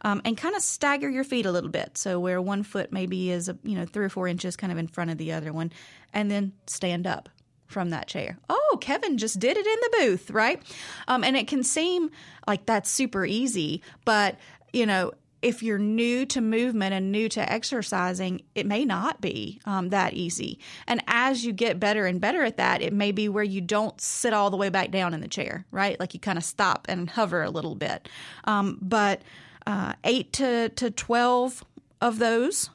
um, 0.02 0.20
and 0.24 0.36
kind 0.36 0.54
of 0.54 0.62
stagger 0.62 1.08
your 1.08 1.24
feet 1.24 1.46
a 1.46 1.52
little 1.52 1.70
bit. 1.70 1.96
So 1.96 2.20
where 2.20 2.40
one 2.40 2.62
foot 2.62 2.92
maybe 2.92 3.30
is 3.30 3.50
you 3.62 3.76
know 3.76 3.86
three 3.86 4.04
or 4.04 4.08
four 4.08 4.28
inches 4.28 4.56
kind 4.56 4.72
of 4.72 4.78
in 4.78 4.88
front 4.88 5.10
of 5.10 5.18
the 5.18 5.32
other 5.32 5.52
one 5.52 5.72
and 6.12 6.30
then 6.30 6.52
stand 6.66 7.06
up 7.06 7.28
from 7.66 7.90
that 7.90 8.06
chair. 8.06 8.38
Oh 8.50 8.78
kevin 8.80 9.18
just 9.18 9.38
did 9.38 9.56
it 9.56 9.66
in 9.66 9.78
the 9.80 9.96
booth 9.98 10.30
right? 10.30 10.62
Um, 11.08 11.24
and 11.24 11.36
it 11.36 11.48
can 11.48 11.62
seem 11.62 12.10
like 12.46 12.66
that's 12.66 12.90
super 12.90 13.24
easy 13.24 13.82
but 14.04 14.36
you 14.72 14.86
know 14.86 15.12
if 15.42 15.62
you're 15.62 15.78
new 15.78 16.24
to 16.26 16.40
movement 16.40 16.94
and 16.94 17.10
new 17.10 17.28
to 17.30 17.52
exercising, 17.52 18.42
it 18.54 18.64
may 18.64 18.84
not 18.84 19.20
be 19.20 19.60
um, 19.66 19.90
that 19.90 20.14
easy. 20.14 20.58
And 20.86 21.02
as 21.08 21.44
you 21.44 21.52
get 21.52 21.80
better 21.80 22.06
and 22.06 22.20
better 22.20 22.44
at 22.44 22.56
that, 22.56 22.80
it 22.80 22.92
may 22.92 23.12
be 23.12 23.28
where 23.28 23.44
you 23.44 23.60
don't 23.60 24.00
sit 24.00 24.32
all 24.32 24.50
the 24.50 24.56
way 24.56 24.68
back 24.68 24.90
down 24.92 25.12
in 25.14 25.20
the 25.20 25.28
chair, 25.28 25.66
right? 25.72 25.98
Like 25.98 26.14
you 26.14 26.20
kind 26.20 26.38
of 26.38 26.44
stop 26.44 26.86
and 26.88 27.10
hover 27.10 27.42
a 27.42 27.50
little 27.50 27.74
bit. 27.74 28.08
Um, 28.44 28.78
but 28.80 29.22
uh, 29.66 29.94
eight 30.04 30.32
to, 30.34 30.68
to 30.70 30.90
12 30.90 31.64
of 32.00 32.18
those 32.18 32.70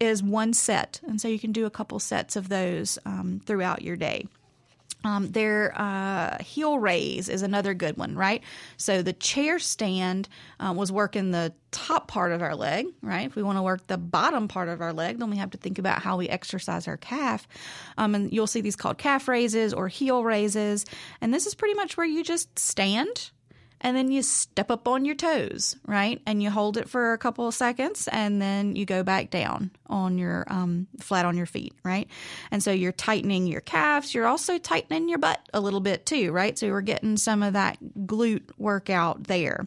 is 0.00 0.22
one 0.22 0.52
set. 0.52 1.00
And 1.06 1.20
so 1.20 1.28
you 1.28 1.38
can 1.38 1.52
do 1.52 1.66
a 1.66 1.70
couple 1.70 1.98
sets 1.98 2.36
of 2.36 2.48
those 2.48 2.98
um, 3.04 3.40
throughout 3.44 3.82
your 3.82 3.96
day. 3.96 4.26
Um, 5.04 5.30
their 5.30 5.72
uh, 5.80 6.42
heel 6.42 6.78
raise 6.78 7.28
is 7.28 7.42
another 7.42 7.72
good 7.72 7.96
one, 7.96 8.16
right? 8.16 8.42
So 8.76 9.00
the 9.00 9.12
chair 9.12 9.58
stand 9.58 10.28
uh, 10.58 10.74
was 10.76 10.90
working 10.90 11.30
the 11.30 11.54
top 11.70 12.08
part 12.08 12.32
of 12.32 12.42
our 12.42 12.56
leg, 12.56 12.86
right? 13.00 13.26
If 13.26 13.36
we 13.36 13.42
want 13.42 13.58
to 13.58 13.62
work 13.62 13.86
the 13.86 13.96
bottom 13.98 14.48
part 14.48 14.68
of 14.68 14.80
our 14.80 14.92
leg, 14.92 15.18
then 15.18 15.30
we 15.30 15.36
have 15.36 15.50
to 15.50 15.58
think 15.58 15.78
about 15.78 16.02
how 16.02 16.16
we 16.16 16.28
exercise 16.28 16.88
our 16.88 16.96
calf. 16.96 17.46
Um, 17.96 18.14
and 18.14 18.32
you'll 18.32 18.48
see 18.48 18.60
these 18.60 18.76
called 18.76 18.98
calf 18.98 19.28
raises 19.28 19.72
or 19.72 19.86
heel 19.88 20.24
raises. 20.24 20.84
And 21.20 21.32
this 21.32 21.46
is 21.46 21.54
pretty 21.54 21.74
much 21.74 21.96
where 21.96 22.06
you 22.06 22.24
just 22.24 22.58
stand 22.58 23.30
and 23.80 23.96
then 23.96 24.10
you 24.10 24.22
step 24.22 24.70
up 24.70 24.88
on 24.88 25.04
your 25.04 25.14
toes, 25.14 25.76
right? 25.86 26.20
And 26.26 26.42
you 26.42 26.50
hold 26.50 26.76
it 26.76 26.88
for 26.88 27.12
a 27.12 27.18
couple 27.18 27.46
of 27.46 27.54
seconds 27.54 28.08
and 28.10 28.40
then 28.40 28.76
you 28.76 28.84
go 28.84 29.02
back 29.02 29.30
down 29.30 29.70
on 29.86 30.18
your 30.18 30.44
um, 30.48 30.86
flat 31.00 31.24
on 31.24 31.36
your 31.36 31.46
feet, 31.46 31.74
right? 31.84 32.08
And 32.50 32.62
so 32.62 32.70
you're 32.70 32.92
tightening 32.92 33.46
your 33.46 33.60
calves. 33.60 34.14
You're 34.14 34.26
also 34.26 34.58
tightening 34.58 35.08
your 35.08 35.18
butt 35.18 35.40
a 35.54 35.60
little 35.60 35.80
bit 35.80 36.06
too, 36.06 36.32
right? 36.32 36.58
So 36.58 36.68
we're 36.68 36.80
getting 36.80 37.16
some 37.16 37.42
of 37.42 37.52
that 37.54 37.78
glute 38.00 38.50
workout 38.58 39.24
there. 39.24 39.66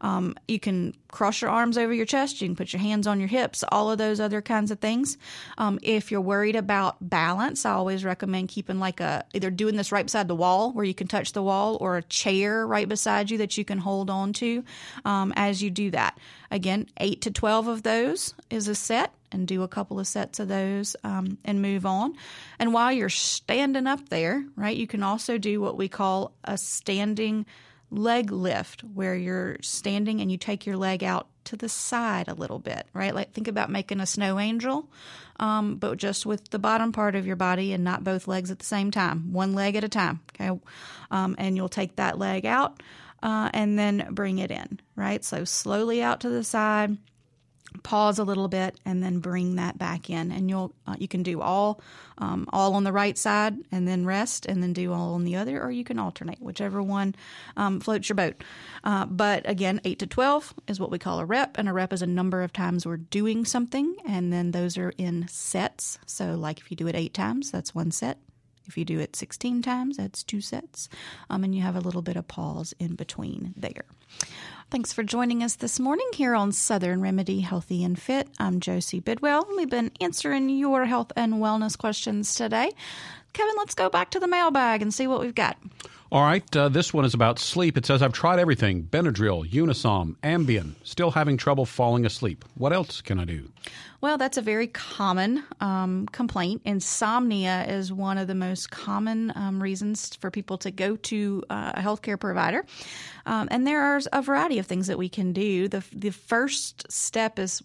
Um, 0.00 0.36
you 0.46 0.60
can 0.60 0.94
cross 1.10 1.40
your 1.40 1.50
arms 1.50 1.78
over 1.78 1.92
your 1.92 2.06
chest. 2.06 2.40
You 2.40 2.48
can 2.48 2.56
put 2.56 2.72
your 2.72 2.80
hands 2.80 3.06
on 3.06 3.18
your 3.18 3.28
hips, 3.28 3.64
all 3.70 3.90
of 3.90 3.98
those 3.98 4.20
other 4.20 4.42
kinds 4.42 4.70
of 4.70 4.78
things. 4.78 5.16
Um, 5.56 5.78
if 5.82 6.10
you're 6.10 6.20
worried 6.20 6.56
about 6.56 6.96
balance, 7.00 7.64
I 7.64 7.72
always 7.72 8.04
recommend 8.04 8.48
keeping 8.48 8.78
like 8.78 9.00
a 9.00 9.24
either 9.32 9.50
doing 9.50 9.76
this 9.76 9.92
right 9.92 10.04
beside 10.04 10.28
the 10.28 10.34
wall 10.34 10.72
where 10.72 10.84
you 10.84 10.94
can 10.94 11.08
touch 11.08 11.32
the 11.32 11.42
wall 11.42 11.78
or 11.80 11.96
a 11.96 12.02
chair 12.02 12.66
right 12.66 12.88
beside 12.88 13.30
you 13.30 13.38
that 13.38 13.56
you 13.56 13.64
can 13.64 13.78
hold 13.78 14.10
on 14.10 14.32
to 14.34 14.64
um, 15.04 15.32
as 15.36 15.62
you 15.62 15.70
do 15.70 15.90
that. 15.90 16.18
Again, 16.50 16.86
eight 16.98 17.22
to 17.22 17.30
12 17.30 17.68
of 17.68 17.82
those 17.82 18.34
is 18.50 18.68
a 18.68 18.74
set 18.74 19.12
and 19.30 19.46
do 19.46 19.62
a 19.62 19.68
couple 19.68 20.00
of 20.00 20.06
sets 20.06 20.40
of 20.40 20.48
those 20.48 20.96
um, 21.04 21.38
and 21.44 21.60
move 21.60 21.84
on. 21.84 22.14
And 22.58 22.72
while 22.72 22.92
you're 22.92 23.08
standing 23.08 23.86
up 23.86 24.08
there, 24.08 24.44
right, 24.56 24.76
you 24.76 24.86
can 24.86 25.02
also 25.02 25.38
do 25.38 25.60
what 25.60 25.76
we 25.76 25.88
call 25.88 26.32
a 26.44 26.56
standing 26.56 27.46
leg 27.90 28.30
lift 28.30 28.82
where 28.82 29.14
you're 29.14 29.56
standing 29.62 30.20
and 30.20 30.30
you 30.30 30.36
take 30.36 30.66
your 30.66 30.76
leg 30.76 31.02
out 31.02 31.28
to 31.44 31.56
the 31.56 31.68
side 31.68 32.28
a 32.28 32.34
little 32.34 32.58
bit, 32.58 32.86
right? 32.92 33.14
Like 33.14 33.32
think 33.32 33.48
about 33.48 33.70
making 33.70 34.00
a 34.00 34.06
snow 34.06 34.38
angel, 34.38 34.88
um, 35.40 35.76
but 35.76 35.96
just 35.96 36.26
with 36.26 36.50
the 36.50 36.58
bottom 36.58 36.92
part 36.92 37.14
of 37.14 37.26
your 37.26 37.36
body 37.36 37.72
and 37.72 37.82
not 37.82 38.04
both 38.04 38.28
legs 38.28 38.50
at 38.50 38.58
the 38.58 38.66
same 38.66 38.90
time, 38.90 39.32
one 39.32 39.54
leg 39.54 39.74
at 39.74 39.84
a 39.84 39.88
time, 39.88 40.20
okay? 40.34 40.58
Um, 41.10 41.34
and 41.38 41.56
you'll 41.56 41.70
take 41.70 41.96
that 41.96 42.18
leg 42.18 42.44
out 42.44 42.82
uh, 43.22 43.50
and 43.54 43.78
then 43.78 44.08
bring 44.10 44.38
it 44.38 44.50
in, 44.50 44.80
right? 44.94 45.24
So 45.24 45.44
slowly 45.44 46.02
out 46.02 46.20
to 46.20 46.28
the 46.28 46.44
side 46.44 46.98
pause 47.82 48.18
a 48.18 48.24
little 48.24 48.48
bit, 48.48 48.78
and 48.84 49.02
then 49.02 49.18
bring 49.18 49.56
that 49.56 49.78
back 49.78 50.10
in. 50.10 50.30
And 50.32 50.48
you'll 50.48 50.74
uh, 50.86 50.96
you 50.98 51.08
can 51.08 51.22
do 51.22 51.40
all 51.40 51.80
um, 52.18 52.48
all 52.52 52.74
on 52.74 52.84
the 52.84 52.92
right 52.92 53.16
side, 53.16 53.56
and 53.70 53.86
then 53.86 54.04
rest, 54.04 54.46
and 54.46 54.62
then 54.62 54.72
do 54.72 54.92
all 54.92 55.14
on 55.14 55.24
the 55.24 55.36
other, 55.36 55.62
or 55.62 55.70
you 55.70 55.84
can 55.84 55.98
alternate, 55.98 56.40
whichever 56.40 56.82
one 56.82 57.14
um, 57.56 57.80
floats 57.80 58.08
your 58.08 58.16
boat. 58.16 58.42
Uh, 58.84 59.06
but 59.06 59.48
again, 59.48 59.80
eight 59.84 59.98
to 60.00 60.06
twelve 60.06 60.54
is 60.66 60.80
what 60.80 60.90
we 60.90 60.98
call 60.98 61.20
a 61.20 61.24
rep, 61.24 61.58
and 61.58 61.68
a 61.68 61.72
rep 61.72 61.92
is 61.92 62.02
a 62.02 62.06
number 62.06 62.42
of 62.42 62.52
times 62.52 62.86
we're 62.86 62.96
doing 62.96 63.44
something, 63.44 63.96
and 64.06 64.32
then 64.32 64.50
those 64.50 64.76
are 64.78 64.92
in 64.98 65.26
sets. 65.28 65.98
So, 66.06 66.34
like 66.34 66.58
if 66.60 66.70
you 66.70 66.76
do 66.76 66.88
it 66.88 66.96
eight 66.96 67.14
times, 67.14 67.50
that's 67.50 67.74
one 67.74 67.90
set. 67.90 68.18
If 68.68 68.76
you 68.76 68.84
do 68.84 69.00
it 69.00 69.16
16 69.16 69.62
times, 69.62 69.96
that's 69.96 70.22
two 70.22 70.42
sets. 70.42 70.90
Um, 71.30 71.42
and 71.42 71.54
you 71.54 71.62
have 71.62 71.74
a 71.74 71.80
little 71.80 72.02
bit 72.02 72.16
of 72.16 72.28
pause 72.28 72.74
in 72.78 72.94
between 72.96 73.54
there. 73.56 73.86
Thanks 74.70 74.92
for 74.92 75.02
joining 75.02 75.42
us 75.42 75.54
this 75.56 75.80
morning 75.80 76.06
here 76.12 76.34
on 76.34 76.52
Southern 76.52 77.00
Remedy 77.00 77.40
Healthy 77.40 77.82
and 77.84 77.98
Fit. 77.98 78.28
I'm 78.38 78.60
Josie 78.60 79.00
Bidwell. 79.00 79.48
We've 79.56 79.70
been 79.70 79.90
answering 79.98 80.50
your 80.50 80.84
health 80.84 81.10
and 81.16 81.36
wellness 81.36 81.78
questions 81.78 82.34
today. 82.34 82.72
Kevin, 83.32 83.54
let's 83.58 83.74
go 83.74 83.88
back 83.88 84.10
to 84.10 84.20
the 84.20 84.28
mailbag 84.28 84.82
and 84.82 84.92
see 84.92 85.06
what 85.06 85.20
we've 85.20 85.34
got. 85.34 85.56
All 86.10 86.22
right, 86.22 86.56
uh, 86.56 86.70
this 86.70 86.94
one 86.94 87.04
is 87.04 87.12
about 87.12 87.38
sleep. 87.38 87.76
It 87.76 87.84
says, 87.84 88.00
I've 88.00 88.14
tried 88.14 88.38
everything 88.38 88.82
Benadryl, 88.82 89.46
Unisom, 89.46 90.16
Ambien, 90.22 90.72
still 90.82 91.10
having 91.10 91.36
trouble 91.36 91.66
falling 91.66 92.06
asleep. 92.06 92.46
What 92.54 92.72
else 92.72 93.02
can 93.02 93.20
I 93.20 93.26
do? 93.26 93.50
Well, 94.00 94.16
that's 94.16 94.38
a 94.38 94.42
very 94.42 94.68
common 94.68 95.44
um, 95.60 96.06
complaint. 96.06 96.62
Insomnia 96.64 97.66
is 97.68 97.92
one 97.92 98.16
of 98.16 98.26
the 98.26 98.34
most 98.34 98.70
common 98.70 99.32
um, 99.36 99.62
reasons 99.62 100.16
for 100.16 100.30
people 100.30 100.56
to 100.58 100.70
go 100.70 100.96
to 100.96 101.44
uh, 101.50 101.72
a 101.74 101.82
healthcare 101.82 102.18
provider. 102.18 102.64
Um, 103.26 103.48
and 103.50 103.66
there 103.66 103.82
are 103.82 104.00
a 104.10 104.22
variety 104.22 104.58
of 104.58 104.66
things 104.66 104.86
that 104.86 104.96
we 104.96 105.10
can 105.10 105.34
do. 105.34 105.68
The, 105.68 105.84
the 105.92 106.10
first 106.10 106.90
step 106.90 107.38
is 107.38 107.62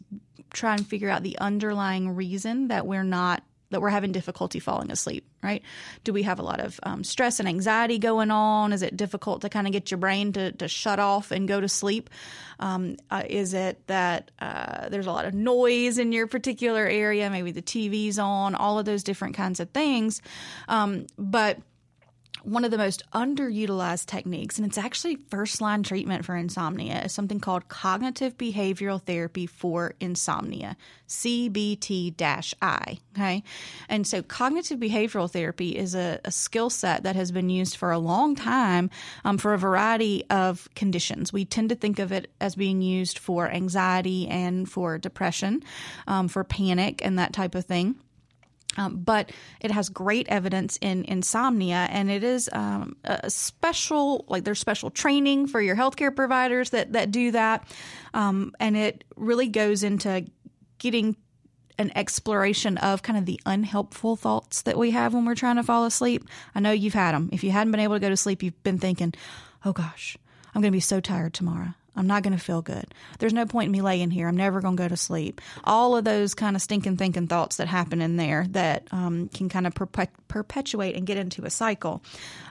try 0.51 0.73
and 0.73 0.85
figure 0.85 1.09
out 1.09 1.23
the 1.23 1.37
underlying 1.39 2.13
reason 2.13 2.67
that 2.67 2.85
we're 2.85 3.03
not 3.03 3.41
that 3.73 3.81
we're 3.81 3.89
having 3.89 4.11
difficulty 4.11 4.59
falling 4.59 4.91
asleep, 4.91 5.27
right? 5.43 5.61
Do 6.03 6.13
we 6.13 6.23
have 6.23 6.39
a 6.39 6.43
lot 6.43 6.59
of 6.59 6.79
um, 6.83 7.03
stress 7.03 7.39
and 7.39 7.47
anxiety 7.47 7.99
going 7.99 8.31
on? 8.31 8.71
Is 8.71 8.81
it 8.81 8.95
difficult 8.95 9.41
to 9.41 9.49
kind 9.49 9.67
of 9.67 9.73
get 9.73 9.91
your 9.91 9.97
brain 9.97 10.33
to, 10.33 10.51
to 10.53 10.67
shut 10.67 10.99
off 10.99 11.31
and 11.31 11.47
go 11.47 11.59
to 11.59 11.67
sleep? 11.67 12.09
Um, 12.59 12.95
uh, 13.11 13.23
is 13.27 13.53
it 13.53 13.85
that 13.87 14.31
uh, 14.39 14.89
there's 14.89 15.07
a 15.07 15.11
lot 15.11 15.25
of 15.25 15.33
noise 15.33 15.97
in 15.97 16.11
your 16.11 16.27
particular 16.27 16.85
area? 16.85 17.29
Maybe 17.29 17.51
the 17.51 17.61
TV's 17.61 18.19
on, 18.19 18.55
all 18.55 18.79
of 18.79 18.85
those 18.85 19.03
different 19.03 19.35
kinds 19.35 19.59
of 19.59 19.69
things. 19.71 20.21
Um, 20.67 21.07
but 21.17 21.59
one 22.41 22.65
of 22.65 22.71
the 22.71 22.77
most 22.77 23.03
underutilized 23.13 24.07
techniques, 24.07 24.57
and 24.57 24.65
it's 24.65 24.77
actually 24.77 25.17
first 25.29 25.61
line 25.61 25.83
treatment 25.83 26.25
for 26.25 26.35
insomnia, 26.35 27.01
is 27.03 27.13
something 27.13 27.39
called 27.39 27.69
cognitive 27.69 28.37
behavioral 28.37 29.01
therapy 29.01 29.45
for 29.45 29.93
insomnia, 29.99 30.75
CBT 31.07 32.13
I. 32.61 32.97
Okay. 33.15 33.43
And 33.87 34.05
so 34.05 34.21
cognitive 34.21 34.79
behavioral 34.79 35.31
therapy 35.31 35.77
is 35.77 35.95
a, 35.95 36.19
a 36.25 36.31
skill 36.31 36.69
set 36.69 37.03
that 37.03 37.15
has 37.15 37.31
been 37.31 37.49
used 37.49 37.77
for 37.77 37.91
a 37.91 37.99
long 37.99 38.35
time 38.35 38.89
um, 39.23 39.37
for 39.37 39.53
a 39.53 39.57
variety 39.57 40.25
of 40.29 40.67
conditions. 40.75 41.31
We 41.31 41.45
tend 41.45 41.69
to 41.69 41.75
think 41.75 41.99
of 41.99 42.11
it 42.11 42.29
as 42.41 42.55
being 42.55 42.81
used 42.81 43.19
for 43.19 43.49
anxiety 43.49 44.27
and 44.27 44.69
for 44.69 44.97
depression, 44.97 45.63
um, 46.07 46.27
for 46.27 46.43
panic, 46.43 47.05
and 47.05 47.19
that 47.19 47.31
type 47.31 47.55
of 47.55 47.65
thing. 47.65 47.95
Um, 48.77 48.97
but 48.97 49.31
it 49.61 49.71
has 49.71 49.89
great 49.89 50.27
evidence 50.29 50.77
in 50.81 51.05
insomnia, 51.05 51.87
and 51.89 52.09
it 52.09 52.23
is 52.23 52.49
um, 52.51 52.95
a 53.03 53.29
special, 53.29 54.25
like 54.27 54.43
there's 54.43 54.59
special 54.59 54.89
training 54.89 55.47
for 55.47 55.61
your 55.61 55.75
healthcare 55.75 56.15
providers 56.15 56.71
that 56.71 56.93
that 56.93 57.11
do 57.11 57.31
that, 57.31 57.67
um, 58.13 58.53
and 58.59 58.75
it 58.75 59.03
really 59.15 59.47
goes 59.47 59.83
into 59.83 60.25
getting 60.79 61.15
an 61.77 61.91
exploration 61.95 62.77
of 62.77 63.01
kind 63.01 63.17
of 63.17 63.25
the 63.25 63.39
unhelpful 63.45 64.15
thoughts 64.15 64.63
that 64.63 64.77
we 64.77 64.91
have 64.91 65.13
when 65.13 65.25
we're 65.25 65.35
trying 65.35 65.55
to 65.55 65.63
fall 65.63 65.85
asleep. 65.85 66.27
I 66.53 66.59
know 66.59 66.71
you've 66.71 66.93
had 66.93 67.13
them. 67.13 67.29
If 67.31 67.43
you 67.43 67.51
hadn't 67.51 67.71
been 67.71 67.79
able 67.79 67.95
to 67.95 67.99
go 67.99 68.09
to 68.09 68.17
sleep, 68.17 68.43
you've 68.43 68.63
been 68.63 68.79
thinking, 68.79 69.13
"Oh 69.65 69.73
gosh, 69.73 70.17
I'm 70.53 70.61
going 70.61 70.71
to 70.71 70.75
be 70.75 70.79
so 70.79 70.99
tired 70.99 71.33
tomorrow. 71.33 71.73
I'm 71.95 72.07
not 72.07 72.23
going 72.23 72.37
to 72.37 72.43
feel 72.43 72.61
good. 72.61 72.85
There's 73.19 73.33
no 73.33 73.45
point 73.45 73.67
in 73.67 73.71
me 73.71 73.81
laying 73.81 74.11
here. 74.11 74.27
I'm 74.27 74.37
never 74.37 74.61
going 74.61 74.75
to 74.75 74.83
go 74.83 74.87
to 74.87 74.97
sleep. 74.97 75.41
All 75.63 75.95
of 75.95 76.03
those 76.03 76.33
kind 76.33 76.55
of 76.55 76.61
stinking 76.61 76.97
thinking 76.97 77.27
thoughts 77.27 77.57
that 77.57 77.67
happen 77.67 78.01
in 78.01 78.17
there 78.17 78.47
that 78.51 78.87
um, 78.91 79.29
can 79.29 79.49
kind 79.49 79.67
of 79.67 79.73
perpetuate 79.75 80.95
and 80.95 81.05
get 81.05 81.17
into 81.17 81.45
a 81.45 81.49
cycle. 81.49 82.03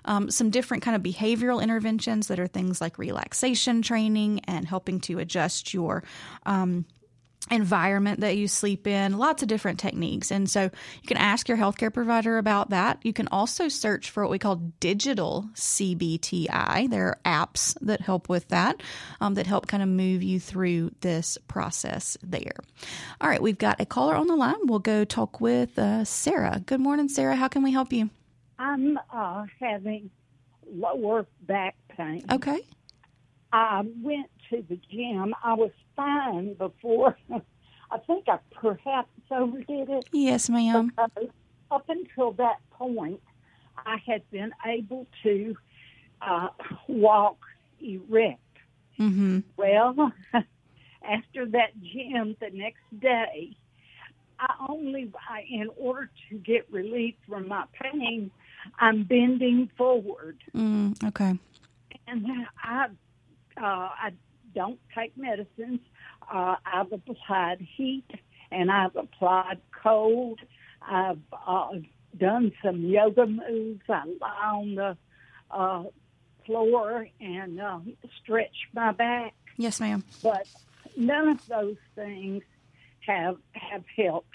Um, 0.05 0.31
some 0.31 0.51
different 0.51 0.83
kind 0.83 0.97
of 0.97 1.03
behavioral 1.03 1.63
interventions 1.63 2.29
that 2.29 2.39
are 2.39 2.47
things 2.47 2.81
like 2.81 2.99
relaxation 2.99 3.83
training 3.83 4.41
and 4.45 4.67
helping 4.67 5.01
to 5.01 5.19
adjust 5.19 5.75
your 5.75 6.05
um, 6.47 6.85
environment 7.51 8.21
that 8.21 8.37
you 8.37 8.49
sleep 8.49 8.87
in, 8.87 9.19
lots 9.19 9.43
of 9.43 9.49
different 9.49 9.79
techniques. 9.79 10.31
And 10.31 10.49
so 10.49 10.63
you 10.63 11.07
can 11.07 11.17
ask 11.17 11.49
your 11.49 11.59
healthcare 11.59 11.93
provider 11.93 12.39
about 12.39 12.71
that. 12.71 12.99
You 13.03 13.13
can 13.13 13.29
also 13.29 13.69
search 13.69 14.11
for 14.11 14.23
what 14.23 14.31
we 14.31 14.39
call 14.39 14.57
digital 14.81 15.49
CBTI. 15.55 16.89
There 16.89 17.09
are 17.09 17.19
apps 17.25 17.77
that 17.81 18.01
help 18.01 18.29
with 18.29 18.49
that, 18.49 18.83
um, 19.21 19.35
that 19.35 19.47
help 19.47 19.67
kind 19.67 19.83
of 19.83 19.89
move 19.89 20.23
you 20.23 20.39
through 20.39 20.93
this 21.01 21.37
process 21.49 22.17
there. 22.23 22.57
All 23.21 23.29
right, 23.29 23.43
we've 23.43 23.59
got 23.59 23.81
a 23.81 23.87
caller 23.87 24.15
on 24.15 24.29
the 24.29 24.37
line. 24.37 24.55
We'll 24.65 24.79
go 24.79 25.05
talk 25.05 25.41
with 25.41 25.79
uh, 25.79 26.05
Sarah. 26.05 26.63
Good 26.65 26.81
morning, 26.81 27.09
Sarah. 27.09 27.37
How 27.37 27.49
can 27.49 27.63
we 27.63 27.73
help 27.73 27.93
you? 27.93 28.11
I'm 28.59 28.99
uh, 29.13 29.47
having 29.59 30.11
lower 30.73 31.27
back 31.43 31.75
pain. 31.89 32.25
Okay. 32.31 32.61
I 33.53 33.83
went 34.01 34.31
to 34.53 34.63
the 34.69 34.79
gym. 34.91 35.35
I 35.43 35.55
was 35.55 35.71
fine 35.97 36.55
before. 36.55 37.17
I 37.91 37.99
think 38.07 38.27
I 38.29 38.39
perhaps 38.53 39.11
overdid 39.31 39.91
it. 39.91 40.09
Yes, 40.13 40.49
ma'am. 40.49 40.93
Up 41.71 41.89
until 41.89 42.33
that 42.33 42.59
point, 42.71 43.21
I 43.77 43.97
had 44.07 44.29
been 44.31 44.53
able 44.67 45.07
to 45.23 45.57
uh, 46.21 46.49
walk 46.89 47.39
erect. 47.81 48.41
Mm-hmm. 48.99 49.41
Well, 49.57 50.13
after 51.05 51.47
that 51.47 51.71
gym 51.81 52.37
the 52.41 52.51
next 52.53 52.83
day, 53.01 53.57
I 54.39 54.55
only, 54.69 55.11
I, 55.29 55.45
in 55.51 55.69
order 55.77 56.11
to 56.31 56.39
get 56.39 56.71
relief 56.71 57.15
from 57.29 57.49
my 57.49 57.65
pain, 57.81 58.31
I'm 58.79 59.05
bending 59.05 59.71
forward. 59.77 60.39
Mm, 60.55 61.03
okay. 61.05 61.39
And 62.07 62.27
I, 62.63 62.87
uh, 63.57 63.61
I 63.61 64.13
don't 64.55 64.79
take 64.95 65.17
medicines. 65.17 65.81
Uh, 66.33 66.57
I've 66.65 66.93
applied 66.93 67.67
heat 67.77 68.11
and 68.51 68.71
I've 68.71 68.97
applied 68.97 69.61
cold. 69.83 70.41
I've 70.83 71.19
uh, 71.47 71.69
done 72.19 72.53
some 72.63 72.85
yoga 72.85 73.27
moves. 73.27 73.83
I 73.89 74.05
lie 74.21 74.53
on 74.55 74.75
the 74.75 74.97
uh, 75.51 75.85
floor 76.47 77.09
and 77.21 77.61
uh, 77.61 77.81
stretch 78.23 78.69
my 78.75 78.93
back. 78.93 79.35
Yes, 79.57 79.81
ma'am. 79.81 80.05
But 80.23 80.47
none 80.97 81.29
of 81.29 81.47
those 81.47 81.77
things 81.95 82.43
have 83.07 83.37
have 83.53 83.85
helped. 83.97 84.35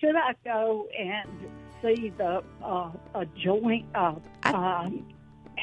Should 0.00 0.16
I 0.16 0.34
go 0.44 0.88
and 0.98 1.28
see 1.82 2.12
the 2.16 2.42
uh, 2.62 2.90
a 3.14 3.26
joint 3.36 3.86
uh, 3.94 4.14
I, 4.42 4.50
um, 4.84 5.08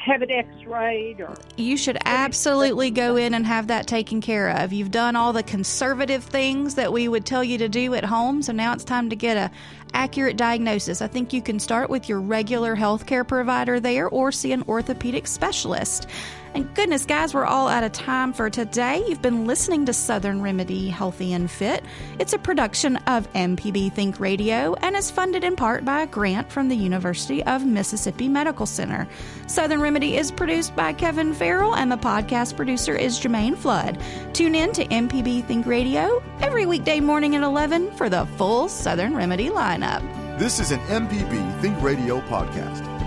have 0.04 0.20
it 0.20 0.30
x-rayed 0.30 1.18
or 1.20 1.34
you 1.56 1.78
should 1.78 1.96
absolutely 2.04 2.90
go 2.90 3.16
in 3.16 3.32
and 3.32 3.46
have 3.46 3.68
that 3.68 3.86
taken 3.86 4.20
care 4.20 4.50
of. 4.50 4.70
You've 4.70 4.90
done 4.90 5.16
all 5.16 5.32
the 5.32 5.42
conservative 5.42 6.22
things 6.22 6.74
that 6.74 6.92
we 6.92 7.08
would 7.08 7.24
tell 7.24 7.42
you 7.42 7.56
to 7.58 7.68
do 7.70 7.94
at 7.94 8.04
home 8.04 8.42
so 8.42 8.52
now 8.52 8.74
it's 8.74 8.84
time 8.84 9.08
to 9.10 9.16
get 9.16 9.36
a 9.38 9.50
accurate 9.94 10.36
diagnosis. 10.36 11.00
I 11.00 11.06
think 11.06 11.32
you 11.32 11.40
can 11.40 11.58
start 11.58 11.88
with 11.88 12.08
your 12.08 12.20
regular 12.20 12.76
healthcare 12.76 13.26
provider 13.26 13.80
there 13.80 14.08
or 14.08 14.30
see 14.30 14.52
an 14.52 14.62
orthopedic 14.68 15.26
specialist 15.26 16.06
and 16.54 16.72
goodness, 16.74 17.04
guys, 17.04 17.34
we're 17.34 17.44
all 17.44 17.68
out 17.68 17.82
of 17.82 17.92
time 17.92 18.32
for 18.32 18.48
today. 18.48 19.02
You've 19.08 19.20
been 19.20 19.46
listening 19.46 19.86
to 19.86 19.92
Southern 19.92 20.40
Remedy 20.40 20.88
Healthy 20.88 21.32
and 21.32 21.50
Fit. 21.50 21.84
It's 22.18 22.32
a 22.32 22.38
production 22.38 22.96
of 23.08 23.30
MPB 23.32 23.92
Think 23.92 24.20
Radio 24.20 24.74
and 24.74 24.94
is 24.94 25.10
funded 25.10 25.42
in 25.42 25.56
part 25.56 25.84
by 25.84 26.02
a 26.02 26.06
grant 26.06 26.52
from 26.52 26.68
the 26.68 26.76
University 26.76 27.42
of 27.44 27.66
Mississippi 27.66 28.28
Medical 28.28 28.66
Center. 28.66 29.08
Southern 29.48 29.80
Remedy 29.80 30.16
is 30.16 30.30
produced 30.30 30.76
by 30.76 30.92
Kevin 30.92 31.34
Farrell, 31.34 31.74
and 31.74 31.90
the 31.90 31.96
podcast 31.96 32.54
producer 32.54 32.94
is 32.94 33.18
Jermaine 33.18 33.56
Flood. 33.56 34.00
Tune 34.32 34.54
in 34.54 34.72
to 34.72 34.86
MPB 34.86 35.44
Think 35.46 35.66
Radio 35.66 36.22
every 36.40 36.66
weekday 36.66 37.00
morning 37.00 37.34
at 37.34 37.42
11 37.42 37.90
for 37.96 38.08
the 38.08 38.26
full 38.36 38.68
Southern 38.68 39.16
Remedy 39.16 39.48
lineup. 39.48 40.02
This 40.38 40.60
is 40.60 40.70
an 40.70 40.80
MPB 40.80 41.60
Think 41.60 41.80
Radio 41.82 42.20
podcast. 42.22 42.93